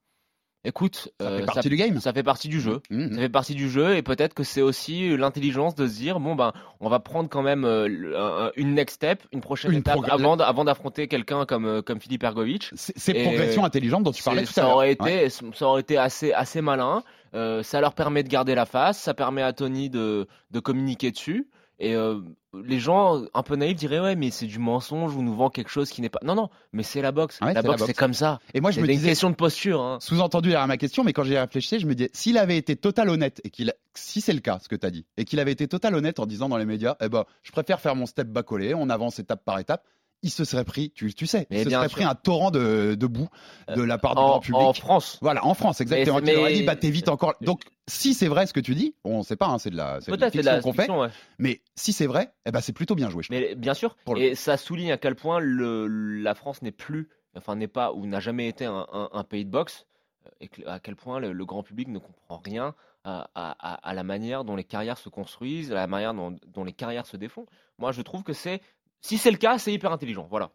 écoute, 0.66 1.08
Ça 1.20 1.28
fait 1.28 1.42
euh, 1.42 1.46
partie 1.46 1.68
du 1.68 1.76
game. 1.76 2.00
Ça 2.00 2.12
fait 2.12 2.22
partie 2.22 2.48
du 2.48 2.60
jeu. 2.60 2.80
Mhm. 2.90 3.14
Ça 3.14 3.20
fait 3.20 3.28
partie 3.28 3.54
du 3.54 3.70
jeu 3.70 3.96
et 3.96 4.02
peut-être 4.02 4.34
que 4.34 4.42
c'est 4.42 4.62
aussi 4.62 5.16
l'intelligence 5.16 5.74
de 5.74 5.86
se 5.86 5.94
dire 5.94 6.20
bon 6.20 6.34
ben 6.34 6.52
on 6.80 6.88
va 6.88 6.98
prendre 7.00 7.28
quand 7.28 7.42
même 7.42 7.64
euh, 7.64 8.50
une 8.56 8.74
next 8.74 8.96
step, 8.96 9.22
une 9.32 9.40
prochaine 9.40 9.72
Une 9.72 9.78
étape 9.78 9.98
avant, 10.10 10.64
d'affronter 10.64 11.08
quelqu'un 11.08 11.46
comme 11.46 11.66
euh, 11.66 11.82
comme 11.82 12.00
Philippe 12.00 12.24
Ergovic. 12.24 12.70
C'est 12.74 13.14
progression 13.14 13.64
intelligente 13.64 14.02
dont 14.02 14.12
tu 14.12 14.22
parlais 14.22 14.42
tout 14.44 14.50
à 14.50 14.52
ça 14.52 14.62
l'heure. 14.62 14.74
aurait 14.74 14.92
été 14.92 15.04
Ouais. 15.04 15.28
ça 15.30 15.66
aurait 15.66 15.80
été 15.80 15.96
assez 15.96 16.32
assez 16.32 16.60
malin. 16.60 17.02
Euh, 17.34 17.62
ça 17.62 17.80
leur 17.80 17.94
permet 17.94 18.22
de 18.22 18.28
garder 18.28 18.54
la 18.54 18.66
face, 18.66 18.98
ça 18.98 19.14
permet 19.14 19.42
à 19.42 19.52
Tony 19.52 19.90
de 19.90 20.26
de 20.50 20.60
communiquer 20.60 21.10
dessus. 21.10 21.48
Et 21.78 21.94
euh, 21.94 22.20
les 22.64 22.78
gens 22.78 23.24
un 23.34 23.42
peu 23.42 23.54
naïfs 23.54 23.76
diraient 23.76 24.00
ouais 24.00 24.16
mais 24.16 24.30
c'est 24.30 24.46
du 24.46 24.58
mensonge 24.58 25.14
ou 25.14 25.22
nous 25.22 25.34
vend 25.34 25.50
quelque 25.50 25.68
chose 25.68 25.90
qui 25.90 26.00
n'est 26.00 26.08
pas 26.08 26.20
non 26.24 26.34
non 26.34 26.48
mais 26.72 26.82
c'est 26.82 27.02
la 27.02 27.12
boxe. 27.12 27.38
Ouais, 27.42 27.52
la 27.52 27.60
boxe 27.62 27.82
c'est 27.84 27.92
comme 27.92 28.14
ça. 28.14 28.38
Et 28.54 28.60
moi 28.62 28.70
je 28.70 28.76
c'est 28.76 28.80
me 28.82 28.86
une 28.86 28.94
disais, 28.96 29.08
question 29.10 29.28
de 29.28 29.34
posture 29.34 29.82
hein. 29.82 29.98
sous-entendu 30.00 30.48
derrière 30.48 30.66
ma 30.66 30.78
question, 30.78 31.04
mais 31.04 31.12
quand 31.12 31.24
j'y 31.24 31.36
réfléchi, 31.36 31.78
je 31.78 31.86
me 31.86 31.94
disais, 31.94 32.10
s'il 32.14 32.38
avait 32.38 32.56
été 32.56 32.76
total 32.76 33.10
honnête, 33.10 33.40
et 33.44 33.50
qu'il, 33.50 33.74
si 33.94 34.22
c'est 34.22 34.32
le 34.32 34.40
cas, 34.40 34.58
ce 34.58 34.68
que 34.68 34.76
tu 34.76 34.86
as 34.86 34.90
dit, 34.90 35.04
et 35.18 35.24
qu'il 35.26 35.38
avait 35.38 35.52
été 35.52 35.68
total 35.68 35.94
honnête 35.94 36.18
en 36.18 36.24
disant 36.26 36.48
dans 36.48 36.56
les 36.56 36.64
médias, 36.64 36.96
eh 37.02 37.08
ben, 37.10 37.24
je 37.42 37.52
préfère 37.52 37.80
faire 37.80 37.94
mon 37.94 38.06
step 38.06 38.28
bacolé, 38.28 38.74
on 38.74 38.88
avance 38.88 39.18
étape 39.18 39.44
par 39.44 39.58
étape, 39.58 39.84
il 40.22 40.30
se 40.30 40.44
serait 40.44 40.64
pris, 40.64 40.90
tu, 40.90 41.12
tu 41.14 41.26
sais, 41.26 41.46
Mais 41.50 41.60
il 41.60 41.64
se 41.64 41.70
serait 41.70 41.88
sûr. 41.88 41.96
pris 41.96 42.04
un 42.04 42.14
torrent 42.14 42.50
de, 42.50 42.94
de 42.98 43.06
boue 43.06 43.28
de 43.74 43.82
la 43.82 43.98
part 43.98 44.14
du 44.14 44.20
en, 44.22 44.26
grand 44.28 44.40
public. 44.40 44.60
en 44.60 44.72
France 44.72 45.18
Voilà, 45.22 45.44
en 45.44 45.54
France, 45.54 45.80
exactement. 45.80 46.20
Mais- 46.22 46.32
Qui 46.32 46.38
aurait 46.38 46.50
mais- 46.50 46.56
dit, 46.56 46.62
bah, 46.64 46.76
t'es 46.76 46.90
vite 46.90 47.08
encore. 47.08 47.34
Donc, 47.42 47.62
si 47.86 48.14
c'est 48.14 48.26
vrai 48.28 48.46
ce 48.46 48.52
que 48.52 48.60
tu 48.60 48.74
dis, 48.74 48.94
on 49.04 49.18
ne 49.18 49.22
sait 49.22 49.36
pas, 49.36 49.46
hein, 49.46 49.58
c'est 49.58 49.70
de 49.70 49.76
la, 49.76 50.00
c'est 50.00 50.10
de 50.10 50.16
la 50.16 50.30
fiction 50.30 50.60
qu'on 50.62 50.72
fait, 50.72 50.82
fiction, 50.82 51.00
ouais. 51.00 51.08
mais 51.38 51.60
si 51.76 51.92
c'est 51.92 52.06
vrai, 52.06 52.32
eh 52.46 52.50
ben, 52.50 52.60
c'est 52.60 52.72
plutôt 52.72 52.94
bien 52.94 53.10
joué. 53.10 53.22
je 53.22 53.28
Mais 53.30 53.54
bien 53.54 53.74
sûr, 53.74 53.94
Pour 54.04 54.14
le 54.16 54.22
et 54.22 54.34
ça 54.34 54.56
souligne 54.56 54.90
à 54.92 54.96
quel 54.98 55.14
point 55.14 55.38
le, 55.38 55.86
la 55.86 56.34
France 56.34 56.62
n'est 56.62 56.72
plus, 56.72 57.08
enfin 57.36 57.54
n'est 57.54 57.68
pas 57.68 57.92
ou 57.92 58.06
n'a 58.06 58.18
jamais 58.20 58.48
été 58.48 58.64
un, 58.64 58.86
un- 58.92 59.10
un 59.12 59.22
pays 59.24 59.44
de 59.44 59.50
boxe, 59.50 59.86
euh, 60.26 60.30
et 60.40 60.50
à 60.66 60.80
quel 60.80 60.96
point 60.96 61.20
le, 61.20 61.32
le 61.32 61.44
grand 61.44 61.62
public 61.62 61.88
ne 61.88 61.98
comprend 61.98 62.40
rien 62.44 62.74
à, 63.04 63.28
à- 63.36 63.74
à- 63.74 63.88
à 63.88 63.94
la 63.94 64.02
manière 64.02 64.42
dont 64.44 64.56
les 64.56 64.64
carrières 64.64 64.98
se 64.98 65.08
construisent, 65.08 65.70
à 65.70 65.74
la 65.76 65.86
manière 65.86 66.14
dont, 66.14 66.34
dont 66.48 66.64
les 66.64 66.72
carrières 66.72 67.06
se 67.06 67.16
défont. 67.16 67.46
Moi, 67.78 67.92
je 67.92 68.02
trouve 68.02 68.24
que 68.24 68.32
c'est, 68.32 68.60
si 69.00 69.18
c'est 69.18 69.30
le 69.30 69.36
cas, 69.36 69.58
c'est 69.58 69.72
hyper 69.72 69.92
intelligent. 69.92 70.26
Voilà. 70.30 70.50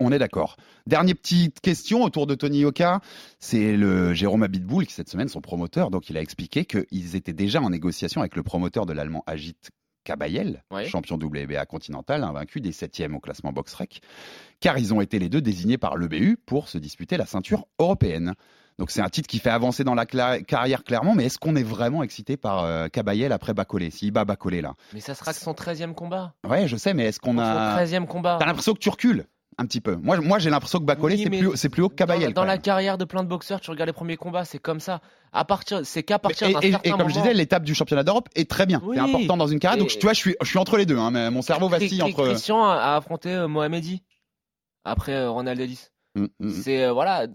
On, 0.00 0.10
est 0.10 0.18
d'accord. 0.18 0.56
Dernière 0.88 1.14
petite 1.14 1.60
question 1.60 2.02
autour 2.02 2.26
de 2.26 2.34
Tony 2.34 2.60
Yoka. 2.60 3.00
C'est 3.38 3.76
le 3.76 4.12
Jérôme 4.12 4.42
Abitboul 4.42 4.86
qui, 4.86 4.92
cette 4.92 5.08
semaine, 5.08 5.28
son 5.28 5.40
promoteur, 5.40 5.90
donc 5.90 6.10
il 6.10 6.16
a 6.16 6.20
expliqué 6.20 6.64
qu'ils 6.64 7.14
étaient 7.14 7.32
déjà 7.32 7.60
en 7.62 7.70
négociation 7.70 8.20
avec 8.20 8.34
le 8.34 8.42
promoteur 8.42 8.86
de 8.86 8.92
l'allemand 8.92 9.22
Agit 9.28 9.56
Kabayel, 10.02 10.64
Ouais. 10.72 10.86
champion 10.86 11.16
WBA 11.16 11.64
continental, 11.66 12.24
invaincu 12.24 12.60
des 12.60 12.72
7e 12.72 13.14
au 13.14 13.20
classement 13.20 13.52
box-rec, 13.52 14.00
car 14.58 14.78
ils 14.78 14.94
ont 14.94 15.00
été 15.00 15.18
les 15.20 15.28
deux 15.28 15.42
désignés 15.42 15.78
par 15.78 15.96
l'EBU 15.96 16.38
pour 16.44 16.68
se 16.68 16.78
disputer 16.78 17.16
la 17.16 17.26
ceinture 17.26 17.66
européenne. 17.78 18.34
Donc 18.78 18.90
c'est 18.92 19.00
un 19.00 19.08
titre 19.08 19.26
qui 19.28 19.38
fait 19.40 19.50
avancer 19.50 19.82
dans 19.82 19.94
la 19.94 20.06
carrière 20.06 20.84
clairement, 20.84 21.14
mais 21.14 21.24
est-ce 21.26 21.38
qu'on 21.38 21.56
est 21.56 21.62
vraiment 21.64 22.02
excité 22.04 22.36
par 22.36 22.64
euh, 22.64 22.86
Kabayel 22.88 23.32
après 23.32 23.52
Bacolé? 23.54 23.90
S'il 23.90 24.12
bat 24.12 24.24
Bacolé 24.24 24.60
là 24.60 24.74
Mais 24.94 25.00
ça 25.00 25.14
sera 25.14 25.32
que 25.32 25.38
son 25.40 25.52
13e 25.52 25.94
combat. 25.94 26.34
Ouais, 26.48 26.68
je 26.68 26.76
sais, 26.76 26.94
mais 26.94 27.06
est-ce 27.06 27.18
qu'on 27.18 27.32
Son 27.32 27.38
a. 27.40 27.82
13e 27.84 28.06
combat. 28.06 28.36
T'as 28.38 28.46
l'impression 28.46 28.74
que 28.74 28.78
tu 28.78 28.88
recules 28.88 29.26
un 29.60 29.66
petit 29.66 29.80
peu. 29.80 29.96
Moi, 29.96 30.18
moi 30.20 30.38
j'ai 30.38 30.50
l'impression 30.50 30.78
que 30.78 30.84
Bacolé, 30.84 31.16
Oui, 31.16 31.22
c'est 31.24 31.30
plus, 31.30 31.56
c'est 31.56 31.68
plus 31.68 31.82
haut 31.82 31.88
que 31.88 31.96
Kabayel. 31.96 32.32
Dans, 32.32 32.44
la 32.44 32.58
carrière 32.58 32.96
de 32.98 33.04
plein 33.04 33.24
de 33.24 33.28
boxeurs, 33.28 33.60
tu 33.60 33.70
regardes 33.72 33.88
les 33.88 33.92
premiers 33.92 34.16
combats, 34.16 34.44
c'est 34.44 34.60
comme 34.60 34.78
ça. 34.78 35.00
À 35.32 35.44
partir, 35.44 35.80
c'est 35.84 36.04
qu'à 36.04 36.20
partir 36.20 36.48
d'un 36.52 36.60
et- 36.60 36.70
certain 36.70 36.88
et 36.88 36.92
comme 36.96 37.08
je 37.08 37.14
disais, 37.14 37.34
l'étape 37.34 37.64
du 37.64 37.74
championnat 37.74 38.04
d'Europe 38.04 38.28
est 38.36 38.48
très 38.48 38.64
bien. 38.66 38.80
Oui. 38.84 38.94
C'est 38.96 39.02
important 39.02 39.36
dans 39.36 39.48
une 39.48 39.58
carrière. 39.58 39.80
Donc, 39.80 39.88
tu 39.88 39.98
vois, 40.00 40.12
je 40.12 40.20
suis, 40.20 40.36
je 40.40 40.46
suis 40.46 40.58
entre 40.58 40.76
les 40.76 40.86
deux. 40.86 40.96
hein, 40.98 41.10
mais 41.10 41.28
mon 41.32 41.42
cerveau 41.42 41.68
vacille 41.68 42.00
entre. 42.02 42.28
Christian 42.28 42.64
a, 42.64 42.74
a 42.76 42.96
affronté 42.96 43.30
euh, 43.34 43.48
Mohamedi 43.48 44.04
après 44.84 45.14
euh, 45.14 45.30
Ronald 45.30 45.58
Ellis. 45.60 45.88
Mm, 46.14 46.22
mm, 46.22 46.28
mm. 46.38 46.50
C'est 46.62 46.84
euh, 46.84 46.92
voilà, 46.92 47.26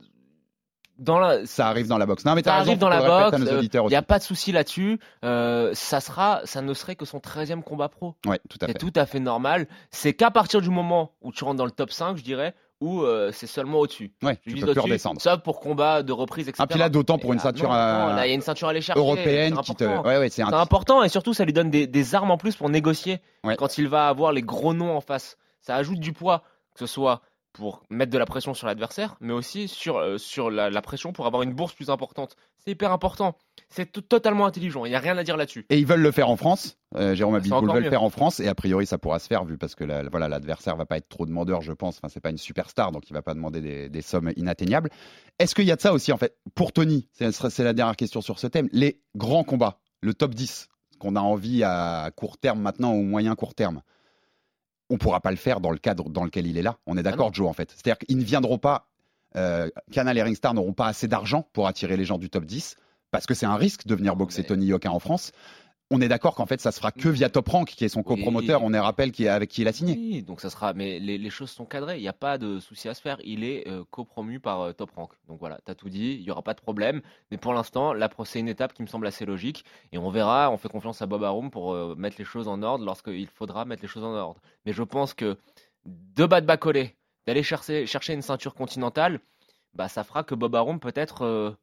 dans 1.00 1.20
la, 1.20 1.46
Ça 1.46 1.68
arrive 1.68 1.88
dans 1.88 1.98
la 1.98 2.06
boxe. 2.06 2.24
Non, 2.26 2.36
mais 2.36 2.44
ça 2.44 2.54
raison, 2.58 2.68
arrive 2.70 2.80
dans 2.80 2.90
la 2.90 3.00
boxe. 3.02 3.34
à 3.36 3.38
Il 3.40 3.70
n'y 3.70 3.78
a 3.78 3.84
aussi. 3.84 4.02
pas 4.02 4.20
de 4.20 4.24
souci 4.24 4.52
là-dessus. 4.52 5.00
Euh, 5.24 5.72
ça 5.74 6.00
sera, 6.00 6.42
ça 6.46 6.62
ne 6.62 6.74
serait 6.74 6.96
que 6.96 7.06
son 7.06 7.18
13e 7.20 7.64
combat 7.64 7.90
pro. 7.90 8.16
Ouais, 8.26 8.40
tout 8.50 8.58
à 8.62 8.68
C'est 8.68 8.74
fait. 8.74 8.78
tout 8.80 8.94
à 8.96 9.06
fait 9.06 9.20
normal. 9.20 9.68
C'est 9.92 10.14
qu'à 10.14 10.32
partir 10.32 10.62
du 10.62 10.70
moment 10.70 11.12
où 11.22 11.32
tu 11.32 11.44
rentres 11.44 11.58
dans 11.58 11.66
le 11.66 11.72
top 11.72 11.92
5, 11.92 12.18
je 12.18 12.24
dirais, 12.24 12.54
où 12.82 13.02
euh, 13.02 13.32
c'est 13.32 13.48
seulement 13.48 13.80
au-dessus. 13.80 14.12
Ouais, 14.22 14.38
Je 14.46 14.56
tu 14.56 14.62
peux 14.62 14.72
plus 14.74 14.82
redescendre. 14.82 15.22
Sauf 15.22 15.40
pour 15.42 15.60
combat 15.62 16.04
de 16.04 16.12
reprise, 16.12 16.48
etc. 16.50 16.62
Ah, 16.64 16.68
puis 16.68 16.78
là, 16.80 16.90
d'autant 16.90 17.18
pour 17.18 17.30
Et 17.30 17.34
une 17.34 17.38
là, 17.38 17.44
ceinture 17.44 17.70
non, 17.70 17.76
euh, 17.76 18.00
non, 18.10 18.16
là, 18.16 18.26
il 18.28 18.30
y 18.30 18.32
a 18.34 18.36
une 18.36 18.42
ceinture 18.42 18.68
à 18.68 18.74
chercher. 18.74 19.00
européenne 19.00 19.56
c'est 19.56 19.62
qui 19.64 19.76
te. 19.76 19.84
important. 19.86 20.10
Ouais, 20.10 20.18
ouais, 20.18 20.30
c'est 20.30 20.42
un 20.42 20.50
C'est 20.50 20.56
important 20.56 21.02
et 21.04 21.10
surtout 21.10 21.34
ça 21.34 21.46
lui 21.46 21.54
donne 21.54 21.70
des, 21.70 21.88
des 21.88 22.16
armes 22.16 22.32
en 22.32 22.38
plus 22.38 22.56
pour 22.58 22.70
négocier 22.70 23.20
Ouais. 23.46 23.56
quand 23.56 23.78
il 23.78 23.88
va 23.88 24.10
avoir 24.10 24.32
les 24.34 24.42
gros 24.42 24.74
noms 24.74 24.96
en 24.96 25.02
face. 25.02 25.38
Ça 25.62 25.76
ajoute 25.76 26.00
du 26.00 26.12
poids, 26.12 26.44
que 26.74 26.80
ce 26.80 26.86
soit 26.86 27.22
pour 27.54 27.84
mettre 27.90 28.12
de 28.12 28.18
la 28.18 28.26
pression 28.26 28.54
sur 28.54 28.66
l'adversaire, 28.68 29.16
mais 29.22 29.32
aussi 29.32 29.68
sur, 29.68 29.98
euh, 29.98 30.18
sur 30.18 30.50
la, 30.50 30.70
la 30.72 30.82
pression 30.82 31.14
pour 31.14 31.28
avoir 31.28 31.44
une 31.44 31.54
bourse 31.54 31.74
plus 31.74 31.90
importante. 31.92 32.36
C'est 32.66 32.72
hyper 32.72 32.92
important. 32.92 33.38
C'est 33.70 33.92
totalement 34.08 34.46
intelligent. 34.46 34.86
Il 34.86 34.90
n'y 34.90 34.96
a 34.96 35.00
rien 35.00 35.18
à 35.18 35.24
dire 35.24 35.38
là-dessus. 35.38 35.66
Et 35.70 35.78
ils 35.78 35.86
veulent 35.86 36.02
le 36.02 36.12
faire 36.12 36.30
en 36.30 36.36
France. 36.36 36.78
Euh, 36.96 37.14
Jérôme 37.16 37.36
Abitboul 37.36 37.72
veut 37.72 37.80
le 37.82 37.90
faire 37.90 38.04
en 38.04 38.10
France 38.10 38.40
et 38.40 38.48
a 38.48 38.56
priori 38.56 38.86
ça 38.86 38.98
pourra 38.98 39.20
se 39.20 39.28
faire 39.28 39.46
vu 39.46 39.58
parce 39.58 39.76
que 39.76 39.84
la- 39.84 40.04
voilà 40.10 40.28
l'adversaire 40.30 40.76
va 40.76 40.86
pas 40.86 40.98
être 40.98 41.10
trop 41.10 41.26
demandeur, 41.26 41.62
je 41.62 41.74
pense. 41.74 41.98
Enfin, 41.98 42.08
c'est 42.10 42.20
pas 42.20 42.30
une 42.32 42.38
superstar 42.38 42.92
donc 42.92 43.10
il 43.10 43.14
va 43.14 43.22
pas 43.22 43.34
demander 43.34 43.62
des, 43.62 43.90
des 43.90 44.02
sommes 44.02 44.32
inatteignables. 44.36 44.90
Est-ce 45.40 45.54
qu'il 45.56 45.66
y 45.66 45.72
a 45.72 45.76
de 45.76 45.82
ça 45.82 45.94
aussi 45.94 46.12
en 46.12 46.18
fait 46.18 46.38
pour 46.56 46.72
Tony? 46.74 47.08
C'est 47.14 47.32
c'est 47.32 47.64
la 47.64 47.74
dernière 47.74 47.96
question 47.96 48.22
sur 48.22 48.40
ce 48.40 48.48
thème. 48.48 48.70
Les 48.72 49.02
grands 49.16 49.44
combats, 49.44 49.80
le 50.02 50.14
top 50.14 50.34
10 50.36 50.70
qu'on 51.00 51.16
a 51.16 51.22
envie 51.22 51.64
à 51.64 52.10
court 52.16 52.38
terme 52.38 52.62
maintenant 52.62 52.94
ou 52.94 53.02
moyen 53.04 53.36
court 53.36 53.56
terme. 53.56 53.82
On 54.90 54.98
pourra 54.98 55.22
pas 55.22 55.32
le 55.32 55.38
faire 55.38 55.60
dans 55.60 55.72
le 55.72 55.78
cadre 55.78 56.10
dans 56.10 56.24
lequel 56.24 56.46
il 56.48 56.58
est 56.58 56.62
là. 56.62 56.78
On 56.86 56.98
est 56.98 57.04
d'accord, 57.04 57.34
Joe, 57.34 57.48
en 57.48 57.54
fait. 57.54 57.72
C'est-à-dire 57.72 57.98
qu'ils 57.98 58.18
ne 58.18 58.24
viendront 58.24 58.58
pas. 58.58 58.88
euh, 59.36 59.70
Canal 59.92 60.18
et 60.18 60.22
Ringstar 60.24 60.54
n'auront 60.54 60.74
pas 60.74 60.86
assez 60.88 61.08
d'argent 61.08 61.48
pour 61.54 61.68
attirer 61.68 61.98
les 61.98 62.06
gens 62.06 62.18
du 62.20 62.30
top 62.30 62.46
10 62.46 62.76
parce 63.10 63.26
que 63.26 63.34
c'est 63.34 63.46
un 63.48 63.56
risque 63.56 63.88
de 63.88 63.96
venir 63.96 64.16
boxer 64.16 64.42
mais- 64.42 64.48
Tony 64.48 64.66
Yoka 64.68 64.92
en 64.92 65.00
France. 65.00 65.32
On 65.96 66.02
est 66.02 66.08
d'accord 66.08 66.34
qu'en 66.34 66.48
fait, 66.48 66.60
ça 66.60 66.72
se 66.72 66.80
fera 66.80 66.92
que 66.92 67.08
via 67.08 67.30
Top 67.30 67.48
Rank, 67.50 67.68
qui 67.68 67.86
est 67.86 67.90
son 67.90 68.02
copromoteur. 68.02 68.64
On 68.64 68.74
est 68.74 68.80
rappelle 68.80 69.12
qui 69.12 69.26
est 69.26 69.28
avec 69.28 69.52
qui 69.52 69.62
il 69.62 69.68
a 69.68 69.72
signé. 69.72 69.94
Oui, 69.96 70.24
donc 70.24 70.42
ça 70.42 70.50
sera. 70.50 70.74
Mais 70.74 70.98
les, 70.98 71.20
les 71.20 71.30
choses 71.30 71.52
sont 71.52 71.66
cadrées. 71.66 72.00
Il 72.00 72.02
n'y 72.02 72.08
a 72.08 72.14
pas 72.14 72.40
de 72.40 72.60
souci 72.60 72.90
à 72.90 72.96
se 72.96 73.02
faire. 73.02 73.20
Il 73.24 73.44
est 73.44 73.68
euh, 73.68 73.84
copromu 73.92 74.40
par 74.40 74.62
euh, 74.62 74.74
Top 74.74 74.90
Rank. 74.96 75.12
Donc 75.28 75.38
voilà, 75.40 75.60
t'as 75.64 75.76
tout 75.76 75.90
dit. 75.90 76.16
Il 76.20 76.24
n'y 76.24 76.32
aura 76.32 76.42
pas 76.42 76.56
de 76.56 76.60
problème. 76.60 77.04
Mais 77.30 77.38
pour 77.38 77.54
l'instant, 77.54 77.94
là, 77.94 78.10
c'est 78.26 78.40
une 78.40 78.48
étape 78.48 78.74
qui 78.74 78.82
me 78.82 78.88
semble 78.88 79.06
assez 79.06 79.24
logique. 79.24 79.66
Et 79.92 80.00
on 80.00 80.10
verra. 80.10 80.50
On 80.50 80.58
fait 80.58 80.68
confiance 80.68 81.00
à 81.04 81.06
Bob 81.06 81.24
Arum 81.24 81.52
pour 81.52 81.76
euh, 81.76 81.94
mettre 81.96 82.16
les 82.18 82.26
choses 82.26 82.48
en 82.48 82.64
ordre 82.64 82.84
lorsqu'il 82.84 83.28
faudra 83.28 83.64
mettre 83.66 83.84
les 83.84 83.88
choses 83.88 84.04
en 84.04 84.16
ordre. 84.16 84.42
Mais 84.66 84.74
je 84.74 84.82
pense 84.82 85.14
que 85.14 85.38
de 85.86 86.26
bas 86.26 86.42
de 86.42 86.48
bas 86.48 86.58
collé, 86.58 86.96
d'aller 87.28 87.44
chercher, 87.44 87.86
chercher 87.86 88.14
une 88.14 88.24
ceinture 88.24 88.56
continentale, 88.56 89.20
bah 89.76 89.90
ça 89.90 90.04
fera 90.04 90.24
que 90.24 90.34
Bob 90.34 90.56
Arum 90.56 90.80
peut-être 90.80 91.56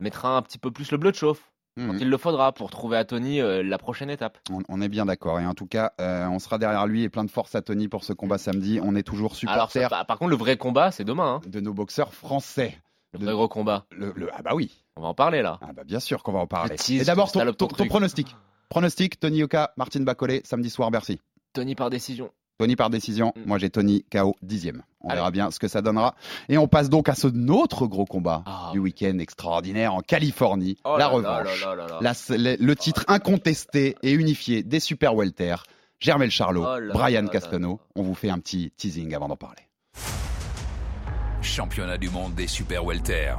mettra 0.00 0.36
un 0.36 0.42
petit 0.42 0.58
peu 0.58 0.72
plus 0.72 0.90
le 0.90 0.98
bleu 0.98 1.12
de 1.12 1.16
chauffe. 1.16 1.52
Quand 1.86 1.92
Mhm. 1.94 1.98
il 2.00 2.10
le 2.10 2.16
faudra 2.18 2.52
pour 2.52 2.70
trouver 2.70 2.96
à 2.96 3.04
Tony 3.04 3.40
euh, 3.40 3.62
la 3.62 3.78
prochaine 3.78 4.10
étape. 4.10 4.38
On, 4.50 4.60
on 4.68 4.80
est 4.82 4.88
bien 4.88 5.06
d'accord. 5.06 5.38
Et 5.40 5.46
en 5.46 5.54
tout 5.54 5.66
cas, 5.66 5.92
euh, 6.00 6.26
on 6.26 6.38
sera 6.40 6.58
derrière 6.58 6.86
lui 6.86 7.04
et 7.04 7.08
plein 7.08 7.24
de 7.24 7.30
force 7.30 7.54
à 7.54 7.62
Tony 7.62 7.88
pour 7.88 8.02
ce 8.04 8.12
combat 8.12 8.36
samedi. 8.38 8.80
On 8.82 8.94
est 8.96 9.02
toujours 9.02 9.34
Alors, 9.46 9.70
ça- 9.70 9.80
supporter 9.80 10.06
par 10.06 10.18
contre, 10.18 10.30
le 10.30 10.36
vrai 10.36 10.56
combat, 10.56 10.90
c'est 10.90 11.04
demain. 11.04 11.40
hein. 11.44 11.48
de 11.48 11.60
nos 11.60 11.72
boxeurs 11.72 12.12
français. 12.14 12.76
Le 13.12 13.20
De- 13.20 13.24
vrai 13.24 13.34
gros 13.34 13.48
combat. 13.48 13.86
Le, 13.90 14.12
le- 14.16 14.28
ah 14.34 14.42
bah 14.42 14.50
oui. 14.54 14.84
On 14.96 15.00
va 15.02 15.08
en 15.08 15.14
parler 15.14 15.40
là. 15.40 15.58
Ah 15.62 15.72
bah 15.72 15.84
bien 15.84 16.00
sûr 16.00 16.22
qu'on 16.22 16.32
va 16.32 16.40
en 16.40 16.46
parler. 16.46 16.74
Tease, 16.76 17.02
Et 17.02 17.04
d'abord, 17.04 17.30
ton, 17.32 17.40
ton- 17.40 17.46
ton 17.52 17.66
ton 17.68 17.74
truc. 17.76 17.88
pronostic. 17.88 18.34
Pronostic, 18.68 19.18
Tony 19.20 19.38
Yoka, 19.38 19.72
Martine 19.76 20.04
Bacolé, 20.04 20.42
samedi 20.44 20.68
soir, 20.70 20.90
Bercy. 20.90 21.20
Tony 21.54 21.74
par 21.74 21.88
décision. 21.90 22.30
Tony 22.58 22.74
par 22.74 22.90
décision. 22.90 23.32
Mm. 23.36 23.40
Moi, 23.46 23.58
j'ai 23.58 23.70
Tony 23.70 24.04
KO 24.12 24.34
dixième. 24.42 24.82
On 25.00 25.08
Allez. 25.10 25.18
verra 25.18 25.30
bien 25.30 25.50
ce 25.52 25.60
que 25.60 25.68
ça 25.68 25.80
donnera. 25.80 26.16
Et 26.48 26.58
on 26.58 26.66
passe 26.66 26.90
donc 26.90 27.08
à 27.08 27.14
ce 27.14 27.28
autre 27.52 27.86
gros 27.86 28.04
combat 28.04 28.42
Ah. 28.46 28.70
du 28.72 28.80
week-end 28.80 29.16
extraordinaire 29.20 29.94
en 29.94 30.00
Californie. 30.00 30.76
Oh 30.84 30.94
la 30.94 30.98
là 30.98 31.06
revanche. 31.08 31.60
là 31.64 31.76
là 31.76 31.86
là 31.86 31.86
là. 31.86 31.98
La- 32.00 32.36
le, 32.36 32.56
le 32.60 32.76
titre 32.76 33.04
incontesté 33.06 33.94
et 34.02 34.10
unifié 34.10 34.64
des 34.64 34.80
super 34.80 35.14
welter. 35.14 35.54
Germel 36.00 36.32
Charlot, 36.32 36.64
Oh 36.66 36.78
là 36.80 36.92
Brian 36.92 37.26
Castano. 37.28 37.78
On 37.94 38.02
vous 38.02 38.14
fait 38.16 38.30
un 38.30 38.40
petit 38.40 38.72
teasing 38.76 39.14
avant 39.14 39.28
d'en 39.28 39.36
parler. 39.36 39.62
Championnat 41.40 41.96
du 41.96 42.10
monde 42.10 42.34
des 42.34 42.48
super 42.48 42.84
welter. 42.84 43.34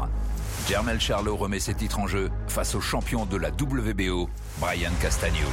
Jermel 0.69 0.99
Charlot 1.01 1.35
remet 1.35 1.59
ses 1.59 1.73
titres 1.73 1.99
en 1.99 2.07
jeu 2.07 2.29
face 2.47 2.73
au 2.73 2.79
champion 2.81 3.25
de 3.25 3.35
la 3.35 3.49
WBO, 3.49 4.29
Brian 4.61 4.91
Castagno. 5.01 5.47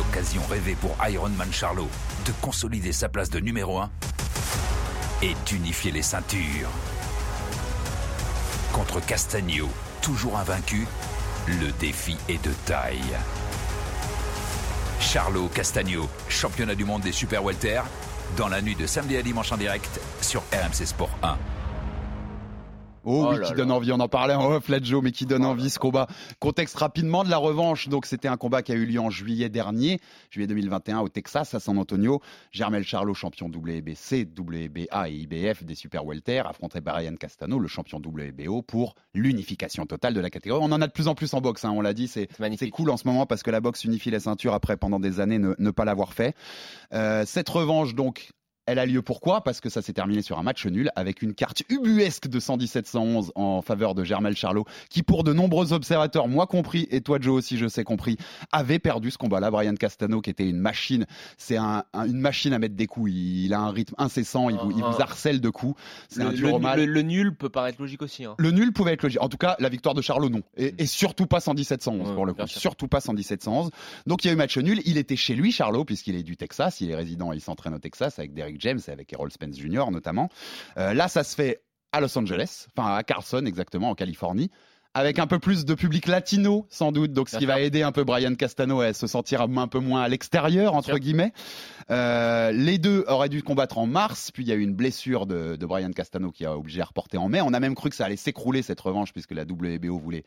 L'occasion 0.00 0.40
rêvée 0.48 0.76
pour 0.76 0.96
Ironman 1.06 1.52
Charlot 1.52 1.88
de 2.24 2.32
consolider 2.40 2.90
sa 2.90 3.10
place 3.10 3.28
de 3.28 3.38
numéro 3.38 3.80
1 3.80 3.90
et 5.20 5.34
d'unifier 5.44 5.92
les 5.92 6.00
ceintures. 6.00 6.70
Contre 8.72 9.04
Castagno, 9.04 9.68
toujours 10.00 10.38
invaincu, 10.38 10.86
le 11.48 11.70
défi 11.72 12.16
est 12.30 12.42
de 12.42 12.50
taille. 12.64 13.14
Charlot 15.00 15.48
Castagno, 15.48 16.08
championnat 16.30 16.76
du 16.76 16.86
monde 16.86 17.02
des 17.02 17.12
super 17.12 17.44
welter, 17.44 17.82
dans 18.38 18.48
la 18.48 18.62
nuit 18.62 18.76
de 18.76 18.86
samedi 18.86 19.18
à 19.18 19.22
dimanche 19.22 19.52
en 19.52 19.58
direct 19.58 20.00
sur 20.22 20.40
RMC 20.50 20.86
Sport 20.86 21.14
1. 21.22 21.36
Oh, 23.04 23.20
Oh 23.20 23.30
oui, 23.32 23.38
là 23.38 23.44
qui 23.46 23.50
là. 23.52 23.56
donne 23.58 23.70
envie, 23.70 23.92
on 23.92 24.00
en 24.00 24.08
parlait 24.08 24.34
en 24.34 24.50
off, 24.50 24.68
là, 24.68 24.78
Joe, 24.82 25.02
mais 25.02 25.12
qui 25.12 25.26
donne 25.26 25.44
envie 25.44 25.70
ce 25.70 25.78
combat. 25.78 26.06
Contexte 26.38 26.76
rapidement 26.76 27.24
de 27.24 27.30
la 27.30 27.38
revanche. 27.38 27.88
Donc, 27.88 28.06
c'était 28.06 28.28
un 28.28 28.36
combat 28.36 28.62
qui 28.62 28.72
a 28.72 28.74
eu 28.74 28.86
lieu 28.86 29.00
en 29.00 29.10
juillet 29.10 29.48
dernier, 29.48 30.00
juillet 30.30 30.46
2021 30.46 31.00
au 31.00 31.08
Texas, 31.08 31.54
à 31.54 31.60
San 31.60 31.78
Antonio. 31.78 32.20
Germel 32.50 32.84
Charlot, 32.84 33.14
champion 33.14 33.46
WBC, 33.48 34.28
WBA 34.38 35.08
et 35.08 35.12
IBF 35.12 35.64
des 35.64 35.74
super 35.74 36.04
welter, 36.04 36.42
affrontait 36.46 36.80
Brian 36.80 37.14
Castano, 37.16 37.58
le 37.58 37.68
champion 37.68 37.98
WBO, 37.98 38.62
pour 38.62 38.94
l'unification 39.14 39.86
totale 39.86 40.14
de 40.14 40.20
la 40.20 40.30
catégorie. 40.30 40.60
On 40.62 40.72
en 40.72 40.80
a 40.80 40.86
de 40.86 40.92
plus 40.92 41.08
en 41.08 41.14
plus 41.14 41.32
en 41.34 41.40
boxe, 41.40 41.64
hein, 41.64 41.72
on 41.74 41.80
l'a 41.80 41.94
dit, 41.94 42.08
c'est 42.08 42.28
cool 42.70 42.90
en 42.90 42.96
ce 42.96 43.06
moment 43.06 43.26
parce 43.26 43.42
que 43.42 43.50
la 43.50 43.60
boxe 43.60 43.84
unifie 43.84 44.10
les 44.10 44.20
ceintures 44.20 44.54
après 44.54 44.76
pendant 44.76 45.00
des 45.00 45.20
années 45.20 45.38
ne, 45.38 45.54
ne 45.58 45.70
pas 45.70 45.84
l'avoir 45.84 46.12
fait. 46.12 46.34
Euh, 46.92 47.24
cette 47.26 47.48
revanche 47.48 47.94
donc. 47.94 48.30
Elle 48.70 48.78
a 48.78 48.86
lieu 48.86 49.02
pourquoi? 49.02 49.42
Parce 49.42 49.60
que 49.60 49.68
ça 49.68 49.82
s'est 49.82 49.92
terminé 49.92 50.22
sur 50.22 50.38
un 50.38 50.42
match 50.44 50.64
nul 50.66 50.90
avec 50.94 51.22
une 51.22 51.34
carte 51.34 51.64
ubuesque 51.68 52.28
de 52.28 52.38
117-111 52.38 53.30
en 53.34 53.62
faveur 53.62 53.94
de 53.96 54.04
Germel 54.04 54.36
Charlot, 54.36 54.64
qui 54.88 55.02
pour 55.02 55.24
de 55.24 55.32
nombreux 55.32 55.72
observateurs, 55.72 56.28
moi 56.28 56.46
compris, 56.46 56.86
et 56.90 57.00
toi 57.00 57.18
Joe 57.20 57.34
aussi 57.36 57.58
je 57.58 57.66
sais 57.66 57.82
compris, 57.84 58.16
avait 58.52 58.78
perdu 58.78 59.10
ce 59.10 59.18
combat-là. 59.18 59.50
Brian 59.50 59.74
Castano 59.74 60.20
qui 60.20 60.30
était 60.30 60.48
une 60.48 60.58
machine, 60.58 61.06
c'est 61.36 61.56
un- 61.56 61.82
un- 61.92 62.06
une 62.06 62.20
machine 62.20 62.52
à 62.52 62.58
mettre 62.60 62.76
des 62.76 62.86
coups, 62.86 63.10
il, 63.10 63.46
il 63.46 63.54
a 63.54 63.60
un 63.60 63.70
rythme 63.72 63.94
incessant, 63.98 64.48
il 64.50 64.56
vous, 64.56 64.70
il 64.70 64.78
vous 64.84 65.00
harcèle 65.02 65.40
de 65.40 65.48
coups, 65.50 65.80
c'est 66.08 66.20
Le, 66.22 66.26
un 66.28 66.32
dur 66.32 66.58
le- 66.60 66.76
le- 66.86 66.86
le 66.86 67.02
nul 67.02 67.34
peut 67.34 67.48
paraître 67.48 67.80
logique 67.80 68.02
aussi. 68.02 68.24
hein. 68.24 68.34
Le 68.38 68.50
nul 68.52 68.72
pouvait 68.72 68.92
être 68.92 69.02
logique. 69.02 69.20
En 69.20 69.28
tout 69.28 69.36
cas, 69.36 69.56
la 69.58 69.68
victoire 69.68 69.94
de 69.94 70.02
Charlot, 70.02 70.28
non. 70.28 70.42
Et, 70.56 70.74
et 70.78 70.86
surtout 70.86 71.26
pas 71.26 71.38
117-111 71.40 72.08
Ouais, 72.08 72.14
pour 72.14 72.26
le 72.26 72.32
coup. 72.34 72.46
Surtout 72.46 72.86
pas 72.88 73.00
117-111. 73.00 73.70
Donc 74.06 74.24
il 74.24 74.28
y 74.28 74.30
a 74.30 74.34
eu 74.34 74.36
match 74.36 74.56
nul. 74.58 74.80
Il 74.84 74.96
était 74.98 75.16
chez 75.16 75.34
lui, 75.34 75.50
Charlot, 75.52 75.84
puisqu'il 75.84 76.14
est 76.14 76.22
du 76.22 76.36
Texas. 76.36 76.80
Il 76.80 76.90
est 76.90 76.94
résident, 76.94 77.32
il 77.32 77.40
s'entraîne 77.40 77.74
au 77.74 77.78
Texas 77.78 78.18
avec 78.18 78.34
Derrick 78.34 78.59
James 78.60 78.80
et 78.86 78.90
avec 78.90 79.12
Errol 79.12 79.30
Spence 79.30 79.58
Jr. 79.58 79.90
notamment. 79.90 80.28
Euh, 80.76 80.94
là, 80.94 81.08
ça 81.08 81.24
se 81.24 81.34
fait 81.34 81.62
à 81.92 82.00
Los 82.00 82.16
Angeles, 82.16 82.66
enfin 82.76 82.94
à 82.94 83.02
Carson 83.02 83.44
exactement, 83.44 83.90
en 83.90 83.94
Californie. 83.94 84.50
Avec 84.92 85.20
un 85.20 85.28
peu 85.28 85.38
plus 85.38 85.64
de 85.64 85.74
public 85.74 86.08
latino, 86.08 86.66
sans 86.68 86.90
doute, 86.90 87.12
donc 87.12 87.28
ce 87.28 87.36
qui 87.36 87.46
va 87.46 87.60
aider 87.60 87.82
un 87.82 87.92
peu 87.92 88.02
Brian 88.02 88.34
Castano 88.34 88.80
à 88.80 88.92
se 88.92 89.06
sentir 89.06 89.40
un 89.40 89.68
peu 89.68 89.78
moins 89.78 90.02
à 90.02 90.08
l'extérieur, 90.08 90.74
entre 90.74 90.98
guillemets. 90.98 91.32
Euh, 91.92 92.50
les 92.50 92.78
deux 92.78 93.04
auraient 93.06 93.28
dû 93.28 93.44
combattre 93.44 93.78
en 93.78 93.86
mars, 93.86 94.32
puis 94.32 94.42
il 94.42 94.48
y 94.48 94.52
a 94.52 94.56
eu 94.56 94.62
une 94.62 94.74
blessure 94.74 95.26
de, 95.26 95.54
de 95.54 95.66
Brian 95.66 95.92
Castano 95.92 96.32
qui 96.32 96.44
a 96.44 96.56
obligé 96.56 96.80
à 96.80 96.86
reporter 96.86 97.18
en 97.18 97.28
mai. 97.28 97.40
On 97.40 97.52
a 97.52 97.60
même 97.60 97.76
cru 97.76 97.88
que 97.88 97.94
ça 97.94 98.06
allait 98.06 98.16
s'écrouler 98.16 98.62
cette 98.62 98.80
revanche, 98.80 99.12
puisque 99.12 99.30
la 99.30 99.44
WBO 99.44 99.96
voulait 99.96 100.24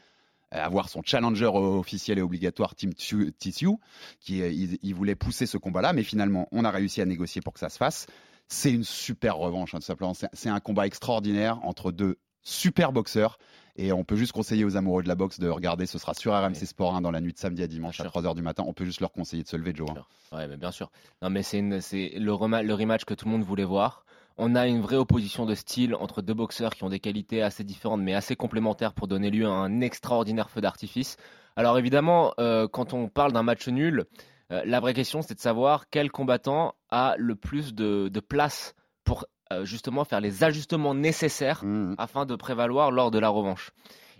avoir 0.61 0.89
son 0.89 1.01
challenger 1.03 1.45
officiel 1.47 2.19
et 2.19 2.21
obligatoire, 2.21 2.75
Tim 2.75 2.89
Tissue, 2.91 3.75
qui 4.19 4.41
euh, 4.41 4.49
il, 4.51 4.77
il 4.81 4.95
voulait 4.95 5.15
pousser 5.15 5.45
ce 5.45 5.57
combat-là, 5.57 5.93
mais 5.93 6.03
finalement, 6.03 6.47
on 6.51 6.63
a 6.65 6.71
réussi 6.71 7.01
à 7.01 7.05
négocier 7.05 7.41
pour 7.41 7.53
que 7.53 7.59
ça 7.59 7.69
se 7.69 7.77
fasse. 7.77 8.07
C'est 8.47 8.71
une 8.71 8.83
super 8.83 9.37
revanche, 9.37 9.73
hein, 9.73 9.79
tout 9.79 9.85
simplement. 9.85 10.13
C'est 10.33 10.49
un 10.49 10.59
combat 10.59 10.85
extraordinaire 10.85 11.59
entre 11.63 11.91
deux 11.91 12.17
super 12.43 12.91
boxeurs. 12.91 13.37
Et 13.75 13.91
on 13.91 14.03
peut 14.03 14.15
juste 14.15 14.33
conseiller 14.33 14.65
aux 14.65 14.77
amoureux 14.77 15.01
de 15.01 15.07
la 15.07 15.15
boxe 15.15 15.39
de 15.39 15.49
regarder. 15.49 15.87
Ce 15.87 15.97
sera 15.97 16.13
sur 16.13 16.31
RMC. 16.33 16.63
Sport 16.65 16.93
1 16.95 17.01
dans 17.01 17.09
la 17.09 17.21
nuit 17.21 17.33
de 17.33 17.39
samedi 17.39 17.63
à 17.63 17.67
dimanche 17.67 17.99
à 17.99 18.03
sûr. 18.03 18.11
3h 18.11 18.35
du 18.35 18.43
matin. 18.43 18.63
On 18.67 18.73
peut 18.73 18.85
juste 18.85 18.99
leur 19.01 19.11
conseiller 19.11 19.41
de 19.41 19.47
se 19.47 19.57
lever, 19.57 19.73
Joe. 19.75 19.89
hein. 19.89 20.05
Ouais, 20.31 20.47
mais 20.47 20.57
bien 20.57 20.69
sûr. 20.71 20.91
Non, 21.23 21.31
mais 21.31 21.41
c'est 21.41 21.61
le, 21.61 22.19
le 22.19 22.73
rematch 22.75 23.05
que 23.05 23.15
tout 23.15 23.25
le 23.25 23.31
monde 23.31 23.43
voulait 23.43 23.63
voir. 23.63 24.02
On 24.37 24.55
a 24.55 24.67
une 24.67 24.81
vraie 24.81 24.95
opposition 24.97 25.45
de 25.45 25.53
style 25.53 25.95
entre 25.95 26.21
deux 26.21 26.33
boxeurs 26.33 26.73
qui 26.73 26.83
ont 26.83 26.89
des 26.89 26.99
qualités 26.99 27.41
assez 27.41 27.63
différentes 27.63 28.01
mais 28.01 28.15
assez 28.15 28.35
complémentaires 28.35 28.93
pour 28.93 29.07
donner 29.07 29.29
lieu 29.29 29.45
à 29.45 29.51
un 29.51 29.81
extraordinaire 29.81 30.49
feu 30.49 30.61
d'artifice. 30.61 31.17
Alors 31.55 31.77
évidemment, 31.77 32.33
euh, 32.39 32.67
quand 32.67 32.93
on 32.93 33.09
parle 33.09 33.31
d'un 33.31 33.43
match 33.43 33.67
nul, 33.67 34.05
euh, 34.51 34.63
la 34.65 34.79
vraie 34.79 34.93
question 34.95 35.21
c'est 35.21 35.35
de 35.35 35.39
savoir 35.39 35.89
quel 35.89 36.11
combattant 36.11 36.73
a 36.89 37.15
le 37.17 37.35
plus 37.35 37.75
de, 37.75 38.09
de 38.09 38.19
place 38.19 38.73
pour 39.03 39.25
euh, 39.51 39.65
justement 39.65 40.03
faire 40.03 40.19
les 40.21 40.43
ajustements 40.43 40.95
nécessaires 40.95 41.63
Mmh. 41.63 41.95
afin 41.97 42.25
de 42.25 42.35
prévaloir 42.35 42.91
lors 42.91 43.11
de 43.11 43.19
la 43.19 43.29
revanche. 43.29 43.71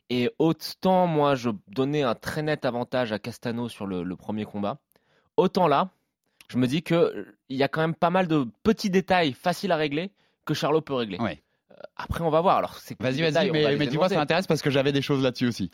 Et 0.09 0.29
autant 0.37 1.07
moi 1.07 1.33
je 1.33 1.49
donnais 1.69 2.03
un 2.03 2.13
très 2.13 2.43
net 2.43 2.65
avantage 2.65 3.11
à 3.11 3.19
Castano 3.19 3.67
sur 3.67 3.87
le, 3.87 4.03
le 4.03 4.15
premier 4.15 4.45
combat, 4.45 4.77
autant 5.37 5.67
là, 5.67 5.89
je 6.53 6.57
me 6.57 6.67
dis 6.67 6.83
que 6.83 6.95
euh, 6.95 7.37
il 7.49 7.57
y 7.57 7.63
a 7.63 7.67
quand 7.67 7.81
même 7.81 7.95
pas 7.95 8.09
mal 8.09 8.27
de 8.27 8.45
petits 8.63 8.89
détails 8.89 9.33
faciles 9.33 9.71
à 9.71 9.75
régler 9.75 10.11
que 10.45 10.53
Charlot 10.53 10.81
peut 10.81 10.93
régler. 10.93 11.17
Ouais. 11.19 11.43
Euh, 11.71 11.75
après 11.97 12.23
on 12.23 12.29
va 12.29 12.41
voir. 12.41 12.57
Alors 12.57 12.77
c'est 12.77 12.95
Vas-y, 13.01 13.21
vas-y, 13.21 13.51
mais, 13.51 13.75
mais 13.75 13.87
dis-moi, 13.87 14.07
ça 14.09 14.15
m'intéresse 14.15 14.47
parce 14.47 14.61
que 14.61 14.69
j'avais 14.69 14.91
des 14.91 15.01
choses 15.01 15.21
là-dessus 15.23 15.47
aussi. 15.47 15.71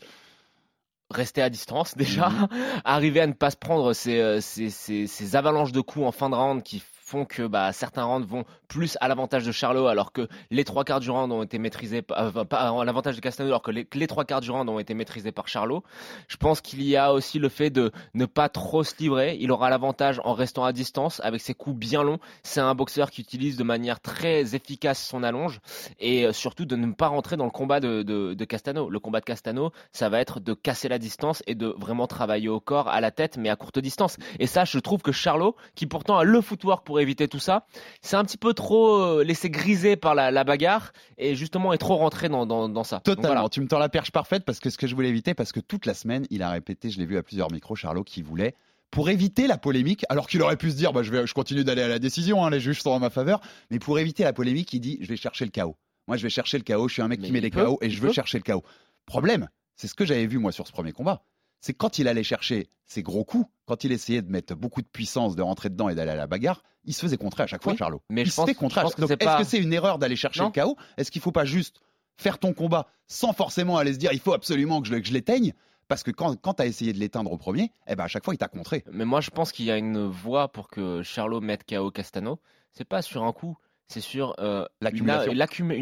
rester 1.12 1.42
à 1.42 1.50
distance 1.50 1.96
déjà, 1.96 2.28
Mhm. 2.28 2.48
arriver 2.84 3.20
à 3.20 3.26
ne 3.26 3.32
pas 3.32 3.50
se 3.50 3.56
prendre 3.56 3.92
ces, 3.94 4.20
euh, 4.20 4.40
ces, 4.40 4.70
ces- 4.70 5.06
ces 5.08 5.34
avalanches 5.36 5.72
de 5.72 5.80
coups 5.80 6.06
en 6.06 6.12
fin 6.12 6.30
de 6.30 6.36
round 6.36 6.62
qui 6.62 6.80
font 7.10 7.24
que 7.24 7.46
bah, 7.46 7.72
certains 7.72 8.04
rounds 8.04 8.26
vont 8.26 8.44
plus 8.68 8.96
à 9.00 9.08
l'avantage 9.08 9.44
de 9.44 9.50
Charlot 9.50 9.88
alors 9.88 10.12
que 10.12 10.28
les 10.50 10.62
trois 10.64 10.84
quarts 10.84 11.00
du 11.00 11.10
round 11.10 11.32
ont 11.32 11.42
été 11.42 11.58
maîtrisés 11.58 12.02
par, 12.02 12.84
l'avantage 12.84 13.16
de 13.16 13.20
Castano 13.20 13.48
alors 13.48 13.62
que 13.62 13.72
les, 13.72 14.06
trois 14.06 14.24
quarts 14.24 14.40
du 14.40 14.50
round 14.52 14.68
ont 14.68 14.78
été 14.78 14.94
maîtrisés 14.94 15.32
par 15.32 15.48
Charlot. 15.48 15.82
Je 16.28 16.36
pense 16.36 16.60
qu'il 16.60 16.82
y 16.82 16.96
a 16.96 17.12
aussi 17.12 17.40
le 17.40 17.48
fait 17.48 17.70
de 17.70 17.90
ne 18.14 18.26
pas 18.26 18.48
trop 18.48 18.84
se 18.84 18.94
livrer. 18.98 19.36
Il 19.40 19.50
aura 19.50 19.70
l'avantage 19.70 20.20
en 20.24 20.34
restant 20.34 20.64
à 20.64 20.72
distance 20.72 21.20
avec 21.24 21.40
ses 21.40 21.52
coups 21.52 21.76
bien 21.76 22.04
longs. 22.04 22.20
C'est 22.44 22.60
un 22.60 22.74
boxeur 22.76 23.10
qui 23.10 23.22
utilise 23.22 23.56
de 23.56 23.64
manière 23.64 23.98
très 23.98 24.54
efficace 24.54 25.04
son 25.04 25.24
allonge 25.24 25.60
et 25.98 26.26
euh, 26.26 26.32
surtout 26.32 26.64
de 26.64 26.76
ne 26.76 26.92
pas 26.92 27.08
rentrer 27.08 27.36
dans 27.36 27.44
le 27.44 27.50
combat 27.50 27.80
de, 27.80 28.04
de, 28.04 28.34
de 28.34 28.44
Castano. 28.44 28.88
Le 28.88 29.00
combat 29.00 29.18
de 29.18 29.24
Castano, 29.24 29.72
ça 29.90 30.08
va 30.08 30.20
être 30.20 30.38
de 30.38 30.54
casser 30.54 30.88
la 30.88 30.98
distance 30.98 31.42
et 31.48 31.56
de 31.56 31.74
vraiment 31.76 32.06
travailler 32.06 32.48
au 32.48 32.60
corps, 32.60 32.86
à 32.86 33.00
la 33.00 33.10
tête, 33.10 33.36
mais 33.36 33.48
à 33.48 33.56
courte 33.56 33.80
distance. 33.80 34.16
Et 34.38 34.46
ça, 34.46 34.64
je 34.64 34.78
trouve 34.78 35.02
que 35.02 35.10
Charlot, 35.10 35.56
qui 35.74 35.86
pourtant 35.86 36.16
a 36.16 36.24
le 36.24 36.40
footwork 36.40 36.86
pour 36.86 36.99
éviter 37.00 37.28
tout 37.28 37.38
ça, 37.38 37.66
c'est 38.02 38.16
un 38.16 38.24
petit 38.24 38.36
peu 38.38 38.54
trop 38.54 39.00
euh, 39.00 39.24
laissé 39.24 39.50
griser 39.50 39.96
par 39.96 40.14
la, 40.14 40.30
la 40.30 40.44
bagarre 40.44 40.92
et 41.18 41.34
justement 41.34 41.72
est 41.72 41.78
trop 41.78 41.96
rentré 41.96 42.28
dans, 42.28 42.46
dans, 42.46 42.68
dans 42.68 42.84
ça. 42.84 42.96
Donc 42.96 43.04
Totalement. 43.16 43.34
voilà. 43.34 43.48
Tu 43.48 43.60
me 43.60 43.66
tends 43.66 43.78
la 43.78 43.88
perche 43.88 44.10
parfaite 44.12 44.44
parce 44.44 44.60
que 44.60 44.70
ce 44.70 44.78
que 44.78 44.86
je 44.86 44.94
voulais 44.94 45.08
éviter, 45.08 45.34
parce 45.34 45.52
que 45.52 45.60
toute 45.60 45.86
la 45.86 45.94
semaine, 45.94 46.26
il 46.30 46.42
a 46.42 46.50
répété, 46.50 46.90
je 46.90 46.98
l'ai 46.98 47.06
vu 47.06 47.16
à 47.16 47.22
plusieurs 47.22 47.50
micros, 47.50 47.74
Charlot, 47.76 48.04
qui 48.04 48.22
voulait, 48.22 48.54
pour 48.90 49.08
éviter 49.10 49.46
la 49.46 49.56
polémique, 49.58 50.04
alors 50.08 50.26
qu'il 50.26 50.42
aurait 50.42 50.56
pu 50.56 50.70
se 50.70 50.76
dire, 50.76 50.92
bah, 50.92 51.02
je, 51.02 51.10
vais, 51.12 51.26
je 51.26 51.32
continue 51.34 51.62
d'aller 51.64 51.82
à 51.82 51.88
la 51.88 51.98
décision, 52.00 52.44
hein, 52.44 52.50
les 52.50 52.58
juges 52.60 52.80
sont 52.82 52.90
en 52.90 52.98
ma 52.98 53.10
faveur, 53.10 53.40
mais 53.70 53.78
pour 53.78 53.98
éviter 53.98 54.24
la 54.24 54.32
polémique, 54.32 54.72
il 54.72 54.80
dit, 54.80 54.98
je 55.00 55.06
vais 55.08 55.16
chercher 55.16 55.44
le 55.44 55.50
chaos. 55.52 55.76
Moi, 56.08 56.16
je 56.16 56.22
vais 56.24 56.30
chercher 56.30 56.58
le 56.58 56.64
chaos, 56.64 56.88
je 56.88 56.94
suis 56.94 57.02
un 57.02 57.06
mec 57.08 57.20
Mais 57.20 57.26
qui 57.28 57.32
met 57.32 57.40
des 57.40 57.50
chaos 57.50 57.78
et 57.82 57.90
je 57.90 58.00
veux 58.00 58.08
peut. 58.08 58.14
chercher 58.14 58.38
le 58.38 58.42
chaos. 58.42 58.64
Problème, 59.06 59.48
c'est 59.76 59.86
ce 59.86 59.94
que 59.94 60.04
j'avais 60.04 60.26
vu 60.26 60.38
moi 60.38 60.50
sur 60.50 60.66
ce 60.66 60.72
premier 60.72 60.90
combat. 60.92 61.22
C'est 61.60 61.74
quand 61.74 61.98
il 61.98 62.08
allait 62.08 62.22
chercher 62.22 62.68
ses 62.86 63.02
gros 63.02 63.24
coups, 63.24 63.46
quand 63.66 63.84
il 63.84 63.92
essayait 63.92 64.22
de 64.22 64.30
mettre 64.30 64.54
beaucoup 64.54 64.82
de 64.82 64.86
puissance, 64.86 65.36
de 65.36 65.42
rentrer 65.42 65.68
dedans 65.70 65.88
et 65.88 65.94
d'aller 65.94 66.10
à 66.10 66.16
la 66.16 66.26
bagarre, 66.26 66.62
il 66.84 66.94
se 66.94 67.00
faisait 67.02 67.18
contrer 67.18 67.42
à 67.42 67.46
chaque 67.46 67.62
fois, 67.62 67.72
Oui, 67.72 67.78
Charlot. 67.78 68.02
mais 68.08 68.22
il 68.22 68.26
je 68.26 68.30
se 68.30 68.36
pense- 68.36 68.46
fait 68.46 68.54
contrer. 68.54 68.82
que 68.82 69.06
c'est 69.06 69.22
est-ce 69.22 69.38
que 69.38 69.44
c'est 69.44 69.58
une 69.58 69.72
erreur 69.72 69.98
d'aller 69.98 70.16
chercher 70.16 70.40
Non. 70.40 70.46
le 70.46 70.52
chaos 70.52 70.76
Est-ce 70.96 71.10
qu'il 71.10 71.20
faut 71.20 71.32
pas 71.32 71.44
juste 71.44 71.80
faire 72.16 72.38
ton 72.38 72.52
combat 72.54 72.86
sans 73.06 73.32
forcément 73.32 73.76
aller 73.76 73.92
se 73.92 73.98
dire, 73.98 74.12
il 74.12 74.20
faut 74.20 74.32
absolument 74.32 74.80
que 74.82 74.88
je, 74.88 75.12
l'éteigne? 75.12 75.52
Parce 75.88 76.02
que 76.02 76.10
quand, 76.10 76.34
quand 76.40 76.54
tu 76.54 76.62
as 76.62 76.66
essayé 76.66 76.92
de 76.92 76.98
l'éteindre 76.98 77.32
au 77.32 77.36
premier, 77.36 77.70
eh 77.88 77.96
ben 77.96 78.04
à 78.04 78.08
chaque 78.08 78.24
fois, 78.24 78.32
il 78.32 78.38
t'a 78.38 78.48
contré. 78.48 78.84
Mais 78.92 79.04
moi, 79.04 79.20
je 79.20 79.30
pense 79.30 79.50
qu'il 79.52 79.64
y 79.66 79.70
a 79.70 79.76
une 79.76 80.06
voie 80.06 80.48
pour 80.48 80.68
que 80.68 81.02
Charlot 81.02 81.40
mette 81.40 81.64
KO 81.68 81.90
Castano. 81.90 82.38
C'est 82.72 82.84
pas 82.84 83.02
sur 83.02 83.24
un 83.24 83.32
coup, 83.32 83.56
c'est 83.88 84.00
sur 84.00 84.36
euh, 84.38 84.64
une 84.80 85.10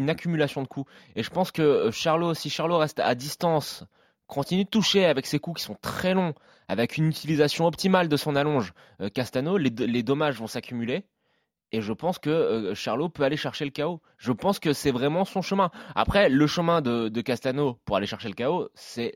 accumulation 0.09 0.63
de 0.63 0.67
coups. 0.67 0.91
Et 1.15 1.21
je 1.23 1.29
pense 1.29 1.51
que 1.51 1.61
euh, 1.61 1.91
Charlot, 1.91 2.33
si 2.33 2.49
Charlot 2.49 2.77
reste 2.79 2.99
à 2.99 3.13
distance, 3.13 3.83
continue 4.29 4.63
de 4.63 4.69
toucher 4.69 5.05
avec 5.05 5.25
ses 5.25 5.39
coups 5.39 5.59
qui 5.59 5.65
sont 5.65 5.75
très 5.81 6.13
longs, 6.13 6.33
avec 6.69 6.97
une 6.97 7.07
utilisation 7.07 7.65
optimale 7.65 8.07
de 8.07 8.15
son 8.15 8.35
allonge, 8.37 8.73
euh, 9.01 9.09
Castano, 9.09 9.57
les, 9.57 9.71
les 9.71 10.03
dommages 10.03 10.37
vont 10.37 10.47
s'accumuler. 10.47 11.03
Et 11.71 11.81
je 11.81 11.93
pense 11.93 12.17
que 12.17 12.29
euh, 12.29 12.73
Charlot 12.75 13.09
peut 13.09 13.23
aller 13.23 13.37
chercher 13.37 13.63
le 13.65 13.71
chaos. 13.71 14.01
Je 14.17 14.31
pense 14.31 14.57
que 14.59 14.73
c'est 14.73 14.91
vraiment 14.91 15.23
son 15.23 15.41
chemin. 15.43 15.69
Après, 15.95 16.27
le 16.27 16.47
chemin 16.47 16.81
de, 16.81 17.09
de 17.09 17.21
Castano 17.21 17.77
pour 17.85 17.95
aller 17.95 18.07
chercher 18.07 18.27
le 18.27 18.33
chaos, 18.33 18.69
c'est 18.73 19.15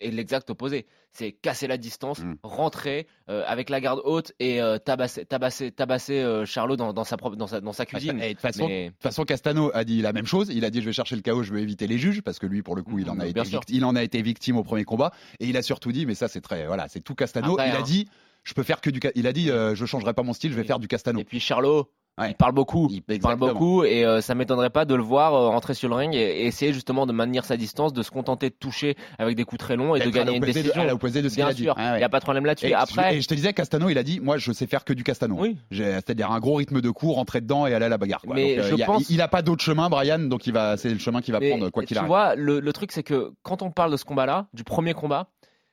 l'exact 0.00 0.50
opposé. 0.50 0.86
C'est 1.12 1.32
casser 1.32 1.66
la 1.66 1.78
distance, 1.78 2.18
Mm. 2.18 2.34
rentrer 2.42 3.06
euh, 3.30 3.42
avec 3.46 3.70
la 3.70 3.80
garde 3.80 4.02
haute 4.04 4.32
et 4.38 4.60
euh, 4.60 4.76
tabasser, 4.76 5.24
tabasser, 5.24 5.72
tabasser 5.72 6.18
euh, 6.20 6.44
Charlot 6.44 6.76
dans, 6.76 6.92
dans 6.92 7.04
sa 7.04 7.16
propre, 7.16 7.36
dans 7.36 7.46
sa, 7.46 7.62
dans 7.62 7.72
sa 7.72 7.86
cuisine. 7.86 8.20
Et 8.20 8.28
de 8.28 8.32
toute 8.34 8.40
façon, 8.42 8.68
Mais- 8.68 8.92
façon, 9.00 9.24
Castano 9.24 9.70
a 9.72 9.84
dit 9.84 10.02
la 10.02 10.12
même 10.12 10.26
chose. 10.26 10.50
Il 10.52 10.66
a 10.66 10.70
dit 10.70 10.82
je 10.82 10.86
vais 10.86 10.92
chercher 10.92 11.16
le 11.16 11.22
chaos, 11.22 11.42
je 11.42 11.52
veux 11.54 11.60
éviter 11.60 11.86
les 11.86 11.96
juges 11.96 12.20
parce 12.20 12.38
que 12.38 12.46
lui, 12.46 12.62
pour 12.62 12.76
le 12.76 12.82
coup, 12.82 12.98
il 12.98 13.08
en 13.08 13.14
a, 13.18 13.24
Mm, 13.24 13.28
été, 13.28 13.32
bien 13.32 13.44
sûr. 13.44 13.60
victi- 13.60 13.76
il 13.76 13.84
en 13.86 13.96
a 13.96 14.02
été 14.02 14.20
victime 14.20 14.58
au 14.58 14.62
premier 14.64 14.84
combat. 14.84 15.10
Et 15.40 15.46
il 15.46 15.56
a 15.56 15.62
surtout 15.62 15.90
dit, 15.90 16.04
mais 16.04 16.14
ça 16.14 16.28
c'est 16.28 16.42
très, 16.42 16.66
voilà, 16.66 16.86
c'est 16.88 17.00
tout 17.00 17.14
Castano. 17.14 17.52
Après, 17.52 17.70
il 17.70 17.74
a 17.74 17.78
hein. 17.78 17.82
dit, 17.82 18.06
je 18.46 18.54
peux 18.54 18.62
faire 18.62 18.80
que 18.80 18.90
du, 18.90 19.00
il 19.16 19.26
a 19.26 19.32
dit, 19.32 19.50
euh, 19.50 19.74
je 19.74 19.84
changerai 19.86 20.14
pas 20.14 20.22
mon 20.22 20.32
style, 20.32 20.52
je 20.52 20.56
vais 20.56 20.64
faire 20.64 20.78
du 20.78 20.86
Castano. 20.88 21.18
Et 21.20 21.24
puis 21.24 21.40
Charlot, 21.40 21.90
Ouais. 22.18 22.30
il 22.30 22.34
parle 22.34 22.52
beaucoup. 22.54 22.88
Il, 22.90 23.02
parle 23.20 23.36
beaucoup 23.36 23.84
et 23.84 24.06
euh, 24.06 24.22
ça 24.22 24.34
m'étonnerait 24.34 24.70
pas 24.70 24.86
de 24.86 24.94
le 24.94 25.02
voir 25.02 25.34
euh, 25.34 25.48
rentrer 25.48 25.74
sur 25.74 25.90
le 25.90 25.96
ring 25.96 26.14
et, 26.14 26.18
et 26.18 26.46
essayer 26.46 26.72
justement 26.72 27.04
de 27.04 27.12
maintenir 27.12 27.44
sa 27.44 27.58
distance, 27.58 27.92
de 27.92 28.02
se 28.02 28.10
contenter 28.10 28.48
de 28.48 28.54
toucher 28.54 28.96
avec 29.18 29.36
des 29.36 29.44
coups 29.44 29.58
très 29.58 29.76
longs 29.76 29.94
et 29.94 30.00
de 30.00 30.08
gagner 30.08 30.30
une 30.34 30.40
l'opposé 30.40 30.60
de- 30.60 30.62
décision. 30.64 30.80
à 30.82 30.86
l'opposé 30.86 31.20
de 31.20 31.28
ce 31.28 31.34
qu'il 31.34 31.42
Bien 31.44 31.50
a 31.50 31.52
dit. 31.52 31.62
sûr, 31.64 31.74
Ah 31.76 31.90
ouais. 31.90 31.96
il 31.96 31.98
n'y 31.98 32.04
a 32.04 32.08
pas 32.08 32.20
de 32.20 32.24
problème 32.24 32.46
là-dessus. 32.46 32.68
Et, 32.68 32.72
Après, 32.74 33.16
et 33.16 33.20
je 33.20 33.28
te 33.28 33.34
disais, 33.34 33.52
Castano, 33.52 33.90
il 33.90 33.98
a 33.98 34.02
dit, 34.02 34.20
moi, 34.20 34.38
je 34.38 34.50
sais 34.52 34.66
faire 34.66 34.86
que 34.86 34.94
du 34.94 35.02
Castano. 35.04 35.36
Oui. 35.38 35.58
C'est-à-dire 35.70 36.30
un 36.30 36.40
gros 36.40 36.54
rythme 36.54 36.80
de 36.80 36.88
coup, 36.88 37.12
rentrer 37.12 37.42
dedans 37.42 37.66
et 37.66 37.74
aller 37.74 37.84
à 37.84 37.88
la 37.90 37.98
bagarre. 37.98 38.22
quoi. 38.22 38.34
Mais 38.34 38.56
Donc, 38.56 38.64
euh, 38.64 38.68
je 38.70 38.74
il, 38.76 38.82
a- 38.82 38.86
pense- 38.86 39.10
il 39.10 39.20
a 39.20 39.28
pas 39.28 39.42
d'autre 39.42 39.62
chemin, 39.62 39.90
Brian, 39.90 40.20
donc 40.20 40.46
il 40.46 40.54
va, 40.54 40.78
c'est 40.78 40.88
le 40.88 40.98
chemin 40.98 41.20
qu'il 41.20 41.32
va 41.34 41.40
mais 41.40 41.50
prendre 41.50 41.68
quoi 41.68 41.82
qu'il 41.82 41.96
tu 41.96 41.98
arrive. 41.98 42.08
vois, 42.08 42.34
le, 42.34 42.60
le 42.60 42.72
truc 42.72 42.92
c'est 42.92 43.02
que 43.02 43.32
quand 43.42 43.60
on 43.60 43.70
parle 43.70 43.92
de 43.92 43.98
ce 43.98 44.06
combat-là, 44.06 44.46
du 44.54 44.64
premier 44.64 44.94
combat, 44.94 45.28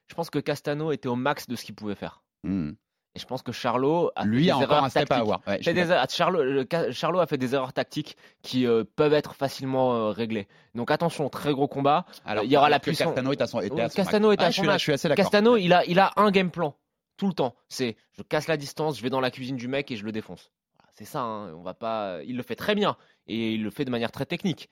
je 0.10 0.14
pense 0.16 0.30
que 0.30 0.40
Castano 0.40 0.92
était 0.92 1.08
au 1.08 1.16
max 1.16 1.48
de 1.48 1.56
ce 1.56 1.64
qu'il 1.64 1.74
pouvait 1.76 1.96
faire. 1.96 2.22
Hmm. 2.44 2.72
Et 3.16 3.20
je 3.20 3.26
pense 3.28 3.44
que 3.44 3.52
Charlot 3.52 4.10
a 4.16 4.26
Lui 4.26 4.46
fait 4.46 4.52
a 4.52 4.56
des 4.56 4.64
encore 4.64 4.72
erreurs 4.72 4.84
un 4.86 4.90
step 4.90 5.04
à 5.04 5.06
tactiques. 5.06 5.22
avoir. 5.22 5.40
Ouais, 5.46 5.58
je 5.60 5.64
Fait 5.70 5.76
suis 5.76 5.88
des 5.88 6.04
Charlot, 6.10 6.64
Charlot 6.92 7.20
a 7.20 7.28
fait 7.28 7.38
des 7.38 7.54
erreurs 7.54 7.72
tactiques 7.74 8.18
qui 8.42 8.66
euh, 8.66 8.84
peuvent 8.96 9.14
être 9.14 9.36
facilement 9.36 9.94
euh, 9.94 10.10
réglées. 10.10 10.48
Donc 10.74 10.90
attention, 10.90 11.30
très 11.30 11.52
gros 11.54 11.68
combat. 11.68 12.06
Alors, 12.26 12.44
il 12.44 12.52
y 12.52 12.58
aura 12.58 12.70
la 12.70 12.80
puissance. 12.80 13.08
Castano 13.10 13.32
est 13.32 13.42
à 13.42 13.46
son, 13.46 13.60
était 13.62 13.74
Oui, 13.76 13.82
à 13.82 13.90
son 13.90 13.96
Castano 13.96 14.32
est 14.32 14.42
à 14.42 14.46
Ah, 14.46 14.50
je 14.50 14.56
son 14.56 14.62
suis 14.62 14.68
là, 14.68 14.74
max. 14.74 14.80
je 14.80 14.84
suis 14.84 14.94
assez 14.94 15.08
d'accord. 15.10 15.24
Castano, 15.26 15.58
il 15.58 15.72
a, 15.74 15.86
il 15.86 16.00
a 16.00 16.12
un 16.16 16.32
game 16.32 16.50
plan 16.50 16.76
tout 17.18 17.28
le 17.28 17.34
temps. 17.34 17.54
C'est 17.70 17.98
je 18.18 18.24
casse 18.24 18.48
la 18.48 18.58
distance, 18.58 18.98
je 18.98 19.04
vais 19.04 19.12
dans 19.12 19.22
la 19.22 19.30
cuisine 19.30 19.58
du 19.58 19.68
mec 19.68 19.92
et 19.92 19.96
je 19.96 20.04
le 20.06 20.12
défonce. 20.12 20.52
C'est 20.96 21.06
ça. 21.06 21.22
hein, 21.22 21.54
On 21.56 21.62
va 21.62 21.76
pas. 21.76 22.18
Il 22.26 22.36
le 22.36 22.42
fait 22.44 22.56
très 22.56 22.74
bien 22.74 22.98
et 23.28 23.54
il 23.54 23.64
le 23.64 23.70
fait 23.70 23.86
de 23.86 23.92
manière 23.92 24.12
très 24.12 24.26
technique. 24.26 24.70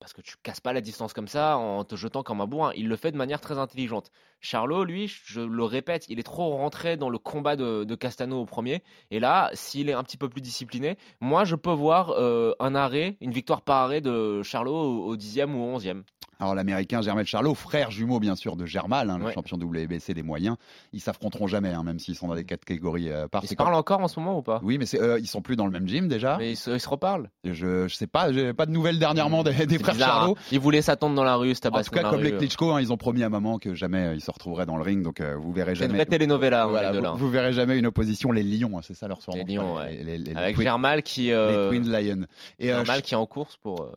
Parce 0.00 0.12
que 0.12 0.20
tu 0.20 0.36
casses 0.42 0.60
pas 0.60 0.72
la 0.72 0.80
distance 0.80 1.12
comme 1.12 1.26
ça 1.26 1.56
en 1.56 1.84
te 1.84 1.96
jetant 1.96 2.22
comme 2.22 2.40
un 2.40 2.46
bourrin. 2.46 2.72
Il 2.76 2.88
le 2.88 2.96
fait 2.96 3.10
de 3.10 3.16
manière 3.16 3.40
très 3.40 3.58
intelligente. 3.58 4.12
Charlot, 4.40 4.84
lui, 4.84 5.08
je 5.08 5.40
le 5.40 5.64
répète, 5.64 6.06
il 6.08 6.20
est 6.20 6.24
trop 6.24 6.56
rentré 6.56 6.96
dans 6.96 7.10
le 7.10 7.18
combat 7.18 7.56
de, 7.56 7.94
Castano 7.96 8.40
au 8.40 8.44
premier. 8.44 8.82
Et 9.10 9.18
là, 9.18 9.50
s'il 9.54 9.88
est 9.88 9.94
un 9.94 10.04
petit 10.04 10.16
peu 10.16 10.28
plus 10.28 10.40
discipliné, 10.40 10.96
moi, 11.20 11.44
je 11.44 11.56
peux 11.56 11.72
voir 11.72 12.10
euh, 12.10 12.54
un 12.60 12.74
arrêt, 12.76 13.16
une 13.20 13.32
victoire 13.32 13.62
par 13.62 13.78
arrêt 13.78 14.00
de 14.00 14.42
Charlot 14.42 14.72
au, 14.72 15.06
au 15.06 15.16
dixième 15.16 15.56
ou 15.56 15.64
au 15.64 15.74
onzième. 15.74 16.04
Alors 16.40 16.54
l'américain 16.54 17.02
Germel 17.02 17.26
Charlot, 17.26 17.54
frère 17.54 17.90
jumeau 17.90 18.20
bien 18.20 18.36
sûr 18.36 18.54
de 18.56 18.64
Germal, 18.64 19.10
hein, 19.10 19.18
le 19.18 19.24
Ouais. 19.24 19.32
champion 19.32 19.56
WBC 19.56 20.14
des 20.14 20.22
moyens, 20.22 20.56
ils 20.92 21.00
s'affronteront 21.00 21.46
jamais, 21.48 21.72
hein, 21.72 21.82
même 21.82 21.98
s'ils 21.98 22.14
sont 22.14 22.28
dans 22.28 22.34
des 22.36 22.44
catégories 22.44 23.10
euh, 23.10 23.26
par. 23.26 23.42
Ils 23.44 23.48
se 23.48 23.54
parlent 23.56 23.74
encore 23.74 24.00
en 24.00 24.08
ce 24.08 24.20
moment 24.20 24.38
ou 24.38 24.42
pas? 24.42 24.60
Oui, 24.62 24.78
mais 24.78 24.86
euh, 24.94 25.18
ils 25.18 25.26
sont 25.26 25.42
plus 25.42 25.56
dans 25.56 25.64
le 25.66 25.72
même 25.72 25.88
gym 25.88 26.06
déjà. 26.06 26.36
Mais 26.38 26.52
ils 26.52 26.56
se, 26.56 26.70
ils 26.70 26.80
se 26.80 26.88
reparlent. 26.88 27.28
Je, 27.44 27.88
je 27.88 27.94
sais 27.94 28.06
pas, 28.06 28.32
j'ai 28.32 28.52
pas 28.54 28.66
de 28.66 28.70
nouvelles 28.70 28.98
dernièrement 29.00 29.42
des, 29.42 29.52
frères 29.52 29.66
bizarre, 29.94 29.98
Charlot. 29.98 30.36
hein. 30.38 30.42
Ils 30.52 30.60
voulaient 30.60 30.80
s'attendre 30.82 31.16
dans 31.16 31.24
la 31.24 31.34
rue, 31.34 31.54
se 31.54 31.60
En 31.66 31.82
tout 31.82 31.90
cas, 31.90 32.02
comme 32.08 32.20
les 32.22 32.28
rue. 32.30 32.34
euh. 32.34 32.38
Klitschko, 32.38 32.70
hein, 32.72 32.80
ils 32.80 32.92
ont 32.92 32.96
promis 32.96 33.22
à 33.24 33.28
maman 33.28 33.58
que 33.58 33.74
jamais 33.74 34.06
euh, 34.06 34.14
ils 34.14 34.20
se 34.20 34.30
retrouveraient 34.30 34.66
dans 34.66 34.76
le 34.76 34.82
ring, 34.84 35.02
donc 35.02 35.20
euh, 35.20 35.34
vous 35.36 35.52
verrez 35.52 35.74
C'est 35.74 35.84
une 35.86 35.90
jamais. 35.90 36.04
vraie 36.04 36.06
telenovela, 36.06 36.66
Voilà, 36.66 36.92
les 36.92 37.00
vous, 37.00 37.16
vous 37.16 37.30
verrez 37.30 37.52
jamais 37.52 37.78
une 37.78 37.86
opposition 37.86 38.30
les 38.30 38.44
Lions, 38.44 38.80
c'est 38.82 38.94
ça 38.94 39.08
leur 39.08 39.20
surnom. 39.22 39.42
Les 39.44 39.54
Lions, 39.54 39.76
ouais. 39.76 39.96
les- 39.96 40.04
les- 40.04 40.18
les 40.18 40.36
Avec 40.36 40.60
Germal 40.60 41.02
qui, 41.02 41.22
les 41.26 41.32
euh, 41.32 41.68
Twin 41.68 41.90
Lions. 41.90 42.26
Et 42.60 42.70
euh, 42.72 42.76
Germal 42.76 43.02
qui 43.02 43.14
est 43.14 43.16
en 43.16 43.26
course 43.26 43.56
pour 43.56 43.82
euh, 43.82 43.92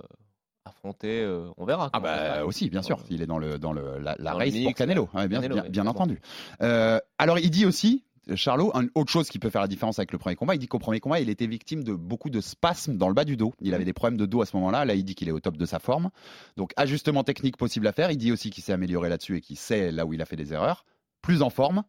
affronter. 0.82 1.22
euh, 1.22 1.48
on 1.58 1.66
verra. 1.66 1.90
Ah 1.94 2.00
bah 2.00 2.46
aussi, 2.46 2.70
bien 2.70 2.82
sûr, 2.82 3.00
il 3.10 3.22
est 3.22 3.28
dans 3.28 3.38
le 3.38 3.60
dans 3.60 3.74
le 3.74 4.00
la, 4.00 4.16
la 4.18 4.32
Dans 4.32 4.40
le 4.40 4.46
race 4.46 4.64
pour 4.64 4.74
Canelo, 4.74 5.10
ouais. 5.14 5.22
ouais, 5.22 5.28
bien, 5.28 5.40
Canelo, 5.42 5.56
bien, 5.56 5.64
ouais, 5.64 5.70
bien 5.70 5.84
clairement. 5.84 5.92
entendu. 5.92 6.22
Euh, 6.62 7.00
alors 7.18 7.40
il 7.40 7.50
dit 7.52 7.66
aussi, 7.66 8.04
Charlot, 8.36 8.72
une 8.76 8.90
autre 8.96 9.12
chose 9.12 9.30
qui 9.30 9.40
peut 9.40 9.50
faire 9.50 9.62
la 9.62 9.68
différence 9.68 10.00
avec 10.00 10.12
le 10.12 10.18
premier 10.18 10.36
combat, 10.36 10.56
il 10.56 10.60
dit 10.60 10.68
qu'au 10.68 10.80
premier 10.80 11.00
combat, 11.00 11.20
il 11.20 11.30
était 11.30 11.48
victime 11.48 11.84
de 11.84 11.94
beaucoup 11.94 12.30
de 12.30 12.42
spasmes 12.42 12.98
dans 12.98 13.08
le 13.08 13.14
bas 13.14 13.26
du 13.26 13.38
dos. 13.38 13.54
Il 13.62 13.74
avait 13.74 13.86
des 13.86 13.94
problèmes 13.94 14.18
de 14.18 14.26
dos 14.26 14.42
à 14.42 14.46
ce 14.46 14.56
moment-là. 14.58 14.86
Là, 14.86 14.96
il 14.96 15.04
dit 15.04 15.16
qu'il 15.16 15.28
est 15.28 15.32
au 15.34 15.40
top 15.40 15.58
de 15.58 15.66
sa 15.66 15.80
forme. 15.80 16.10
Donc 16.58 16.72
ajustement 16.78 17.24
technique 17.24 17.58
possible 17.58 17.88
à 17.88 17.92
faire. 17.92 18.12
Il 18.12 18.18
dit 18.18 18.32
aussi 18.32 18.50
qu'il 18.50 18.64
s'est 18.64 18.74
amélioré 18.74 19.10
là-dessus 19.10 19.38
et 19.38 19.42
qu'il 19.42 19.58
sait 19.58 19.92
là 19.92 20.06
où 20.06 20.14
il 20.14 20.22
a 20.22 20.26
fait 20.26 20.36
des 20.36 20.54
erreurs. 20.54 20.86
Plus 21.22 21.42
en 21.44 21.50
forme. 21.52 21.84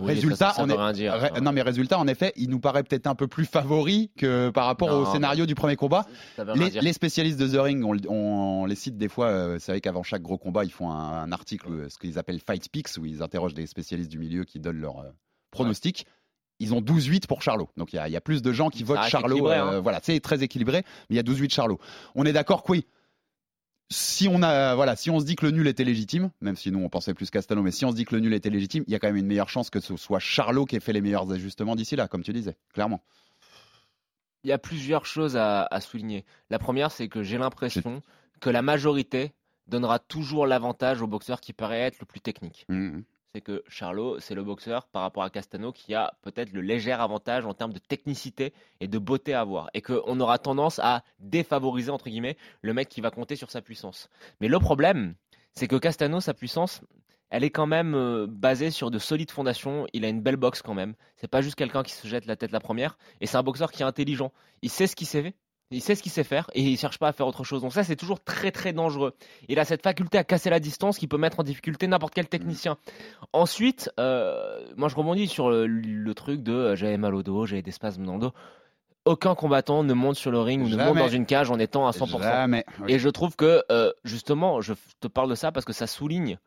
Oui, 0.00 0.12
résultat, 0.14 0.36
ça, 0.50 0.52
ça 0.54 0.62
on 0.62 0.66
veut 0.66 0.74
est- 0.74 0.76
rien 0.76 0.92
dire, 0.92 1.12
ré- 1.14 1.30
ça. 1.34 1.40
non 1.40 1.52
mais 1.52 1.62
résultat, 1.62 1.98
en 1.98 2.06
effet, 2.06 2.32
il 2.36 2.50
nous 2.50 2.60
paraît 2.60 2.82
peut-être 2.82 3.06
un 3.06 3.14
peu 3.14 3.28
plus 3.28 3.44
favori 3.46 4.10
que 4.16 4.50
par 4.50 4.66
rapport 4.66 4.88
Non, 4.90 5.02
au 5.02 5.12
scénario 5.12 5.46
du 5.46 5.54
premier 5.54 5.76
combat. 5.76 6.06
Les, 6.54 6.92
spécialistes 6.92 7.38
de 7.38 7.46
The 7.48 7.60
Ring, 7.60 7.84
on, 7.84 7.92
le- 7.92 8.00
on 8.10 8.66
les 8.66 8.74
cite 8.74 8.96
des 8.98 9.08
fois. 9.08 9.26
euh, 9.26 9.58
c'est 9.58 9.72
vrai 9.72 9.80
qu'avant 9.80 10.02
chaque 10.02 10.22
gros 10.22 10.38
combat, 10.38 10.64
ils 10.64 10.72
font 10.72 10.90
un, 10.90 11.22
un 11.22 11.32
article, 11.32 11.68
euh, 11.70 11.88
ce 11.88 11.98
qu'ils 11.98 12.18
appellent 12.18 12.40
Fight 12.40 12.68
Picks, 12.70 12.88
où 12.98 13.04
ils 13.06 13.22
interrogent 13.22 13.54
des 13.54 13.66
spécialistes 13.66 14.10
du 14.10 14.18
milieu 14.18 14.44
qui 14.44 14.58
donnent 14.60 14.80
leur 14.80 15.00
euh, 15.00 15.10
pronostic. 15.50 16.06
Ils 16.62 16.74
ont 16.74 16.80
12-8 16.82 17.26
pour 17.26 17.40
Charlot. 17.42 17.70
Donc 17.78 17.92
il 17.92 17.96
y, 17.96 17.98
a- 17.98 18.06
il 18.08 18.12
y 18.12 18.16
a 18.16 18.20
plus 18.20 18.42
de 18.42 18.52
gens 18.52 18.68
qui 18.68 18.84
votent 18.84 19.02
Charlot. 19.08 19.48
euh, 19.48 19.76
hein. 19.78 19.80
Voilà, 19.80 20.00
c'est 20.02 20.20
très 20.20 20.42
équilibré, 20.42 20.82
mais 21.08 21.14
il 21.14 21.16
y 21.16 21.18
a 21.18 21.22
12-8 21.22 21.50
Charlot. 21.52 21.78
On 22.14 22.24
est 22.26 22.32
d'accord 22.34 22.62
que 22.62 22.72
oui. 22.72 22.86
Si 23.92 24.28
on 24.28 24.42
a, 24.42 24.76
voilà, 24.76 24.94
si 24.94 25.10
on 25.10 25.18
se 25.18 25.24
dit 25.24 25.34
que 25.34 25.44
le 25.44 25.50
nul 25.50 25.66
était 25.66 25.82
légitime, 25.82 26.30
même 26.40 26.54
si 26.54 26.70
nous 26.70 26.78
on 26.78 26.88
pensait 26.88 27.12
plus 27.12 27.28
Castano, 27.30 27.60
mais 27.62 27.72
si 27.72 27.84
on 27.84 27.90
se 27.90 27.96
dit 27.96 28.04
que 28.04 28.14
le 28.14 28.20
nul 28.20 28.32
était 28.34 28.50
légitime, 28.50 28.84
il 28.86 28.92
y 28.92 28.94
a 28.94 29.00
quand 29.00 29.08
même 29.08 29.16
une 29.16 29.26
meilleure 29.26 29.48
chance 29.48 29.68
que 29.68 29.80
ce 29.80 29.96
soit 29.96 30.20
Charlot 30.20 30.64
qui 30.64 30.76
ait 30.76 30.80
fait 30.80 30.92
les 30.92 31.00
meilleurs 31.00 31.30
ajustements 31.32 31.74
d'ici 31.74 31.96
là, 31.96 32.06
comme 32.06 32.22
tu 32.22 32.32
disais, 32.32 32.56
clairement. 32.72 33.02
Il 34.44 34.48
y 34.48 34.52
a 34.52 34.58
plusieurs 34.58 35.06
choses 35.06 35.36
à, 35.36 35.64
à 35.64 35.80
souligner. 35.80 36.24
La 36.50 36.58
première, 36.60 36.92
c'est 36.92 37.08
que 37.08 37.22
j'ai 37.24 37.36
l'impression 37.36 38.00
que 38.40 38.48
la 38.48 38.62
majorité 38.62 39.32
donnera 39.66 39.98
toujours 39.98 40.46
l'avantage 40.46 41.02
au 41.02 41.06
boxeur 41.06 41.40
qui 41.40 41.52
paraît 41.52 41.80
être 41.80 41.98
le 42.00 42.06
plus 42.06 42.20
technique. 42.20 42.66
Mhm. 42.68 43.02
C'est 43.34 43.40
que 43.42 43.62
Charlot, 43.68 44.18
c'est 44.18 44.34
le 44.34 44.42
boxeur 44.42 44.88
par 44.88 45.02
rapport 45.02 45.22
à 45.22 45.30
Castano 45.30 45.70
qui 45.70 45.94
a 45.94 46.14
peut-être 46.22 46.52
le 46.52 46.62
léger 46.62 46.90
avantage 46.90 47.46
en 47.46 47.54
termes 47.54 47.72
de 47.72 47.78
technicité 47.78 48.52
et 48.80 48.88
de 48.88 48.98
beauté 48.98 49.34
à 49.34 49.44
voir. 49.44 49.70
Et 49.72 49.82
qu'on 49.82 50.18
aura 50.18 50.38
tendance 50.38 50.80
à 50.80 51.04
défavoriser, 51.20 51.90
entre 51.90 52.08
guillemets, 52.08 52.36
le 52.62 52.74
mec 52.74 52.88
qui 52.88 53.00
va 53.00 53.12
compter 53.12 53.36
sur 53.36 53.50
sa 53.50 53.62
puissance. 53.62 54.10
Mais 54.40 54.48
le 54.48 54.58
problème, 54.58 55.14
c'est 55.54 55.68
que 55.68 55.76
Castano, 55.76 56.20
sa 56.20 56.34
puissance, 56.34 56.80
elle 57.30 57.44
est 57.44 57.50
quand 57.50 57.66
même 57.66 57.94
euh, 57.94 58.26
basée 58.28 58.72
sur 58.72 58.90
de 58.90 58.98
solides 58.98 59.30
fondations. 59.30 59.86
Il 59.92 60.04
a 60.04 60.08
une 60.08 60.22
belle 60.22 60.36
boxe 60.36 60.60
quand 60.60 60.74
même. 60.74 60.94
C'est 61.16 61.30
pas 61.30 61.40
juste 61.40 61.54
quelqu'un 61.54 61.84
qui 61.84 61.92
se 61.92 62.08
jette 62.08 62.26
la 62.26 62.34
tête 62.34 62.50
la 62.50 62.58
première. 62.58 62.98
Et 63.20 63.26
c'est 63.26 63.36
un 63.36 63.44
boxeur 63.44 63.70
qui 63.70 63.82
est 63.82 63.86
intelligent. 63.86 64.32
Il 64.62 64.70
sait 64.70 64.88
ce 64.88 64.96
qu'il 64.96 65.06
sait. 65.06 65.34
Il 65.72 65.80
sait 65.80 65.94
ce 65.94 66.02
qu'il 66.02 66.10
sait 66.10 66.24
faire 66.24 66.50
et 66.54 66.62
il 66.62 66.76
cherche 66.76 66.98
pas 66.98 67.08
à 67.08 67.12
faire 67.12 67.26
autre 67.26 67.44
chose. 67.44 67.62
Donc 67.62 67.72
ça, 67.72 67.84
c'est 67.84 67.96
toujours 67.96 68.20
très 68.20 68.50
très 68.50 68.72
dangereux. 68.72 69.14
Il 69.48 69.58
a 69.60 69.64
cette 69.64 69.82
faculté 69.82 70.18
à 70.18 70.24
casser 70.24 70.50
la 70.50 70.58
distance 70.58 70.98
qui 70.98 71.06
peut 71.06 71.16
mettre 71.16 71.38
en 71.38 71.44
difficulté 71.44 71.86
n'importe 71.86 72.12
quel 72.12 72.26
technicien. 72.26 72.76
Ensuite, 73.32 73.90
euh, 74.00 74.64
moi 74.76 74.88
je 74.88 74.96
rebondis 74.96 75.28
sur 75.28 75.48
le, 75.48 75.66
le 75.66 76.14
truc 76.14 76.42
de 76.42 76.52
euh, 76.52 76.76
j'avais 76.76 76.96
mal 76.96 77.14
au 77.14 77.22
dos, 77.22 77.46
j'avais 77.46 77.62
des 77.62 77.70
spasmes 77.70 78.04
dans 78.04 78.14
le 78.14 78.20
dos. 78.20 78.32
Aucun 79.04 79.34
combattant 79.34 79.82
ne 79.82 79.94
monte 79.94 80.16
sur 80.16 80.30
le 80.30 80.40
ring 80.40 80.62
ou 80.62 80.68
ne 80.68 80.76
monte 80.76 80.98
dans 80.98 81.08
une 81.08 81.24
cage 81.24 81.50
en 81.50 81.58
étant 81.58 81.86
à 81.86 81.92
100%. 81.92 82.20
Jamais. 82.20 82.64
Oui. 82.80 82.92
Et 82.92 82.98
je 82.98 83.08
trouve 83.08 83.34
que, 83.34 83.62
euh, 83.70 83.92
justement, 84.04 84.60
je 84.60 84.74
te 85.00 85.08
parle 85.08 85.30
de 85.30 85.34
ça 85.34 85.52
parce 85.52 85.64
que 85.64 85.72
ça 85.72 85.86
souligne 85.86 86.38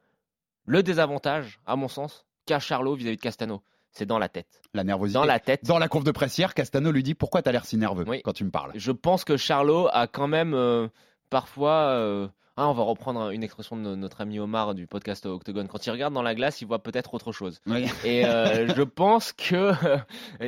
le 0.66 0.84
désavantage, 0.84 1.60
à 1.66 1.76
mon 1.76 1.88
sens, 1.88 2.26
qu'a 2.46 2.60
Charlot 2.60 2.96
vis-à-vis 2.96 3.18
de 3.18 3.22
Castano. 3.22 3.62
C'est 3.94 4.06
dans 4.06 4.18
la 4.20 4.28
tête. 4.30 4.60
La 4.74 4.84
nervosité. 4.84 5.20
Dans 5.20 5.26
la 5.26 5.40
tête. 5.40 5.66
Dans 5.66 5.78
la 5.80 5.88
conf 5.88 6.04
de 6.04 6.12
presse 6.12 6.38
hier, 6.38 6.54
Castano 6.54 6.92
lui 6.92 7.04
dit 7.04 7.14
pourquoi 7.14 7.42
t'as 7.42 7.52
l'air 7.52 7.66
si 7.66 7.78
nerveux 7.78 8.06
Oui. 8.08 8.22
quand 8.24 8.34
tu 8.34 8.44
me 8.44 8.50
parles? 8.52 8.72
Je 8.76 8.92
pense 8.92 9.24
que 9.24 9.38
Charlot 9.38 9.88
a 9.94 10.08
quand 10.08 10.28
même 10.28 10.54
euh, 10.54 10.88
parfois. 11.30 11.90
euh, 11.92 12.28
ah, 12.56 12.68
on 12.70 12.74
va 12.74 12.84
reprendre 12.84 13.30
une 13.32 13.44
expression 13.44 13.76
de 13.76 13.82
no- 13.82 13.96
notre 13.96 14.22
ami 14.22 14.40
Omar 14.40 14.76
du 14.76 14.86
podcast 14.88 15.26
Octogone. 15.26 15.68
Quand 15.68 15.86
il 15.86 15.92
regarde 15.92 16.14
dans 16.14 16.22
la 16.22 16.36
glace, 16.36 16.62
il 16.62 16.66
voit 16.68 16.82
peut-être 16.84 17.14
autre 17.14 17.32
chose. 17.32 17.60
Oui. 17.68 17.86
Et 18.04 18.26
euh, 18.26 18.74
je 18.76 18.82
pense 18.84 19.32
que 19.34 19.74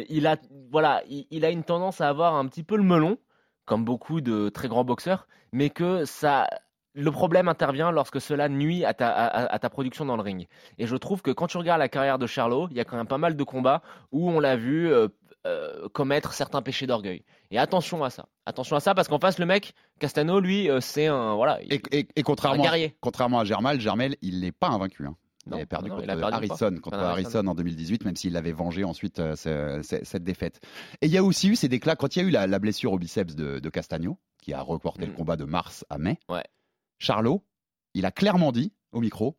il 0.10 0.28
a, 0.28 0.38
voilà, 0.72 1.02
il, 1.10 1.26
il 1.32 1.46
a 1.46 1.50
une 1.50 1.64
tendance 1.64 2.02
à 2.02 2.10
avoir 2.10 2.36
un 2.36 2.46
petit 2.48 2.64
peu 2.64 2.78
le 2.78 2.84
melon, 2.84 3.18
comme 3.66 3.86
beaucoup 3.86 4.22
de 4.22 4.50
très 4.50 4.68
grands 4.68 4.84
boxeurs, 4.84 5.28
mais 5.52 5.70
que 5.72 6.06
ça, 6.06 6.48
le 6.96 7.12
problème 7.12 7.48
intervient 7.48 7.92
lorsque 7.92 8.20
cela 8.22 8.50
nuit 8.50 8.86
à 8.86 8.94
ta, 8.94 9.10
à- 9.10 9.54
à 9.54 9.60
ta 9.60 9.70
production 9.70 10.06
dans 10.06 10.16
le 10.16 10.22
ring. 10.24 10.48
Et 10.78 10.88
je 10.88 10.96
trouve 10.96 11.22
que 11.22 11.32
quand 11.32 11.48
tu 11.48 11.58
regardes 11.58 11.80
la 11.80 11.90
carrière 11.90 12.18
de 12.18 12.26
Charlot, 12.26 12.68
il 12.72 12.78
y 12.78 12.80
a 12.80 12.86
quand 12.86 12.98
même 12.98 13.08
pas 13.08 13.18
mal 13.18 13.36
de 13.36 13.44
combats 13.44 13.82
où 14.12 14.30
on 14.30 14.40
l'a 14.40 14.56
vu 14.56 14.92
euh, 14.92 15.08
euh, 15.46 15.88
commettre 15.90 16.34
certains 16.34 16.62
péchés 16.62 16.88
d'orgueil. 16.88 17.24
Et 17.52 17.60
attention 17.60 18.04
à 18.04 18.10
ça. 18.10 18.26
Attention 18.46 18.76
à 18.76 18.80
ça 18.80 18.96
parce 18.96 19.08
qu'en 19.08 19.20
face, 19.20 19.38
le 19.38 19.46
mec, 19.46 19.74
Castano, 20.00 20.40
lui, 20.40 20.70
euh, 20.70 20.80
c'est 20.80 21.06
un, 21.08 21.36
voilà, 21.36 21.62
il- 21.62 21.74
Et, 21.74 21.82
et- 21.92 22.00
et 22.16 22.20
un 22.22 22.24
contrairement, 22.24 22.64
à, 22.64 22.66
guerrier. 22.66 22.96
contrairement 23.02 23.40
à 23.40 23.44
Germal, 23.44 23.80
Germel, 23.80 24.16
il 24.22 24.40
n'est 24.42 24.52
pas 24.52 24.70
invaincu. 24.70 25.06
hein. 25.06 25.16
Il 25.48 25.52
Non, 25.52 25.62
a 25.62 25.66
perdu 25.68 25.90
non, 25.92 25.98
contre 25.98 26.08
perdu. 26.08 26.24
Harrison, 26.34 26.70
contre 26.70 26.82
Contre 26.82 26.98
Harrison. 26.98 27.30
Harrison 27.38 27.48
en 27.52 27.54
2018, 27.54 28.04
même 28.06 28.16
s'il 28.16 28.34
l'avait 28.34 28.52
vengé 28.52 28.84
ensuite 28.84 29.20
euh, 29.20 29.36
ce- 29.36 29.82
ce- 29.84 30.04
cette 30.04 30.24
défaite. 30.24 30.60
Et 31.04 31.06
il 31.06 31.12
y 31.12 31.20
a 31.20 31.24
aussi 31.24 31.50
eu 31.50 31.56
ces 31.56 31.68
déclats 31.70 31.96
quand 31.96 32.16
il 32.16 32.24
y 32.24 32.26
a 32.26 32.28
eu 32.28 32.32
la, 32.32 32.48
la 32.48 32.58
blessure 32.58 32.94
au 32.94 32.98
biceps 32.98 33.36
de, 33.36 33.60
de 33.60 33.70
Castagno, 33.70 34.18
qui 34.42 34.54
a 34.54 34.62
reporté 34.62 35.06
le 35.06 35.12
Mm. 35.12 35.16
combat 35.16 35.36
de 35.36 35.46
mars 35.46 35.86
à 35.92 36.00
mai. 36.00 36.18
Ouais. 36.30 36.44
Charlot, 37.00 37.44
il 37.94 38.06
a 38.06 38.12
clairement 38.12 38.52
dit 38.52 38.74
au 38.92 39.02
micro, 39.02 39.38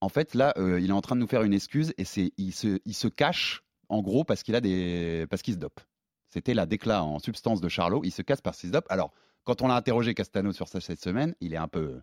en 0.00 0.08
fait 0.08 0.34
là, 0.34 0.54
euh, 0.56 0.80
il 0.80 0.90
est 0.90 0.92
en 0.92 1.00
train 1.00 1.16
de 1.16 1.20
nous 1.20 1.26
faire 1.26 1.42
une 1.42 1.54
excuse 1.54 1.92
et 1.98 2.04
c'est 2.04 2.32
il 2.36 2.52
se, 2.52 2.80
il 2.84 2.94
se 2.94 3.08
cache 3.08 3.62
en 3.88 4.02
gros 4.02 4.24
parce 4.24 4.42
qu'il 4.42 4.54
a 4.54 4.60
des 4.60 5.26
parce 5.28 5.42
qu'il 5.42 5.54
se 5.54 5.58
dope. 5.58 5.80
C'était 6.28 6.54
la 6.54 6.66
décla 6.66 7.02
en 7.02 7.18
substance 7.18 7.60
de 7.60 7.68
Charlot. 7.68 8.02
Il 8.04 8.12
se 8.12 8.22
casse 8.22 8.40
par 8.40 8.54
six 8.54 8.72
up. 8.74 8.86
Alors, 8.88 9.12
quand 9.44 9.62
on 9.62 9.68
l'a 9.68 9.74
interrogé 9.74 10.14
Castano 10.14 10.52
sur 10.52 10.68
ça 10.68 10.80
cette 10.80 11.02
semaine, 11.02 11.34
il 11.40 11.54
est 11.54 11.58
un 11.58 11.66
peu 11.66 12.00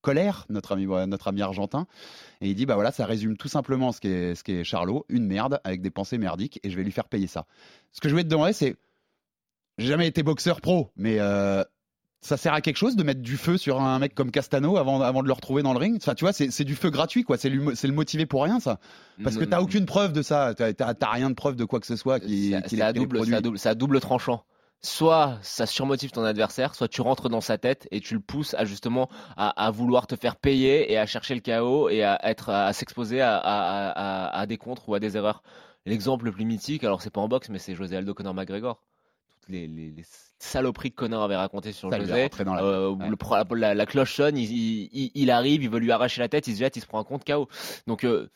colère, 0.00 0.46
notre 0.48 0.72
ami, 0.72 0.86
notre 0.86 1.28
ami 1.28 1.42
argentin. 1.42 1.86
Et 2.40 2.48
il 2.48 2.54
dit 2.54 2.66
bah 2.66 2.74
voilà, 2.74 2.92
ça 2.92 3.06
résume 3.06 3.36
tout 3.36 3.48
simplement 3.48 3.92
ce 3.92 4.00
qu'est 4.00 4.34
ce 4.34 4.62
Charlot, 4.64 5.06
une 5.08 5.26
merde 5.26 5.60
avec 5.64 5.82
des 5.82 5.90
pensées 5.90 6.18
merdiques, 6.18 6.60
et 6.62 6.70
je 6.70 6.76
vais 6.76 6.84
lui 6.84 6.92
faire 6.92 7.08
payer 7.08 7.26
ça. 7.26 7.46
Ce 7.92 8.00
que 8.00 8.08
je 8.08 8.14
voulais 8.14 8.24
te 8.24 8.28
demander, 8.28 8.52
c'est 8.52 8.76
j'ai 9.78 9.88
jamais 9.88 10.06
été 10.06 10.22
boxeur 10.22 10.60
pro, 10.60 10.90
mais 10.96 11.18
euh, 11.20 11.64
ça 12.22 12.36
sert 12.36 12.54
à 12.54 12.60
quelque 12.60 12.76
chose 12.76 12.94
de 12.94 13.02
mettre 13.02 13.20
du 13.20 13.36
feu 13.36 13.58
sur 13.58 13.80
un 13.80 13.98
mec 13.98 14.14
comme 14.14 14.30
Castano 14.30 14.76
avant, 14.76 15.00
avant 15.02 15.22
de 15.22 15.26
le 15.26 15.32
retrouver 15.32 15.62
dans 15.62 15.72
le 15.72 15.78
ring? 15.78 15.96
Enfin, 15.96 16.14
tu 16.14 16.24
vois, 16.24 16.32
c'est 16.32 16.64
du 16.64 16.76
feu 16.76 16.90
gratuit, 16.90 17.24
quoi. 17.24 17.36
C'est 17.36 17.50
le 17.50 17.92
motiver 17.92 18.26
pour 18.26 18.44
rien, 18.44 18.60
ça. 18.60 18.78
Parce 19.22 19.36
que 19.36 19.44
t'as 19.44 19.60
aucune 19.60 19.84
preuve 19.84 20.12
de 20.12 20.22
ça. 20.22 20.54
T'as 20.54 21.10
rien 21.10 21.28
de 21.28 21.34
preuve 21.34 21.56
de 21.56 21.64
quoi 21.64 21.80
que 21.80 21.86
ce 21.86 21.96
soit 21.96 22.20
qui, 22.20 22.54
qui 22.66 22.80
à, 22.80 22.92
double, 22.92 23.20
à 23.64 23.74
double 23.74 24.00
tranchant 24.00 24.44
soit 24.84 25.38
ça 25.42 25.64
surmotive 25.64 26.10
ton 26.10 26.24
adversaire, 26.24 26.74
soit 26.74 26.88
tu 26.88 27.00
rentres 27.00 27.28
dans 27.28 27.40
sa 27.40 27.56
tête 27.56 27.86
et 27.92 28.00
tu 28.00 28.14
le 28.14 28.20
pousses 28.20 28.54
à 28.54 28.64
justement 28.64 29.08
à, 29.36 29.70
vouloir 29.70 30.08
te 30.08 30.16
faire 30.16 30.36
payer 30.36 30.92
et 30.92 30.98
à 30.98 31.06
chercher 31.06 31.34
le 31.34 31.40
chaos 31.40 31.88
et 31.88 32.02
à 32.02 32.18
être 32.28 32.50
à, 32.50 32.72
s'exposer 32.72 33.20
à, 33.20 33.36
à, 33.38 34.46
des 34.46 34.58
contres 34.58 34.88
ou 34.88 34.94
à 34.94 35.00
des 35.00 35.16
erreurs. 35.16 35.42
L'exemple 35.86 36.24
le 36.24 36.32
plus 36.32 36.44
mythique, 36.44 36.84
alors 36.84 37.00
c'est 37.00 37.10
pas 37.10 37.20
en 37.20 37.28
boxe, 37.28 37.48
mais 37.48 37.58
c'est 37.58 37.74
José 37.74 37.96
Aldo 37.96 38.12
Conor 38.14 38.34
McGregor. 38.34 38.82
Toutes 39.42 39.50
les, 39.50 39.66
les, 39.66 40.04
saloperies 40.38 40.90
que 40.90 40.96
Conor 40.96 41.22
avait 41.22 41.36
racontées 41.36 41.72
sur 41.72 41.90
José. 41.92 42.30
la, 42.44 42.62
euh, 42.62 42.94
le, 42.98 43.74
la, 43.74 43.86
cloche 43.86 44.14
sonne, 44.14 44.36
il, 44.36 45.10
il, 45.14 45.30
arrive, 45.30 45.62
il 45.62 45.70
veut 45.70 45.78
lui 45.78 45.92
arracher 45.92 46.20
la 46.20 46.28
tête, 46.28 46.46
il 46.48 46.54
se 46.54 46.60
jette, 46.60 46.76
il 46.76 46.80
se 46.80 46.86
prend 46.86 47.00
un 47.00 47.04
compte 47.04 47.24
KO. 47.24 47.48
Donc 47.86 48.04
euh, 48.04 48.28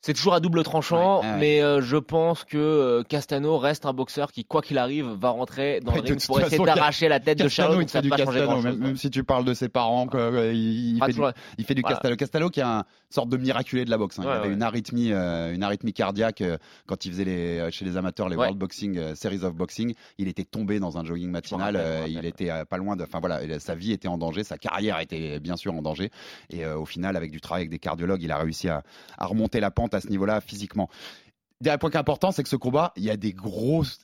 c'est 0.00 0.14
toujours 0.14 0.34
à 0.34 0.40
double 0.40 0.62
tranchant, 0.62 1.22
mais 1.38 1.60
euh, 1.60 1.80
je 1.80 1.96
pense 1.96 2.44
que 2.44 3.02
Castano 3.08 3.58
reste 3.58 3.84
un 3.84 3.92
boxeur 3.92 4.30
qui, 4.30 4.44
quoi 4.44 4.62
qu'il 4.62 4.78
arrive, 4.78 5.06
va 5.06 5.30
rentrer 5.30 5.80
dans 5.80 5.92
le 5.92 6.00
ring 6.00 6.24
pour 6.24 6.40
essayer 6.40 6.64
d'arracher 6.64 7.08
la 7.08 7.18
tête 7.18 7.38
de 7.38 7.48
Charlot. 7.48 7.80
Il 7.80 7.88
fait 7.88 8.02
du 8.02 8.10
Castano, 8.10 8.62
même, 8.62 8.96
si 8.96 9.10
tu 9.10 9.24
parles 9.24 9.44
de 9.44 9.54
ses 9.54 9.68
parents, 9.68 10.06
euh, 10.14 10.52
il, 10.54 11.00
fait 11.64 11.74
du, 11.74 11.82
Castano. 11.82 12.16
Castano 12.16 12.48
qui 12.48 12.60
est 12.60 12.62
une 12.62 12.84
sorte 13.10 13.28
de 13.28 13.36
miraculé 13.36 13.84
de 13.84 13.90
la 13.90 13.98
boxe. 13.98 14.18
Hein. 14.18 14.24
il 14.24 14.28
avait 14.28 14.52
une 14.52 14.62
arythmie, 14.62 15.12
une 15.12 15.62
arythmie 15.62 15.92
cardiaque 15.92 16.42
quand 16.86 17.04
il 17.04 17.12
faisait 17.12 17.24
les, 17.24 17.70
chez 17.70 17.84
les 17.84 17.96
amateurs 17.96 18.28
les 18.28 18.36
World 18.36 18.58
Boxing 18.58 19.14
Series 19.14 19.44
of 19.44 19.54
Boxing. 19.54 19.94
Il 20.18 20.28
était 20.28 20.44
tombé 20.44 20.78
dans 20.80 20.98
un 20.98 21.04
jogging 21.04 21.30
matinal. 21.30 21.80
il 22.08 22.24
était 22.24 22.64
pas 22.66 22.76
loin 22.76 22.96
de. 22.96 23.04
Enfin 23.04 23.20
voilà, 23.20 23.58
sa 23.58 23.74
vie 23.74 23.92
était 23.92 24.08
en 24.08 24.18
danger, 24.18 24.44
sa 24.44 24.58
carrière 24.58 25.00
était 25.00 25.40
bien 25.40 25.56
sûr 25.56 25.74
en 25.74 25.82
danger. 25.82 26.10
Et 26.50 26.66
au 26.66 26.84
final, 26.84 27.16
avec 27.16 27.30
du 27.30 27.40
travail 27.40 27.62
avec 27.62 27.70
des 27.70 27.78
cardiologues, 27.78 28.22
il 28.22 28.32
a 28.32 28.38
réussi 28.38 28.68
à 28.68 28.82
remonter 29.18 29.60
la 29.60 29.70
pente 29.70 29.94
à 29.94 30.00
ce 30.00 30.08
niveau-là 30.08 30.40
physiquement. 30.40 30.88
Dernier 31.60 31.78
point 31.78 31.90
important, 31.94 32.30
c'est 32.30 32.44
que 32.44 32.48
ce 32.48 32.56
combat, 32.56 32.92
il 32.96 33.02
y 33.02 33.10
a 33.10 33.16
des 33.16 33.32
grosses. 33.32 33.98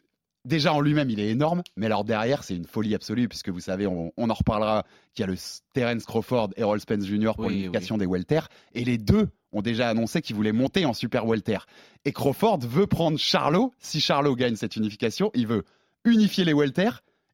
Déjà 0.44 0.74
en 0.74 0.80
lui-même, 0.80 1.08
il 1.08 1.20
est 1.20 1.28
énorme, 1.28 1.62
mais 1.76 1.86
alors 1.86 2.04
derrière, 2.04 2.44
c'est 2.44 2.54
une 2.54 2.66
folie 2.66 2.94
absolue, 2.94 3.28
puisque 3.28 3.48
vous 3.48 3.60
savez, 3.60 3.86
on, 3.86 4.12
en 4.16 4.34
reparlera, 4.34 4.84
qu'il 5.14 5.22
y 5.22 5.28
a 5.28 5.30
le 5.30 5.38
Terence 5.72 6.04
Crawford 6.04 6.50
et 6.56 6.60
Errol 6.60 6.80
Spence 6.80 7.06
Jr. 7.06 7.32
pour 7.34 7.48
l'unification 7.48 7.96
des 7.96 8.06
welter, 8.06 8.40
et 8.74 8.84
les 8.84 8.98
deux 8.98 9.28
ont 9.52 9.62
déjà 9.62 9.88
annoncé 9.88 10.20
qu'ils 10.20 10.36
voulaient 10.36 10.52
monter 10.52 10.84
en 10.84 10.92
super 10.92 11.24
welter. 11.26 11.58
Et 12.04 12.12
Crawford 12.12 12.58
veut 12.60 12.86
prendre 12.86 13.18
Charlot, 13.18 13.72
si 13.78 14.00
Charlot 14.00 14.36
gagne 14.36 14.56
cette 14.56 14.76
unification, 14.76 15.30
il 15.34 15.46
veut 15.46 15.64
unifier 16.04 16.44
les 16.44 16.52
welter 16.52 16.90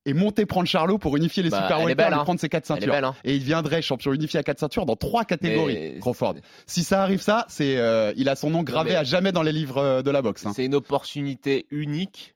et 0.06 0.14
monter 0.14 0.46
prendre 0.46 0.68
Charlot 0.68 0.98
pour 0.98 1.16
unifier 1.16 1.42
les 1.42 1.50
bah, 1.50 1.62
super 1.62 1.84
welter 1.84 2.02
et 2.02 2.14
hein. 2.14 2.24
prendre 2.24 2.40
ses 2.40 2.48
quatre 2.48 2.66
ceintures. 2.66 2.94
Hein. 2.94 3.14
Et 3.24 3.34
il 3.36 3.42
viendrait 3.42 3.82
champion 3.82 4.12
unifié 4.12 4.38
à 4.38 4.42
quatre 4.42 4.60
ceintures 4.60 4.86
dans 4.86 4.96
trois 4.96 5.24
catégories, 5.24 5.98
Crawford. 6.00 6.36
Si 6.66 6.84
ça 6.84 7.02
arrive 7.02 7.20
ça, 7.20 7.44
c'est 7.48 7.76
euh, 7.76 8.12
il 8.16 8.28
a 8.28 8.36
son 8.36 8.50
nom 8.50 8.62
gravé 8.62 8.94
à 8.94 9.04
jamais 9.04 9.32
dans 9.32 9.42
les 9.42 9.52
livres 9.52 9.78
euh, 9.78 10.02
de 10.02 10.10
la 10.10 10.22
boxe. 10.22 10.46
Hein. 10.46 10.52
C'est 10.54 10.64
une 10.64 10.74
opportunité 10.74 11.66
unique 11.70 12.34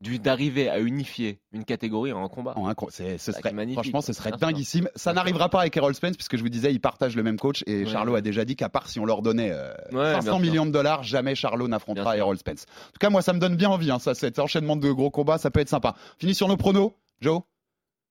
d'arriver 0.00 0.68
à 0.68 0.80
unifier 0.80 1.40
une 1.52 1.64
catégorie 1.64 2.12
en 2.12 2.24
un 2.24 2.28
combat. 2.28 2.54
En 2.56 2.68
un, 2.68 2.74
ce 2.90 3.18
serait, 3.18 3.52
franchement, 3.72 4.00
ce 4.00 4.12
serait 4.12 4.32
dinguissime. 4.32 4.88
Ça 4.96 5.12
n'arrivera 5.12 5.48
pas 5.48 5.60
avec 5.60 5.76
Errol 5.76 5.94
Spence, 5.94 6.16
puisque 6.16 6.36
je 6.36 6.42
vous 6.42 6.48
disais, 6.48 6.72
ils 6.72 6.80
partagent 6.80 7.16
le 7.16 7.22
même 7.22 7.38
coach 7.38 7.62
et 7.66 7.86
Charlot 7.86 8.14
a 8.14 8.20
déjà 8.20 8.44
dit 8.44 8.56
qu'à 8.56 8.68
part 8.68 8.88
si 8.88 8.98
on 8.98 9.04
leur 9.04 9.22
donnait 9.22 9.52
500 9.92 10.36
euh, 10.36 10.38
millions 10.40 10.66
de 10.66 10.70
dollars, 10.70 11.02
jamais 11.02 11.34
Charlot 11.34 11.68
n'affrontera 11.68 12.16
Errol 12.16 12.38
Spence. 12.38 12.64
En 12.64 12.92
tout 12.92 12.98
cas, 12.98 13.10
moi, 13.10 13.22
ça 13.22 13.32
me 13.32 13.38
donne 13.38 13.56
bien 13.56 13.70
envie. 13.70 13.90
Hein, 13.90 13.98
ça, 13.98 14.14
cet 14.14 14.38
enchaînement 14.38 14.76
de 14.76 14.90
gros 14.90 15.10
combats, 15.10 15.38
ça 15.38 15.50
peut 15.50 15.60
être 15.60 15.68
sympa. 15.68 15.94
Fini 16.18 16.34
sur 16.34 16.48
nos 16.48 16.56
pronos, 16.56 16.92
Joe. 17.20 17.42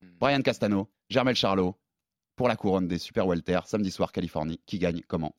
Hmm. 0.02 0.08
Brian 0.20 0.42
Castano, 0.42 0.88
Germel 1.10 1.36
Charlot 1.36 1.76
pour 2.36 2.48
la 2.48 2.56
couronne 2.56 2.88
des 2.88 3.00
Super 3.00 3.28
Welter, 3.28 3.60
samedi 3.66 3.92
soir, 3.92 4.14
Californie. 4.14 4.62
Qui 4.66 4.80
gagne 4.80 5.02
Comment? 5.08 5.36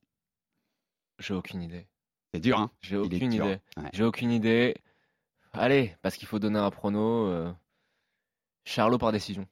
J'ai 1.19 1.33
aucune 1.33 1.63
idée. 1.63 1.87
C'est 2.35 2.41
dur, 2.41 2.59
hein? 2.59 2.71
J'ai 2.81 2.97
aucune 2.97 3.33
idée. 3.33 3.59
J'ai 3.93 4.05
aucune 4.05 4.31
idée. 4.31 4.75
Allez, 5.53 5.97
parce 6.03 6.17
qu'il 6.17 6.29
faut 6.29 6.39
donner 6.39 6.59
un 6.59 6.71
prono. 6.71 7.27
Euh, 7.27 7.53
Charlot 8.65 8.99
par 8.99 9.13
décision. 9.13 9.47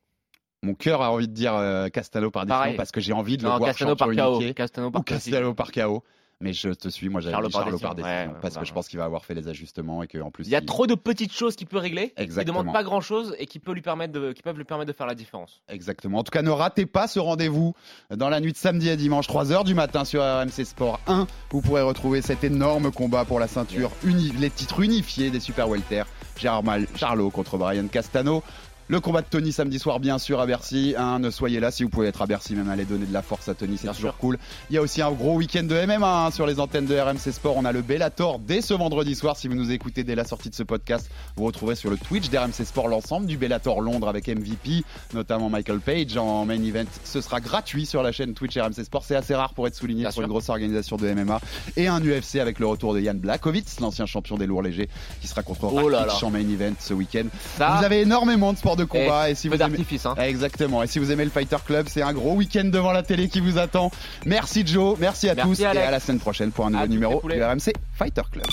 Mon 0.63 0.75
cœur 0.75 1.03
a 1.03 1.13
envie 1.13 1.29
de 1.29 1.33
dire 1.33 1.55
euh, 1.55 1.89
Castano 1.89 2.31
par 2.31 2.45
décision 2.47 2.77
parce 2.77 2.91
que 2.91 3.01
j'ai 3.01 3.13
envie 3.13 3.37
de 3.37 3.45
le 3.45 3.49
voir 3.49 3.61
Castano 3.61 3.97
par 3.97 4.09
KO. 4.09 4.41
Castano 4.55 4.91
par, 4.91 5.01
ou 5.01 5.05
Castano 5.05 5.55
par 5.55 5.73
KO. 5.73 6.05
Mais 6.41 6.53
je 6.53 6.69
te 6.69 6.89
suis, 6.89 7.09
moi 7.09 7.21
j'avais 7.21 7.37
dit 7.49 7.53
Charlot 7.53 7.79
par 7.79 7.97
décision, 7.97 8.35
parce 8.41 8.57
que 8.57 8.65
je 8.65 8.73
pense 8.73 8.89
qu'il 8.89 8.99
va 8.99 9.05
avoir 9.05 9.25
fait 9.25 9.35
les 9.35 9.49
ajustements 9.49 10.05
et 10.05 10.07
qu'en 10.07 10.31
plus 10.31 10.47
il 10.47 10.51
y 10.51 10.57
a 10.57 10.61
trop 10.61 10.87
de 10.87 10.95
petites 10.95 11.33
choses 11.33 11.57
qu'il 11.57 11.67
peut 11.67 11.79
régler, 11.79 12.13
Exactement. 12.17 12.61
qui 12.61 12.61
demandent 12.61 12.75
pas 12.75 12.85
grand 12.85 13.01
chose 13.01 13.35
et 13.41 13.47
qui, 13.47 13.59
peut 13.59 13.73
lui 13.73 13.83
permettre 13.83 14.13
de, 14.13 14.33
qui 14.33 14.43
peuvent 14.43 14.57
lui 14.57 14.65
permettre 14.65 14.93
de 14.93 14.97
faire 14.97 15.09
la 15.09 15.17
différence. 15.17 15.61
Exactement. 15.69 16.19
En 16.19 16.23
tout 16.23 16.31
cas, 16.31 16.43
ne 16.43 16.51
ratez 16.51 16.87
pas 16.87 17.09
ce 17.09 17.19
rendez-vous 17.19 17.75
dans 18.15 18.29
la 18.29 18.39
nuit 18.39 18.53
de 18.53 18.57
samedi 18.57 18.89
à 18.89 18.95
dimanche 18.95 19.27
3h 19.29 19.65
du 19.65 19.75
matin 19.75 20.05
sur 20.05 20.23
RMC 20.23 20.65
Sport 20.65 21.01
1. 21.09 21.27
Vous 21.51 21.61
pourrez 21.61 21.83
retrouver 21.83 22.23
cet 22.23 22.45
énorme 22.45 22.93
combat 22.93 23.25
pour 23.25 23.41
la 23.41 23.49
ceinture, 23.49 23.91
les 24.05 24.51
titres 24.51 24.81
unifiés 24.81 25.31
des 25.31 25.41
Super 25.41 25.69
Welter. 25.69 26.05
Gérard 26.39 26.63
Mal, 26.63 26.87
Charlot 26.95 27.31
contre 27.31 27.59
Brian 27.59 27.89
Castano. 27.89 28.45
Le 28.91 29.01
combat 29.01 29.21
de 29.21 29.27
Tony 29.27 29.53
samedi 29.53 29.79
soir, 29.79 30.01
bien 30.01 30.17
sûr, 30.17 30.41
à 30.41 30.47
Bercy. 30.47 30.95
Hein, 30.97 31.19
ne 31.19 31.29
soyez 31.29 31.61
là 31.61 31.71
si 31.71 31.83
vous 31.83 31.91
pouvez 31.91 32.07
être 32.07 32.23
à 32.23 32.27
Bercy, 32.27 32.55
même 32.55 32.71
aller 32.71 32.87
donner 32.87 33.05
de 33.05 33.13
la 33.13 33.21
force 33.21 33.47
à 33.51 33.55
Tony, 33.55 33.77
c'est 33.77 33.89
toujours 33.89 34.17
cool. 34.17 34.39
Il 34.71 34.77
y 34.77 34.79
a 34.79 34.81
aussi 34.81 35.03
un 35.03 35.11
gros 35.13 35.37
week-end 35.37 35.65
de 35.65 35.75
MMA 35.85 36.25
hein, 36.25 36.31
sur 36.31 36.47
les 36.47 36.59
antennes 36.59 36.87
de 36.87 36.99
RMC 36.99 37.31
Sport. 37.33 37.59
On 37.59 37.67
a 37.67 37.73
le 37.73 37.83
Bellator 37.83 38.39
dès 38.39 38.63
ce 38.63 38.73
vendredi 38.73 39.15
soir. 39.15 39.37
Si 39.37 39.47
vous 39.47 39.57
nous 39.57 39.73
écoutez 39.73 40.05
dès 40.05 40.15
la 40.15 40.25
sortie 40.25 40.49
de 40.49 40.55
ce 40.55 40.63
podcast, 40.63 41.11
vous 41.37 41.45
retrouverez 41.45 41.75
sur 41.75 41.91
le 41.91 41.99
Twitch 41.99 42.31
d'RMC 42.31 42.65
Sport 42.65 42.89
l'ensemble 42.89 43.27
du 43.27 43.37
Bellator 43.37 43.83
Londres 43.83 44.09
avec 44.09 44.27
MVP, 44.27 44.85
notamment 45.13 45.51
Michael 45.51 45.81
Page 45.81 46.17
en 46.17 46.47
main 46.47 46.63
event. 46.63 46.89
Ce 47.05 47.21
sera 47.21 47.43
gratuit 47.43 47.85
sur 47.85 48.03
la 48.03 48.11
chaîne 48.11 48.33
Twitch 48.33 48.57
RMC 48.57 48.85
Sport. 48.85 49.05
C'est 49.05 49.17
assez 49.17 49.35
rare 49.35 49.53
pour 49.53 49.67
être 49.67 49.75
souligné 49.75 50.11
sur 50.11 50.23
une 50.23 50.29
grosse 50.29 50.49
organisation 50.49 50.97
de 50.97 51.13
MMA. 51.13 51.43
Et 51.77 51.89
un 51.89 52.01
UFC 52.01 52.37
avec 52.37 52.59
le 52.59 52.67
retour 52.67 52.95
de 52.95 53.01
Yann 53.01 53.19
Blakowicz, 53.19 53.81
l'ancien 53.81 54.07
champion 54.07 54.39
des 54.39 54.47
lourds 54.47 54.63
légers, 54.63 54.89
qui 55.21 55.29
sera 55.29 55.43
contre 55.43 55.65
oh 55.65 55.93
en 56.25 56.31
main 56.31 56.39
event 56.39 56.73
ce 56.79 56.95
week-end. 56.95 57.27
Vous 57.59 57.85
avez 57.85 58.01
énormément 58.01 58.55
de 58.55 58.57
sports 58.57 58.78
de 58.79 58.85
combat. 58.85 59.31
Et, 59.31 59.35
si 59.35 59.49
vous 59.49 59.57
d'artifice. 59.57 60.07
Hein. 60.07 60.15
Exactement. 60.19 60.83
Et 60.83 60.87
si 60.87 60.99
vous 60.99 61.13
aimez 61.13 61.25
le 61.25 61.31
Fighter 61.31 61.59
Club, 61.65 61.87
c'est 61.89 62.03
un 62.03 62.13
gros 62.13 62.35
week-end 62.35 62.65
devant 62.65 62.93
la 62.93 63.03
télé 63.03 63.29
qui 63.29 63.41
vous 63.41 63.59
attend. 63.59 63.91
Merci 64.25 64.67
Joe, 64.67 64.97
merci 64.99 65.29
à 65.29 65.37
tous 65.37 65.61
et 65.61 65.67
à 65.67 65.91
la 65.91 66.01
semaine 66.01 66.21
prochaine 66.21 66.51
pour 66.51 66.67
un 66.67 66.71
nouveau 66.71 66.87
numéro 66.87 67.23
du 67.29 67.43
RMC 67.43 67.73
Fighter 67.93 68.23
Club. 68.33 68.47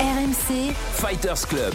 RMC 0.00 0.72
Fighters 0.94 1.46
Club. 1.48 1.74